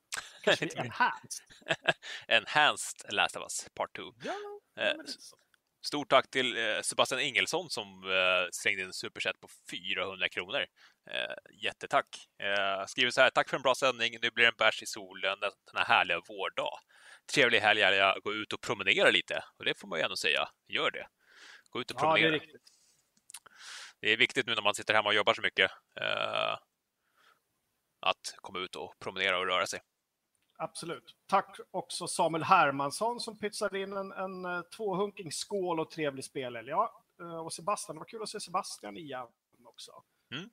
Kanske 0.42 0.68
enhanced. 0.76 1.44
enhanced 2.28 3.12
Last 3.12 3.36
of 3.36 3.42
Us 3.42 3.68
Part 3.74 3.96
2. 3.96 4.02
Ja, 4.24 4.60
eh, 4.82 4.94
Stort 5.82 6.08
tack 6.08 6.30
till 6.30 6.56
eh, 6.56 6.80
Sebastian 6.82 7.20
Ingelsson 7.20 7.70
som 7.70 8.04
eh, 8.04 8.48
slängde 8.52 8.82
in 8.82 8.92
superchat 8.92 9.40
på 9.40 9.48
400 9.70 10.28
kronor. 10.28 10.66
Eh, 11.10 11.34
jättetack! 11.62 12.06
Skriver 12.86 13.10
så 13.10 13.20
här, 13.20 13.30
tack 13.30 13.48
för 13.48 13.56
en 13.56 13.62
bra 13.62 13.74
sändning. 13.74 14.12
Nu 14.22 14.30
blir 14.30 14.44
det 14.44 14.48
en 14.48 14.54
bärs 14.58 14.82
i 14.82 14.86
solen 14.86 15.40
den 15.40 15.76
här 15.76 15.84
härliga 15.84 16.20
vårdag. 16.28 16.78
Trevlig 17.34 17.60
helg, 17.60 17.80
jag 17.80 18.22
gå 18.22 18.34
ut 18.34 18.52
och 18.52 18.60
promenera 18.60 19.10
lite. 19.10 19.44
Och 19.58 19.64
det 19.64 19.78
får 19.78 19.88
man 19.88 19.98
ju 19.98 20.02
ändå 20.02 20.16
säga, 20.16 20.48
gör 20.68 20.90
det. 20.90 21.06
Gå 21.70 21.80
ut 21.80 21.90
och 21.90 21.98
promenera. 21.98 22.34
Ja, 22.34 22.40
det, 22.40 22.44
är 22.44 22.58
det 24.00 24.12
är 24.12 24.16
viktigt 24.16 24.46
nu 24.46 24.54
när 24.54 24.62
man 24.62 24.74
sitter 24.74 24.94
hemma 24.94 25.08
och 25.08 25.14
jobbar 25.14 25.34
så 25.34 25.42
mycket. 25.42 25.70
Att 28.00 28.34
komma 28.36 28.58
ut 28.58 28.76
och 28.76 28.94
promenera 28.98 29.38
och 29.38 29.46
röra 29.46 29.66
sig. 29.66 29.80
Absolut. 30.62 31.14
Tack 31.26 31.56
också 31.70 32.06
Samuel 32.06 32.44
Hermansson 32.44 33.20
som 33.20 33.38
pytsade 33.38 33.80
in 33.80 33.92
en, 33.92 34.12
en, 34.12 34.44
eh, 34.44 34.60
tvåhunking 34.62 35.32
skål 35.32 35.80
och 35.80 35.90
trevlig 35.90 36.24
spelel. 36.24 36.68
Ja, 36.68 37.02
eh, 37.20 37.36
och 37.36 37.52
Sebastian. 37.52 37.96
Det 37.96 37.98
var 37.98 38.06
kul 38.06 38.22
att 38.22 38.28
se 38.28 38.40
Sebastian 38.40 38.96
igen 38.96 39.26
också. 39.64 39.92
Mm. 40.34 40.50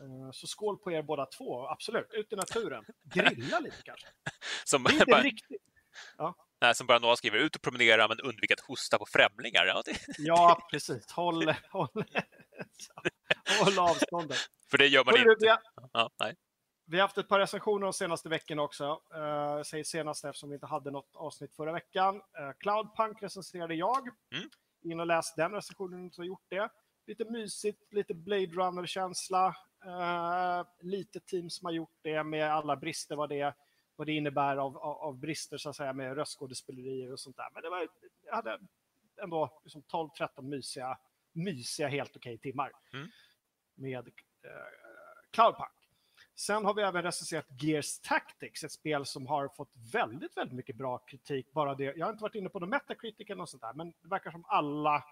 Eh, 0.00 0.30
Så 0.32 0.46
skål 0.46 0.78
på 0.78 0.92
er 0.92 1.02
båda 1.02 1.26
två, 1.26 1.68
absolut. 1.68 2.08
Ut 2.12 2.32
i 2.32 2.36
naturen. 2.36 2.84
Grilla 3.14 3.58
lite 3.60 3.82
kanske. 3.82 4.06
Som, 4.64 4.82
Det 4.82 4.90
är 4.90 4.92
inte 4.92 5.04
bara, 5.06 5.22
riktigt... 5.22 5.62
nej, 6.60 6.74
som 6.74 6.86
bara 6.86 6.98
några 6.98 7.16
skriver, 7.16 7.38
ut 7.38 7.56
och 7.56 7.62
promenera 7.62 8.08
men 8.08 8.20
undvik 8.20 8.50
att 8.50 8.60
hosta 8.60 8.98
på 8.98 9.06
främlingar. 9.06 9.66
Ja, 9.66 9.82
det, 9.84 9.98
Ja, 10.18 10.68
precis. 10.70 11.12
Håll, 11.12 11.54
håll, 11.70 11.88
håll 13.64 13.78
avståndet. 13.78 14.38
för 14.70 14.78
det 14.78 14.86
gör 14.86 15.04
man 15.04 15.14
Hörru, 15.14 15.32
inte. 15.32 15.44
vi, 15.44 15.48
har, 15.48 15.60
Ja, 15.92 16.10
nej. 16.20 16.36
Vi 16.90 16.96
har 16.96 17.02
haft 17.02 17.18
ett 17.18 17.28
par 17.28 17.38
recensioner 17.38 17.86
de 17.86 17.92
senaste 17.92 18.28
veckorna 18.28 18.62
också. 18.62 19.00
Jag 19.10 19.66
säger 19.66 19.84
senaste 19.84 20.28
eftersom 20.28 20.48
vi 20.48 20.54
inte 20.54 20.66
hade 20.66 20.90
något 20.90 21.16
avsnitt 21.16 21.54
förra 21.54 21.72
veckan. 21.72 22.16
Uh, 22.16 22.52
Cloudpunk 22.58 23.22
recenserade 23.22 23.74
jag. 23.74 24.08
Mm. 24.08 24.50
In 24.82 25.00
och 25.00 25.06
läs 25.06 25.34
den 25.34 25.52
recensionen 25.52 26.04
inte 26.04 26.20
har 26.20 26.26
gjort 26.26 26.44
det. 26.48 26.68
Lite 27.06 27.24
mysigt, 27.24 27.92
lite 27.92 28.14
Blade 28.14 28.46
Runner-känsla. 28.46 29.56
Uh, 29.86 30.66
lite 30.80 31.20
team 31.20 31.50
som 31.50 31.66
har 31.66 31.72
gjort 31.72 31.98
det 32.02 32.24
med 32.24 32.52
alla 32.52 32.76
brister, 32.76 33.16
vad 33.16 33.28
det, 33.28 33.54
vad 33.96 34.06
det 34.06 34.12
innebär 34.12 34.56
av, 34.56 34.78
av, 34.78 34.96
av 34.96 35.18
brister 35.18 35.56
så 35.58 35.70
att 35.70 35.76
säga 35.76 35.92
med 35.92 36.16
röstskådespelerier 36.16 37.12
och 37.12 37.20
sånt 37.20 37.36
där. 37.36 37.48
Men 37.54 37.62
det 37.62 37.70
var, 37.70 37.88
jag 38.24 38.34
hade 38.34 38.58
ändå 39.22 39.60
liksom 39.64 39.82
12-13 39.82 40.42
mysiga, 40.42 40.98
mysiga 41.32 41.88
helt 41.88 42.16
okej 42.16 42.38
timmar 42.38 42.72
Mm. 42.92 43.08
med 43.74 44.08
eh, 44.44 44.50
Cloudpunk. 45.30 45.77
Sen 46.38 46.64
har 46.64 46.74
vi 46.74 46.82
även 46.82 47.02
recenserat 47.02 47.46
Gears 47.62 48.00
Tactics, 48.00 48.64
ett 48.64 48.72
spel 48.72 49.06
som 49.06 49.26
har 49.26 49.48
fått 49.48 49.72
väldigt, 49.92 50.36
väldigt 50.36 50.56
mycket 50.56 50.76
bra 50.76 50.98
kritik. 50.98 51.52
Bara 51.52 51.74
det, 51.74 51.84
jag 51.84 52.06
har 52.06 52.12
inte 52.12 52.22
varit 52.22 52.34
inne 52.34 52.48
på 52.48 52.60
någon 52.60 52.68
Metacritic 52.68 53.26
eller 53.26 53.36
något 53.36 53.50
sånt 53.50 53.62
där, 53.62 53.72
men 53.72 53.92
det 54.02 54.08
verkar 54.08 54.30
som 54.30 54.44
alla 54.48 55.04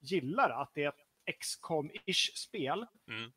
gillar 0.00 0.50
att 0.50 0.70
det 0.74 0.84
är 0.84 0.88
ett 0.88 1.36
XCOM-ish 1.40 2.36
spel 2.36 2.86
Mm. 3.08 3.32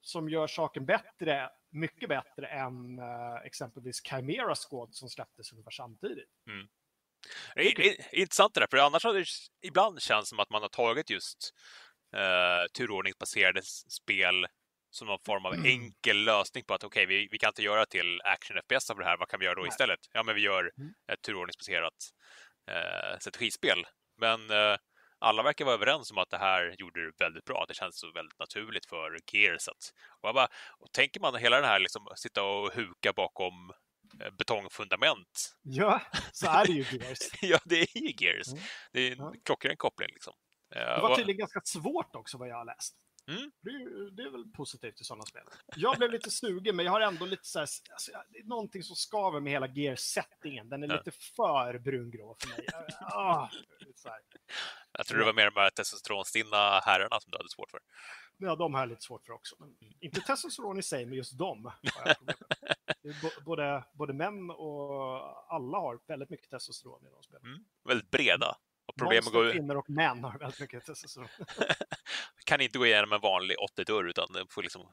som 0.00 0.28
gör 0.28 0.46
saken 0.46 0.86
bättre, 0.86 1.50
mycket 1.70 2.08
bättre 2.08 2.46
än 2.46 2.98
eh, 2.98 3.36
exempelvis 3.44 4.04
Chimera 4.04 4.54
Squad 4.54 4.94
som 4.94 5.08
släpptes 5.08 5.52
ungefär 5.52 5.70
samtidigt. 5.70 6.30
Är, 7.54 7.74
det 7.76 7.88
är 7.88 8.14
intressant 8.20 8.54
det 8.54 8.60
där, 8.60 8.66
för 8.70 8.76
annars 8.76 9.04
har 9.04 9.14
det 9.14 9.24
ibland 9.62 10.02
känts 10.02 10.28
som 10.28 10.40
att 10.40 10.50
man 10.50 10.62
har 10.62 10.68
tagit 10.68 11.10
just 11.10 11.54
uh, 12.14 12.66
turordningsbaserade 12.72 13.62
spel 13.88 14.46
som 14.96 15.06
någon 15.06 15.18
form 15.26 15.46
av 15.46 15.54
Mm. 15.54 15.66
enkel 15.66 16.24
lösning 16.24 16.64
på 16.64 16.74
att 16.74 16.84
okej, 16.84 17.06
vi, 17.06 17.28
vi 17.30 17.38
kan 17.38 17.48
inte 17.48 17.62
göra 17.62 17.86
till 17.86 18.20
action 18.24 18.56
FPS 18.62 18.90
av 18.90 18.98
det 18.98 19.04
här, 19.04 19.16
vad 19.16 19.28
kan 19.28 19.40
vi 19.40 19.46
göra 19.46 19.54
då 19.54 19.66
istället? 19.66 19.98
Ja, 20.12 20.22
men 20.22 20.34
vi 20.34 20.40
gör 20.40 20.72
Mm. 20.78 20.92
ett 21.12 21.22
turordningsbaserat 21.22 21.92
uh, 22.70 23.18
strategispel. 23.18 23.86
Men 24.18 24.50
eh, 24.50 24.76
alla 25.18 25.42
verkar 25.42 25.64
vara 25.64 25.74
överens 25.74 26.10
om 26.10 26.18
att 26.18 26.30
det 26.30 26.38
här 26.38 26.74
gjorde 26.78 27.06
det 27.06 27.12
väldigt 27.24 27.44
bra. 27.44 27.64
Det 27.68 27.74
känns 27.74 27.98
så 27.98 28.12
väldigt 28.12 28.38
naturligt 28.38 28.86
för 28.86 29.18
Gears. 29.32 29.68
Att, 29.68 29.92
och 30.20 30.28
jag 30.28 30.34
bara, 30.34 30.48
och 30.78 30.92
tänker 30.92 31.20
man 31.20 31.36
hela 31.36 31.60
det 31.60 31.66
här, 31.66 31.78
liksom, 31.78 32.06
sitta 32.16 32.42
och 32.42 32.72
huka 32.72 33.12
bakom 33.12 33.72
eh, 34.22 34.30
betongfundament 34.30 35.56
Ja, 35.62 36.00
så 36.32 36.46
är 36.50 36.66
det 36.66 36.72
ju 36.72 36.82
Gears. 36.98 37.18
ja, 37.42 37.58
det 37.64 37.80
är 37.80 37.98
ju 37.98 38.26
Gears. 38.26 38.48
Mm. 38.48 38.62
Det 38.92 39.00
är 39.00 39.12
en 39.12 39.18
Ja. 39.18 39.32
klockren 39.44 39.76
koppling. 39.76 40.08
Liksom. 40.12 40.32
Eh, 40.74 40.80
Det 40.80 41.00
var 41.00 41.10
och- 41.10 41.16
tydligen 41.16 41.38
ganska 41.38 41.60
svårt 41.64 42.16
också 42.16 42.38
vad 42.38 42.48
jag 42.48 42.56
har 42.56 42.64
läst. 42.64 42.94
Mm. 43.28 43.50
Det, 43.60 43.70
det 44.10 44.22
är 44.22 44.30
väl 44.30 44.52
positivt 44.52 45.00
i 45.00 45.04
sådana 45.04 45.24
spel. 45.24 45.42
Jag 45.76 45.98
blev 45.98 46.10
lite 46.10 46.30
sugen, 46.30 46.76
men 46.76 46.84
jag 46.84 46.92
har 46.92 47.00
ändå 47.00 47.26
lite 47.26 47.44
så 47.46 47.58
här, 47.58 47.62
alltså, 47.92 48.10
det 48.30 48.38
är 48.38 48.44
någonting 48.44 48.82
som 48.82 48.96
skaver 48.96 49.40
med 49.40 49.52
hela 49.52 49.66
Gear-settingen. 49.66 50.68
Den 50.68 50.82
är 50.82 50.88
Ja. 50.88 50.96
lite 50.96 51.10
för 51.10 51.78
brungrå 51.78 52.36
för 52.40 52.48
mig. 52.48 52.66
Ah. 53.00 53.48
Jag 54.92 55.06
tror 55.06 55.18
det 55.18 55.24
var 55.24 55.32
mer 55.32 55.50
de 55.50 55.60
här 55.60 55.70
testosteronstinna 55.70 56.80
herrarna 56.84 57.20
som 57.20 57.30
du 57.30 57.36
hade 57.38 57.48
svårt 57.48 57.70
för. 57.70 57.80
Ja, 58.36 58.56
de 58.56 58.74
har 58.74 58.80
jag 58.80 58.88
lite 58.88 59.02
svårt 59.02 59.26
för 59.26 59.32
också. 59.32 59.56
Men 59.58 59.76
inte 60.00 60.20
testosteron 60.20 60.78
i 60.78 60.82
sig, 60.82 61.06
men 61.06 61.14
just 61.14 61.38
dem 61.38 61.64
har 61.64 62.06
jag 62.06 62.16
problem 62.16 62.36
med. 63.02 63.14
Både, 63.44 63.84
både 63.92 64.12
män 64.12 64.50
och 64.50 65.54
alla 65.54 65.78
har 65.78 66.00
väldigt 66.06 66.30
mycket 66.30 66.50
testosteron 66.50 67.06
i 67.06 67.10
de 67.10 67.22
spelen. 67.22 67.44
Mm. 67.44 67.64
Väldigt 67.88 68.10
breda. 68.10 68.56
Och 68.86 68.96
problem 68.96 69.18
att 69.18 69.24
Monster, 69.24 69.44
gå, 69.44 69.52
kvinnor 69.52 69.76
och 69.76 69.90
män 69.90 70.24
har 70.24 70.38
väldigt 70.38 70.60
mycket 70.60 70.84
testosteron. 70.86 71.28
kan 72.46 72.60
inte 72.60 72.78
gå 72.78 72.86
igenom 72.86 73.12
en 73.12 73.20
vanlig 73.20 73.56
80-dörr 73.56 74.04
utan 74.08 74.26
den 74.32 74.46
får 74.50 74.62
liksom 74.62 74.92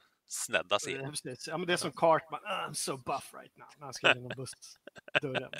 sig. 0.80 1.00
Precis. 1.10 1.48
Ja, 1.48 1.58
men 1.58 1.68
det 1.68 1.74
är 1.74 1.78
som 1.78 1.92
Cartman. 1.92 2.40
"Ah, 2.44 2.68
I'm 2.68 2.74
so 2.74 2.98
buff 2.98 3.34
right 3.34 3.58
now. 3.58 3.68
När 3.78 3.86
han 3.86 3.94
ska 3.94 4.12
in 4.12 4.18
genom 4.18 4.32
bussdörren. 4.38 5.52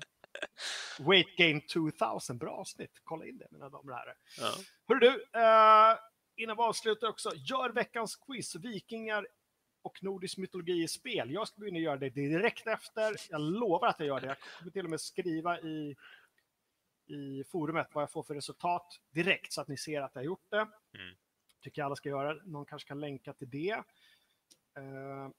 Weight 1.00 1.38
Gain 1.38 1.62
2000. 1.62 2.38
Bra 2.38 2.52
avsnitt. 2.52 2.92
Kolla 3.04 3.26
in 3.26 3.38
det, 3.38 3.48
mina 3.52 3.70
damer 3.70 3.92
och 3.92 3.98
herrar. 3.98 4.16
Ja. 4.40 4.52
Hörru 4.88 5.00
du, 5.00 5.40
eh, 5.40 5.98
innan 6.36 6.58
vi 6.58 6.64
avslutar 6.64 7.08
också. 7.08 7.32
Gör 7.36 7.70
veckans 7.70 8.16
quiz. 8.16 8.56
Vikingar 8.56 9.28
och 9.82 10.04
nordisk 10.04 10.38
mytologi 10.38 10.84
i 10.84 10.88
spel. 10.88 11.32
Jag 11.32 11.48
ska 11.48 11.68
in 11.68 11.76
och 11.76 11.82
göra 11.82 11.98
det 11.98 12.10
direkt 12.10 12.68
efter. 12.68 13.16
Jag 13.30 13.42
lovar 13.42 13.88
att 13.88 14.00
jag 14.00 14.08
gör 14.08 14.20
det. 14.22 14.28
Jag 14.28 14.38
kommer 14.60 14.72
till 14.72 14.84
och 14.84 14.90
med 14.90 15.02
skriva 15.02 15.60
i, 15.60 15.96
i 17.08 17.44
forumet 17.52 17.88
vad 17.94 18.02
jag 18.02 18.12
får 18.12 18.24
för 18.24 18.36
resultat 18.36 19.00
direkt 19.10 19.54
så 19.54 19.62
att 19.62 19.68
ni 19.68 19.78
ser 19.78 20.02
att 20.02 20.12
jag 20.14 20.22
har 20.22 20.26
gjort 20.26 20.50
det. 20.50 20.58
Mm. 20.98 21.16
Tycker 21.64 21.82
jag 21.82 21.86
alla 21.86 21.96
ska 21.96 22.10
göra. 22.10 22.34
Någon 22.34 22.66
kanske 22.66 22.88
kan 22.88 23.00
länka 23.00 23.34
till 23.34 23.50
det. 23.50 23.84
Eh, 24.78 25.30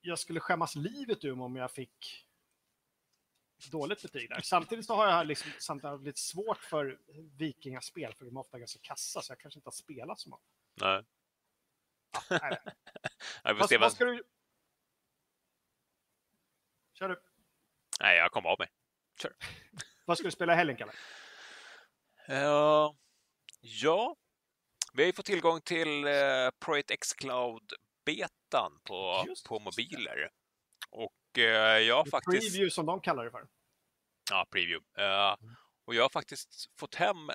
jag 0.00 0.18
skulle 0.18 0.40
skämmas 0.40 0.76
livet 0.76 1.24
ur 1.24 1.40
om 1.40 1.56
jag 1.56 1.70
fick 1.70 2.26
dåligt 3.70 4.02
betyg 4.02 4.28
där. 4.28 4.40
Samtidigt 4.40 4.86
så 4.86 4.94
har 4.94 5.08
jag 5.08 5.26
liksom, 5.26 5.50
samtidigt 5.58 5.90
haft 5.90 6.04
lite 6.04 6.20
svårt 6.20 6.58
för 6.58 6.98
vikingaspel, 7.38 8.14
för 8.14 8.24
de 8.24 8.36
är 8.36 8.40
ofta 8.40 8.58
ganska 8.58 8.80
kassa, 8.82 9.22
så 9.22 9.32
jag 9.32 9.40
kanske 9.40 9.58
inte 9.58 9.66
har 9.66 9.72
spelat 9.72 10.20
så 10.20 10.28
många. 10.28 10.42
Nej. 10.80 11.04
Nej, 12.30 12.40
Jag 13.42 13.58
får 13.58 13.78
vad, 13.78 13.92
ska 13.92 14.04
du... 14.04 14.22
Kör 16.92 17.08
du. 17.08 17.22
Nej, 18.00 18.16
jag 18.16 18.32
kom 18.32 18.46
av 18.46 18.58
mig. 18.58 18.68
Vad 20.04 20.18
ska 20.18 20.26
du 20.26 20.30
spela 20.30 20.52
i 20.52 20.56
helgen, 20.56 20.76
Kalle? 20.76 20.92
Eh, 22.28 22.94
ja, 23.60 24.16
vi 24.92 25.02
har 25.02 25.06
ju 25.06 25.12
fått 25.12 25.26
tillgång 25.26 25.60
till 25.60 26.04
uh, 26.04 26.50
Project 26.64 26.90
X 26.90 27.12
Cloud-betan 27.14 28.80
på, 28.84 29.24
Just 29.28 29.46
på 29.46 29.58
mobiler. 29.58 30.30
Och 30.90 31.38
eh, 31.38 31.78
jag 31.78 31.96
har 31.96 32.04
faktiskt... 32.04 32.52
Preview 32.52 32.70
som 32.70 32.86
de 32.86 33.00
kallar 33.00 33.24
det 33.24 33.30
för. 33.30 33.46
Ja, 34.30 34.46
preview. 34.50 35.04
Eh, 35.04 35.36
och 35.84 35.94
jag 35.94 36.02
har 36.02 36.08
faktiskt 36.08 36.78
fått 36.80 36.94
hem 36.94 37.30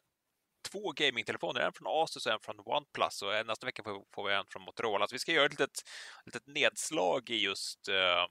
två 0.72 0.91
gamingtelefoner, 0.91 1.62
en 1.62 1.74
från 1.74 2.03
Asus 2.03 2.26
och 2.26 2.32
en 2.32 2.39
från 2.39 2.60
OnePlus 2.60 3.22
och 3.22 3.36
eh, 3.36 3.45
nästa 3.45 3.66
vecka 3.66 3.84
får, 3.84 4.06
får 4.16 4.28
vi 4.28 4.34
en 4.34 4.45
från 4.49 4.62
Motorola. 4.62 5.08
Så 5.08 5.16
vi 5.16 5.20
ska 5.20 5.32
göra 5.32 5.45
ett 5.45 5.51
litet, 5.51 5.82
litet 6.26 6.47
nedslag 6.47 7.30
i 7.30 7.36
just 7.36 7.88
eh, 7.88 8.26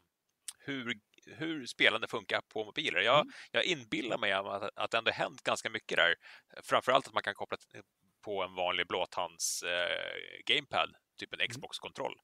hur, 0.58 0.94
hur 1.26 1.66
spelande 1.66 2.08
funkar 2.08 2.40
på 2.40 2.64
mobiler. 2.64 3.00
Jag, 3.00 3.20
Mm. 3.20 3.32
jag 3.50 3.64
inbillar 3.64 4.18
mig 4.18 4.32
att, 4.32 4.70
att 4.74 4.90
det 4.90 4.98
ändå 4.98 5.10
hänt 5.10 5.42
ganska 5.42 5.70
mycket 5.70 5.96
där. 5.96 6.14
Framförallt 6.62 7.06
att 7.06 7.14
man 7.14 7.22
kan 7.22 7.34
koppla 7.34 7.56
på 8.24 8.42
en 8.42 8.54
vanlig 8.54 8.86
blåtands 8.86 9.62
eh, 9.62 10.16
gamepad, 10.46 10.94
typ 11.18 11.32
en 11.32 11.40
Mm. 11.40 11.48
Xbox-kontroll 11.48 12.14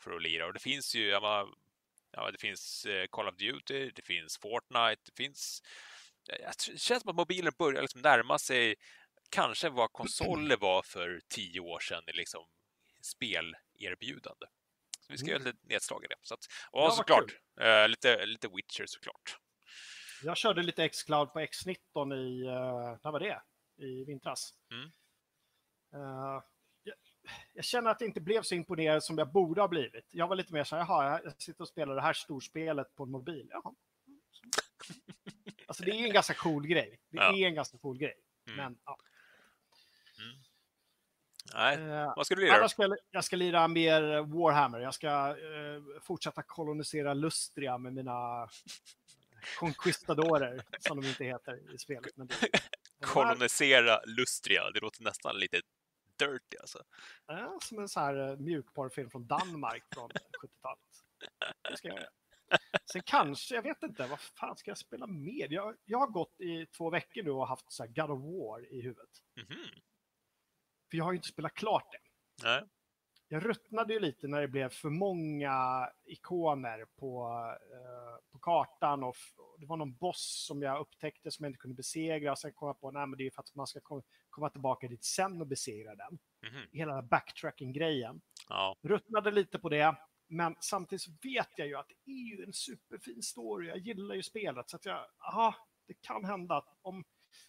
för 0.00 0.10
att 0.16 0.22
lira. 0.22 0.46
Och 0.46 0.52
det 0.52 0.58
finns 0.60 0.94
ju, 0.94 1.08
ja, 1.08 2.30
det 2.32 2.38
finns 2.40 2.86
eh, 2.86 3.06
Call 3.06 3.28
of 3.28 3.36
Duty, 3.36 3.90
det 3.90 4.02
finns 4.02 4.38
Fortnite, 4.38 5.02
det 5.04 5.16
finns 5.16 5.62
tror- 6.26 6.72
det 6.72 6.78
känns 6.80 7.02
som 7.02 7.10
att 7.10 7.16
mobilen 7.16 7.52
börjar 7.58 7.82
liksom 7.82 8.00
närma 8.00 8.38
sig 8.38 8.74
kanske 9.30 9.68
vad 9.68 9.92
konsoler 9.92 10.56
var 10.56 10.82
för 10.82 11.20
tio 11.28 11.60
år 11.60 11.80
sedan 11.80 12.02
i 12.06 12.12
liksom 12.12 12.48
spelerbjudande. 13.00 14.46
Så 15.00 15.12
vi 15.12 15.18
ska 15.18 15.30
Mm. 15.30 15.40
göra 15.42 15.50
ett 15.50 15.64
nedslag 15.64 16.04
i 16.04 16.08
det. 16.08 16.16
Så 16.22 16.34
att, 16.34 16.40
och 16.70 16.80
vad 16.80 16.94
såklart, 16.94 17.24
eh, 17.60 17.88
lite, 17.88 18.26
lite 18.26 18.48
Witcher 18.48 18.84
såklart. 18.86 19.38
Jag 20.22 20.36
körde 20.36 20.62
lite 20.62 20.84
X-Cloud 20.84 21.32
på 21.32 21.38
X19 21.40 22.14
i, 22.14 22.42
uh, 22.42 22.98
när 23.04 23.10
var 23.12 23.20
det? 23.20 23.42
I 23.78 24.04
vintras. 24.04 24.54
Mm. 24.70 24.90
Eh, 25.96 26.42
jag, 26.82 26.94
jag 27.52 27.64
känner 27.64 27.90
att 27.90 27.98
det 27.98 28.04
inte 28.04 28.20
blev 28.20 28.42
så 28.42 28.54
imponerad 28.54 29.02
som 29.04 29.18
jag 29.18 29.32
borde 29.32 29.60
ha 29.60 29.68
blivit. 29.68 30.04
Jag 30.10 30.28
var 30.28 30.36
lite 30.36 30.52
mer 30.52 30.64
så 30.64 30.76
här, 30.76 30.82
jaha, 30.82 31.20
jag 31.24 31.42
sitter 31.42 31.60
och 31.62 31.68
spelar 31.68 31.94
det 31.94 32.02
här 32.02 32.12
storspelet 32.12 32.94
på 32.94 33.02
en 33.02 33.10
mobil. 33.10 33.48
Jaha. 33.50 33.74
Alltså 35.66 35.82
det 35.84 35.90
är 35.90 36.04
en 36.06 36.12
ganska 36.12 36.34
cool 36.34 36.66
grej. 36.66 37.00
Det 37.10 37.16
Ja. 37.16 37.36
är 37.36 37.46
en 37.46 37.54
ganska 37.54 37.78
cool 37.78 37.98
grej. 37.98 38.14
Mm. 38.46 38.56
Men 38.56 38.78
ja. 38.84 38.98
Nej, 41.54 41.76
Eh, 41.78 42.12
vad 42.16 42.26
ska 42.26 42.34
du 42.34 42.40
lira? 42.40 42.54
Annars 42.56 42.70
ska 42.70 42.82
jag, 42.82 42.96
jag 43.10 43.24
ska 43.24 43.36
lira 43.36 43.68
mer 43.68 44.02
Warhammer. 44.22 44.78
Jag 44.80 44.94
ska 44.94 45.08
eh, 45.30 46.00
fortsätta 46.02 46.42
kolonisera 46.42 47.14
Lustria 47.14 47.78
med 47.78 47.92
mina 47.94 48.48
conquistadorer, 49.58 50.62
som 50.78 51.00
de 51.00 51.08
inte 51.08 51.24
heter 51.24 51.74
i 51.74 51.78
spelet. 51.78 52.16
Men 52.16 52.26
det, 52.26 52.34
Kolonisera 53.06 54.00
Lustria, 54.06 54.70
det 54.70 54.80
låter 54.80 55.02
nästan 55.02 55.38
lite 55.38 55.60
dirty 56.18 56.56
alltså. 56.60 56.78
eh, 57.30 57.52
som 57.62 57.78
en 57.78 57.88
så 57.88 58.00
här 58.00 58.30
eh, 58.30 58.36
mjukporrfilm 58.36 59.10
från 59.10 59.26
Danmark 59.26 59.84
från 59.94 60.10
70-talet. 60.42 60.80
Det 61.70 61.76
ska 61.76 61.88
jag 61.88 61.96
göra. 61.96 62.08
Sen 62.92 63.02
kanske, 63.06 63.54
jag 63.54 63.62
vet 63.62 63.82
inte, 63.82 64.06
vad 64.06 64.20
fan 64.20 64.56
ska 64.56 64.70
jag 64.70 64.78
spela 64.78 65.06
mer? 65.06 65.52
Jag, 65.52 65.76
jag 65.84 65.98
har 65.98 66.06
gått 66.06 66.40
i 66.40 66.66
två 66.66 66.90
veckor 66.90 67.22
nu 67.22 67.30
och 67.30 67.48
haft 67.48 67.72
så 67.72 67.82
här 67.82 67.90
God 67.90 68.10
of 68.10 68.20
War 68.20 68.72
i 68.74 68.82
huvudet. 68.82 69.10
Mhm. 69.36 69.56
För 70.90 70.96
jag 70.96 71.04
har 71.04 71.12
ju 71.12 71.16
inte 71.16 71.28
spelat 71.28 71.54
klart 71.54 71.92
det. 71.92 71.98
Nej. 72.48 72.68
Jag 73.28 73.44
ruttnade 73.44 73.92
ju 73.92 74.00
lite 74.00 74.28
när 74.28 74.40
det 74.40 74.48
blev 74.48 74.68
för 74.68 74.90
många 74.90 75.88
ikoner 76.04 76.86
på, 76.96 77.28
eh, 77.72 78.32
på 78.32 78.38
kartan 78.38 79.04
och 79.04 79.16
det 79.58 79.66
var 79.66 79.76
någon 79.76 79.96
boss 79.96 80.44
som 80.46 80.62
jag 80.62 80.80
upptäckte 80.80 81.30
som 81.30 81.44
jag 81.44 81.50
inte 81.50 81.58
kunde 81.58 81.74
besegra 81.74 82.32
och 82.32 82.38
sen 82.38 82.52
kom 82.52 82.66
jag 82.66 82.80
på 82.80 82.88
att 82.88 83.18
det 83.18 83.26
är 83.26 83.30
för 83.30 83.40
att 83.40 83.54
man 83.54 83.66
ska 83.66 83.80
kom, 83.80 84.02
komma 84.30 84.50
tillbaka 84.50 84.88
dit 84.88 85.04
sen 85.04 85.40
och 85.40 85.46
besegra 85.46 85.94
den. 85.94 86.18
Mhm. 86.42 86.66
Hela 86.72 87.02
backtracking-grejen. 87.02 88.20
Ja. 88.48 88.76
Ruttnade 88.82 89.30
lite 89.30 89.58
på 89.58 89.68
det, 89.68 89.96
men 90.26 90.56
samtidigt 90.60 91.06
vet 91.24 91.50
jag 91.56 91.68
ju 91.68 91.76
att 91.76 91.88
det 91.88 92.10
är 92.10 92.36
ju 92.36 92.44
en 92.44 92.52
superfin 92.52 93.22
story. 93.22 93.68
Jag 93.68 93.78
gillar 93.78 94.14
ju 94.14 94.22
spelet 94.22 94.70
så 94.70 94.76
att 94.76 94.84
jag, 94.84 95.06
aha, 95.18 95.54
det 95.86 95.94
kan 96.00 96.24
hända 96.24 96.56
att 96.56 96.78
om, 96.82 97.04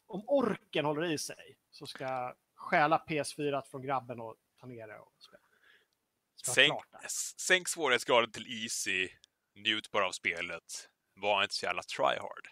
om 0.06 0.24
orken 0.28 0.86
håller 0.86 1.04
i 1.04 1.18
sig 1.18 1.58
så 1.72 1.88
ska 1.88 2.04
jag 2.04 2.36
stjäla 2.56 3.06
PS4 3.08 3.62
från 3.62 3.82
grabben 3.82 4.20
och 4.20 4.36
ta 4.60 4.68
ner 4.68 4.88
det 4.88 5.00
och 5.00 5.14
Sänk, 6.54 6.74
sänk 7.38 7.68
svårighetsgraden 7.68 8.32
till 8.32 8.64
easy, 8.64 9.10
njut 9.56 9.92
bara 9.92 10.08
av 10.08 10.12
spelet. 10.12 10.90
Var 11.16 11.44
inte 11.44 11.56
så 11.56 11.66
jävla 11.66 11.84
tryhard. 11.84 12.48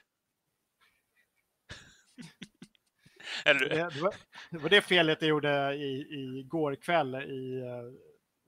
Eller, 3.45 3.69
Det, 3.69 3.75
det, 3.75 4.01
var, 4.01 4.15
det 4.51 4.57
var 4.57 4.69
det 4.69 4.81
felet 4.81 5.21
jag 5.21 5.29
gjorde 5.29 5.75
i, 5.75 5.91
i 5.99 6.43
går 6.43 6.75
kväll 6.75 7.15
i 7.15 7.61
uh, 7.61 7.93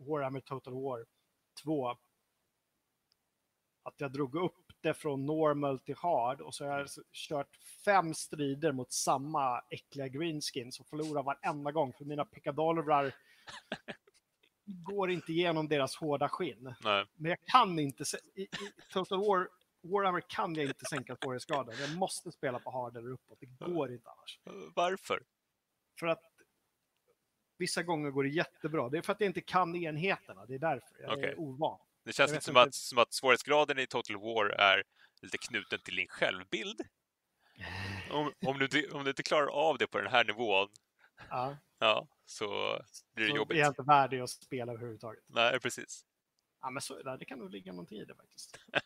Warhammer 0.08 0.40
Total 0.40 0.74
War 0.74 1.06
2. 1.64 1.90
Att 3.84 3.96
jag 3.98 4.12
drog 4.14 4.36
upp 4.36 4.54
det 4.82 4.94
från 4.94 5.26
normal 5.26 5.80
till 5.80 5.96
hard 5.96 6.42
och 6.42 6.56
så 6.56 6.66
har 6.66 6.78
jag 6.78 6.86
s- 6.86 7.00
kört 7.12 7.58
fem 7.86 8.14
strider 8.14 8.72
mot 8.72 8.92
samma 8.92 9.62
äckliga 9.70 10.08
greenskin 10.08 10.72
som 10.72 10.86
förlorar 10.86 11.24
varenda 11.24 11.72
gång 11.72 11.94
för 11.94 12.06
mina 12.06 12.26
pickadolrar 12.26 13.16
går 14.68 15.12
inte 15.12 15.32
igenom 15.32 15.68
deras 15.68 15.96
hårda 15.96 16.30
skinn. 16.30 16.76
nej. 16.84 17.06
Men 17.16 17.30
jag 17.30 17.40
kan 17.46 17.80
inte, 17.80 18.04
i, 18.36 18.42
i 18.42 18.50
Total 18.94 19.20
War 19.20 19.48
Warhammer 19.82 20.22
kan 20.28 20.56
jag 20.56 20.66
inte 20.66 20.86
sänka 20.86 21.16
svårighetsgraden. 21.16 21.76
Jag 21.80 21.98
måste 21.98 22.32
spela 22.32 22.60
på 22.60 22.72
hard 22.72 22.98
eller 22.98 23.10
uppåt. 23.10 23.40
Det 23.40 23.66
går 23.66 23.94
inte 23.94 24.10
annars. 24.10 24.40
Varför? 24.76 25.24
För 26.00 26.08
att 26.08 26.22
vissa 27.58 27.84
gånger 27.84 28.12
går 28.12 28.24
det 28.24 28.30
jättebra. 28.30 28.90
Det 28.90 28.98
är 28.98 29.02
för 29.02 29.14
att 29.14 29.20
jag 29.20 29.30
inte 29.30 29.42
kan 29.42 29.76
enheterna. 29.76 30.46
Det 30.46 30.56
är 30.56 30.60
därför. 30.60 31.02
Jag 31.02 31.18
Okej. 31.18 31.30
är 31.30 31.40
ovan. 31.40 31.80
Det 32.04 32.14
känns 32.14 32.32
lite 32.32 32.44
som 32.44 32.52
inte. 32.58 32.62
att, 32.62 32.76
som 32.76 32.98
att 32.98 33.14
svårighetsgraden 33.14 33.80
i 33.80 33.88
Total 33.88 34.18
War 34.18 34.46
är 34.50 34.84
lite 35.22 35.38
knuten 35.38 35.80
till 35.80 35.96
din 35.96 36.08
självbild. 36.08 36.82
Om, 38.12 38.34
om, 38.46 38.60
du, 38.60 38.90
om 38.90 39.04
du 39.04 39.10
inte 39.10 39.24
klarar 39.24 39.48
av 39.48 39.78
det 39.78 39.88
på 39.88 39.98
den 39.98 40.12
här 40.12 40.26
nivån, 40.26 40.68
Ja, 41.30 41.58
ja, 41.80 42.08
så 42.30 42.80
blir 43.14 43.26
det 43.26 43.32
så 43.32 43.38
jobbigt. 43.38 43.56
är 43.56 43.60
jag 43.62 43.68
inte 43.72 43.82
värdig 43.82 44.20
att 44.20 44.30
spela 44.30 44.72
överhuvudtaget. 44.72 45.24
Nej, 45.28 45.60
precis. 45.60 46.06
Ja, 46.62 46.70
men 46.70 46.82
så 46.82 47.00
är 47.00 47.04
det. 47.04 47.18
Det 47.18 47.26
kan 47.26 47.40
nog 47.40 47.50
ligga 47.52 47.72
någonting 47.72 47.98
i 48.00 48.06
det 48.06 48.16
faktiskt. 48.16 48.60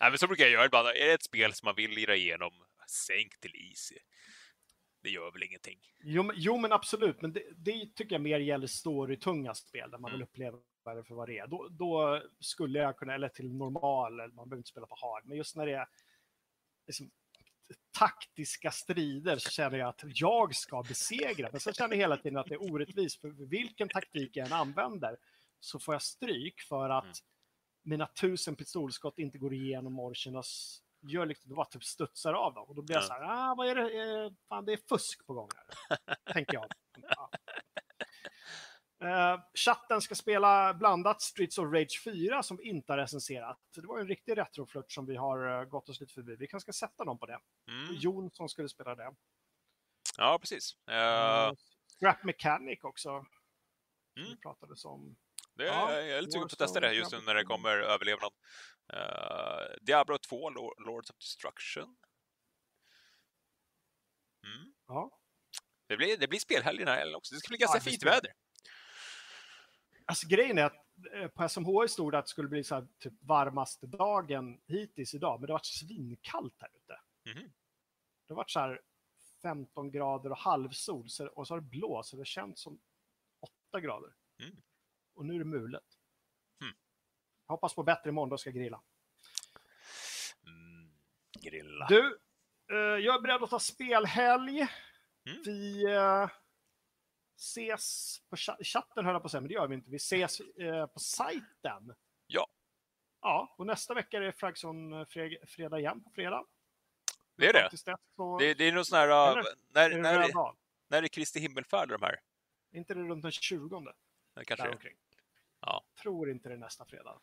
Nej, 0.00 0.10
men 0.10 0.18
så 0.18 0.26
brukar 0.26 0.44
jag 0.44 0.52
göra 0.52 0.66
ibland. 0.66 0.88
Är 0.88 0.92
det 0.92 1.12
ett 1.12 1.22
spel 1.22 1.52
som 1.52 1.66
man 1.66 1.74
vill 1.74 1.90
lira 1.90 2.16
igenom, 2.16 2.52
sänk 2.88 3.40
till 3.40 3.54
easy. 3.68 3.96
Det 5.02 5.10
gör 5.10 5.32
väl 5.32 5.42
ingenting. 5.42 5.78
Jo, 6.00 6.22
men- 6.22 6.36
jo 6.38 6.56
men 6.58 6.72
absolut. 6.72 7.20
Men 7.22 7.32
det, 7.32 7.42
det 7.56 7.94
tycker 7.94 8.14
jag 8.14 8.22
mer 8.22 8.38
gäller 8.40 8.66
storytunga 8.66 9.54
spel 9.54 9.90
där 9.90 9.98
man 9.98 10.10
vill 10.10 10.20
Mm. 10.20 10.28
uppleva 10.28 10.58
det 10.94 11.04
för 11.04 11.14
vad 11.14 11.28
det 11.28 11.38
är. 11.38 11.46
Då, 11.46 11.68
då 11.68 12.22
skulle 12.40 12.78
jag 12.78 12.96
kunna, 12.96 13.14
eller 13.14 13.28
till 13.28 13.52
normal, 13.52 14.16
man 14.16 14.48
behöver 14.48 14.56
inte 14.56 14.68
spela 14.70 14.86
på 14.86 14.94
hard. 15.00 15.26
Men 15.26 15.36
just 15.36 15.56
när 15.56 15.66
det 15.66 15.72
är 15.74 15.86
liksom, 16.86 17.10
taktiska 17.98 18.70
strider 18.70 19.38
så 19.38 19.50
känner 19.50 19.78
jag 19.78 19.88
att 19.88 20.00
jag 20.04 20.54
ska 20.54 20.82
besegra. 20.82 21.48
Men 21.52 21.60
så 21.60 21.72
känner 21.72 21.94
jag 21.96 22.00
hela 22.00 22.16
tiden 22.16 22.38
att 22.38 22.46
det 22.46 22.54
är 22.54 22.72
orättvist. 22.72 23.20
För 23.20 23.28
vilken 23.50 23.88
taktik 23.88 24.36
jag 24.36 24.46
än 24.46 24.52
använder 24.52 25.16
så 25.60 25.78
får 25.78 25.94
jag 25.94 26.02
stryk 26.02 26.60
för 26.60 26.90
att 26.90 27.04
Mm. 27.04 27.14
mina 27.82 28.06
tusen 28.06 28.56
pistolskott 28.56 29.18
inte 29.18 29.38
går 29.38 29.54
igenom 29.54 29.98
orchernas 30.00 30.82
gör 31.02 31.26
liksom, 31.26 31.48
det 31.48 31.54
bara 31.54 31.66
typ 31.66 31.84
studsar 31.84 32.32
av 32.34 32.54
dem. 32.54 32.68
Och 32.68 32.74
då 32.74 32.82
blir 32.82 32.96
jag 32.96 33.02
Ja. 33.02 33.06
så 33.06 33.12
här, 33.12 33.22
ah, 33.50 33.54
vad 33.54 33.68
är 33.68 33.74
det? 33.74 34.24
Eh, 34.24 34.32
fan, 34.48 34.64
det 34.64 34.72
är 34.72 34.80
fusk 34.88 35.26
på 35.26 35.34
gång 35.34 35.48
här. 35.56 36.16
tänker 36.32 36.54
jag. 36.54 36.66
Ja. 37.16 37.30
Eh, 39.02 39.40
chatten 39.54 40.00
ska 40.00 40.14
spela 40.14 40.74
blandat 40.74 41.22
Streets 41.22 41.58
of 41.58 41.72
Rage 41.72 42.00
4 42.04 42.42
som 42.42 42.56
vi 42.56 42.68
inte 42.68 42.92
har 42.92 42.98
recenserat. 42.98 43.58
Det 43.74 43.86
var 43.86 43.98
en 43.98 44.08
riktig 44.08 44.36
retroflört 44.38 44.92
som 44.92 45.06
vi 45.06 45.16
har 45.16 45.60
eh, 45.60 45.64
gått 45.64 45.88
oss 45.88 46.00
lite 46.00 46.14
förbi. 46.14 46.36
Vi 46.36 46.46
kanske 46.46 46.72
ska 46.72 46.86
sätta 46.86 47.04
dem 47.04 47.18
på 47.18 47.26
det. 47.26 47.38
Mm. 47.68 47.94
Jon 47.94 48.30
som 48.30 48.48
skulle 48.48 48.68
spela 48.68 48.94
det. 48.94 49.14
Ja, 50.18 50.38
precis. 50.38 50.76
Uh, 50.90 50.94
Uh, 50.96 51.52
Scrap 51.98 52.24
Mechanic 52.24 52.78
också. 52.82 53.08
Mm. 54.16 54.30
vi 54.30 54.36
pratade 54.36 54.74
om. 54.84 55.16
det, 55.54 55.64
ja, 55.64 55.92
jag 55.92 56.08
är 56.08 56.20
lite 56.20 56.32
sugen 56.32 56.48
på 56.48 56.52
att 56.52 56.58
testa 56.58 56.80
det 56.80 56.92
just 56.92 57.12
nu 57.12 57.20
när 57.20 57.34
det 57.34 57.44
kommer 57.44 57.78
överlevnad. 57.78 58.32
Uh, 58.94 59.76
Diablo 59.82 60.18
2, 60.18 60.50
Lor- 60.50 60.86
Lords 60.86 61.10
of 61.10 61.16
Destruction. 61.16 61.96
Mm. 64.46 64.74
Ja. 64.86 65.10
Det, 65.86 65.96
blir, 65.96 66.16
det 66.16 66.28
blir 66.28 66.38
spelhelg 66.38 66.78
den 66.78 66.88
här 66.88 66.96
helgen 66.96 67.16
också. 67.16 67.34
Det 67.34 67.38
ska 67.38 67.48
bli 67.48 67.58
ganska 67.58 67.78
det 67.78 67.84
fint 67.84 68.02
väder. 68.02 68.32
Alltså 70.10 70.26
grejen 70.28 70.58
är 70.58 70.64
att 70.64 70.86
eh, 71.12 71.28
på 71.28 71.48
SMH 71.48 71.86
stod 71.88 72.12
det 72.12 72.18
att 72.18 72.24
det 72.24 72.30
skulle 72.30 72.48
bli 72.48 72.64
så 72.64 72.74
här, 72.74 72.86
typ 72.98 73.12
varmaste 73.20 73.86
dagen 73.86 74.60
hittills 74.66 75.14
idag, 75.14 75.40
men 75.40 75.46
det 75.46 75.52
har 75.52 75.58
varit 75.58 75.66
svinkallt 75.66 76.54
här 76.58 76.70
ute. 76.74 77.00
Mhm. 77.24 77.52
Det 78.26 78.34
har 78.34 78.36
varit 78.36 78.50
så 78.50 78.60
här 78.60 78.80
15 79.42 79.90
grader 79.90 80.30
och 80.30 80.38
halvsol 80.38 81.06
och 81.34 81.46
så 81.46 81.54
har 81.54 81.60
det 81.60 81.66
blåst 81.66 82.10
så 82.10 82.16
det 82.16 82.24
känns 82.24 82.60
som 82.60 82.80
8 83.70 83.80
grader. 83.80 84.14
Mm. 84.42 84.56
Och 85.14 85.26
nu 85.26 85.34
är 85.34 85.38
det 85.38 85.44
mulet. 85.44 85.98
Mm. 86.62 86.74
Jag 87.46 87.52
hoppas 87.52 87.74
på 87.74 87.82
bättre 87.82 88.10
imorgon, 88.10 88.28
då 88.28 88.38
ska 88.38 88.50
jag 88.50 88.54
grilla. 88.54 88.82
Mm. 90.46 90.90
Grilla. 91.40 91.86
Du, 91.88 92.18
eh, 92.70 92.76
jag 92.76 93.14
är 93.14 93.20
beredd 93.20 93.42
att 93.42 93.50
ta 93.50 93.58
spelhelg. 93.58 94.60
Mm. 95.26 95.42
Vi 95.44 95.84
eh, 95.84 96.30
ses 97.40 98.18
på 98.30 98.36
cha- 98.36 98.64
chatten, 98.64 99.04
höll 99.04 99.14
jag 99.14 99.22
på 99.22 99.26
att 99.26 99.30
säga, 99.32 99.40
men 99.40 99.48
det 99.48 99.54
gör 99.54 99.66
vi 99.68 99.74
inte. 99.74 99.90
Vi 99.90 99.96
ses 99.96 100.40
eh, 100.40 100.86
på 100.86 100.98
sajten. 100.98 101.94
Ja. 102.26 102.46
Ja, 103.20 103.54
och 103.58 103.66
nästa 103.66 103.94
vecka 103.94 104.16
är 104.16 104.20
det 104.20 104.32
Fragson 104.32 104.92
eh, 104.92 104.96
fre- 105.04 105.46
fredag 105.46 105.78
igen 105.78 106.04
på 106.04 106.10
fredag. 106.10 106.44
Det 107.36 107.48
är 107.48 107.52
det. 107.52 107.76
Så 108.16 108.38
Det, 108.38 108.54
det 108.54 108.64
är 108.64 108.72
någon 108.72 108.84
sån 108.84 108.98
här... 108.98 109.08
Eller? 109.32 109.44
när, 109.68 109.90
är 109.90 109.94
det 109.94 110.02
när, 110.02 110.18
röd 110.18 110.28
är, 110.30 110.32
dag. 110.32 110.56
när 110.88 111.02
är 111.02 111.08
Kristi 111.08 111.40
himmelfärd 111.40 111.88
de 111.88 112.02
här? 112.02 112.20
Är 112.72 112.78
inte 112.78 112.94
det 112.94 113.00
runt 113.00 113.22
den 113.22 113.32
20? 113.32 113.92
Det 114.34 114.44
kanske 114.44 114.64
är. 114.64 114.66
Däromkring. 114.68 114.96
Ja. 115.60 115.84
Tror 116.02 116.30
inte 116.30 116.48
det 116.48 116.54
är 116.54 116.58
nästa 116.58 116.84
fredag. 116.84 117.20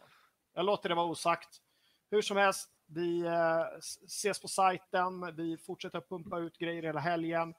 Jag 0.53 0.65
låter 0.65 0.89
det 0.89 0.95
vara 0.95 1.05
osagt. 1.05 1.61
Hur 2.09 2.21
som 2.21 2.37
helst, 2.37 2.69
vi 2.85 3.21
eh, 3.21 3.65
ses 4.05 4.41
på 4.41 4.47
sajten. 4.47 5.35
Vi 5.35 5.57
fortsätter 5.57 5.97
att 5.97 6.09
pumpa 6.09 6.39
ut 6.39 6.57
grejer 6.57 6.83
hela 6.83 6.99
helgen. 6.99 7.53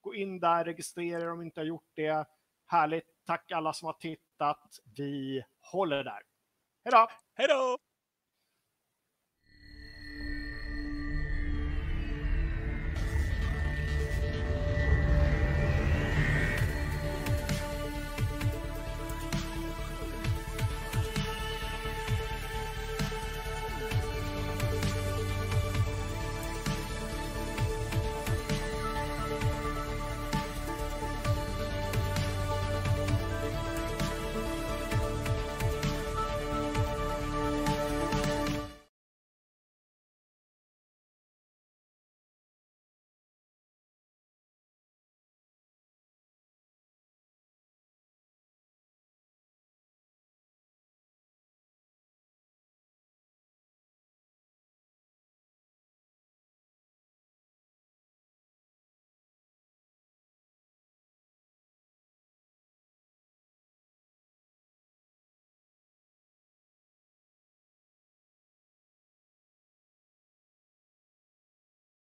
Gå 0.00 0.14
in 0.14 0.40
där, 0.40 0.64
registrera 0.64 1.22
er 1.22 1.30
om 1.30 1.38
ni 1.38 1.44
inte 1.44 1.60
har 1.60 1.66
gjort 1.66 1.90
det. 1.94 2.26
Härligt. 2.66 3.04
Tack 3.26 3.52
alla 3.52 3.72
som 3.72 3.86
har 3.86 3.92
tittat. 3.92 4.78
Vi 4.96 5.44
håller 5.72 6.04
där. 6.04 6.22
Hej 6.84 6.92
då! 6.92 7.08
Hej 7.34 7.48
då! 7.48 7.89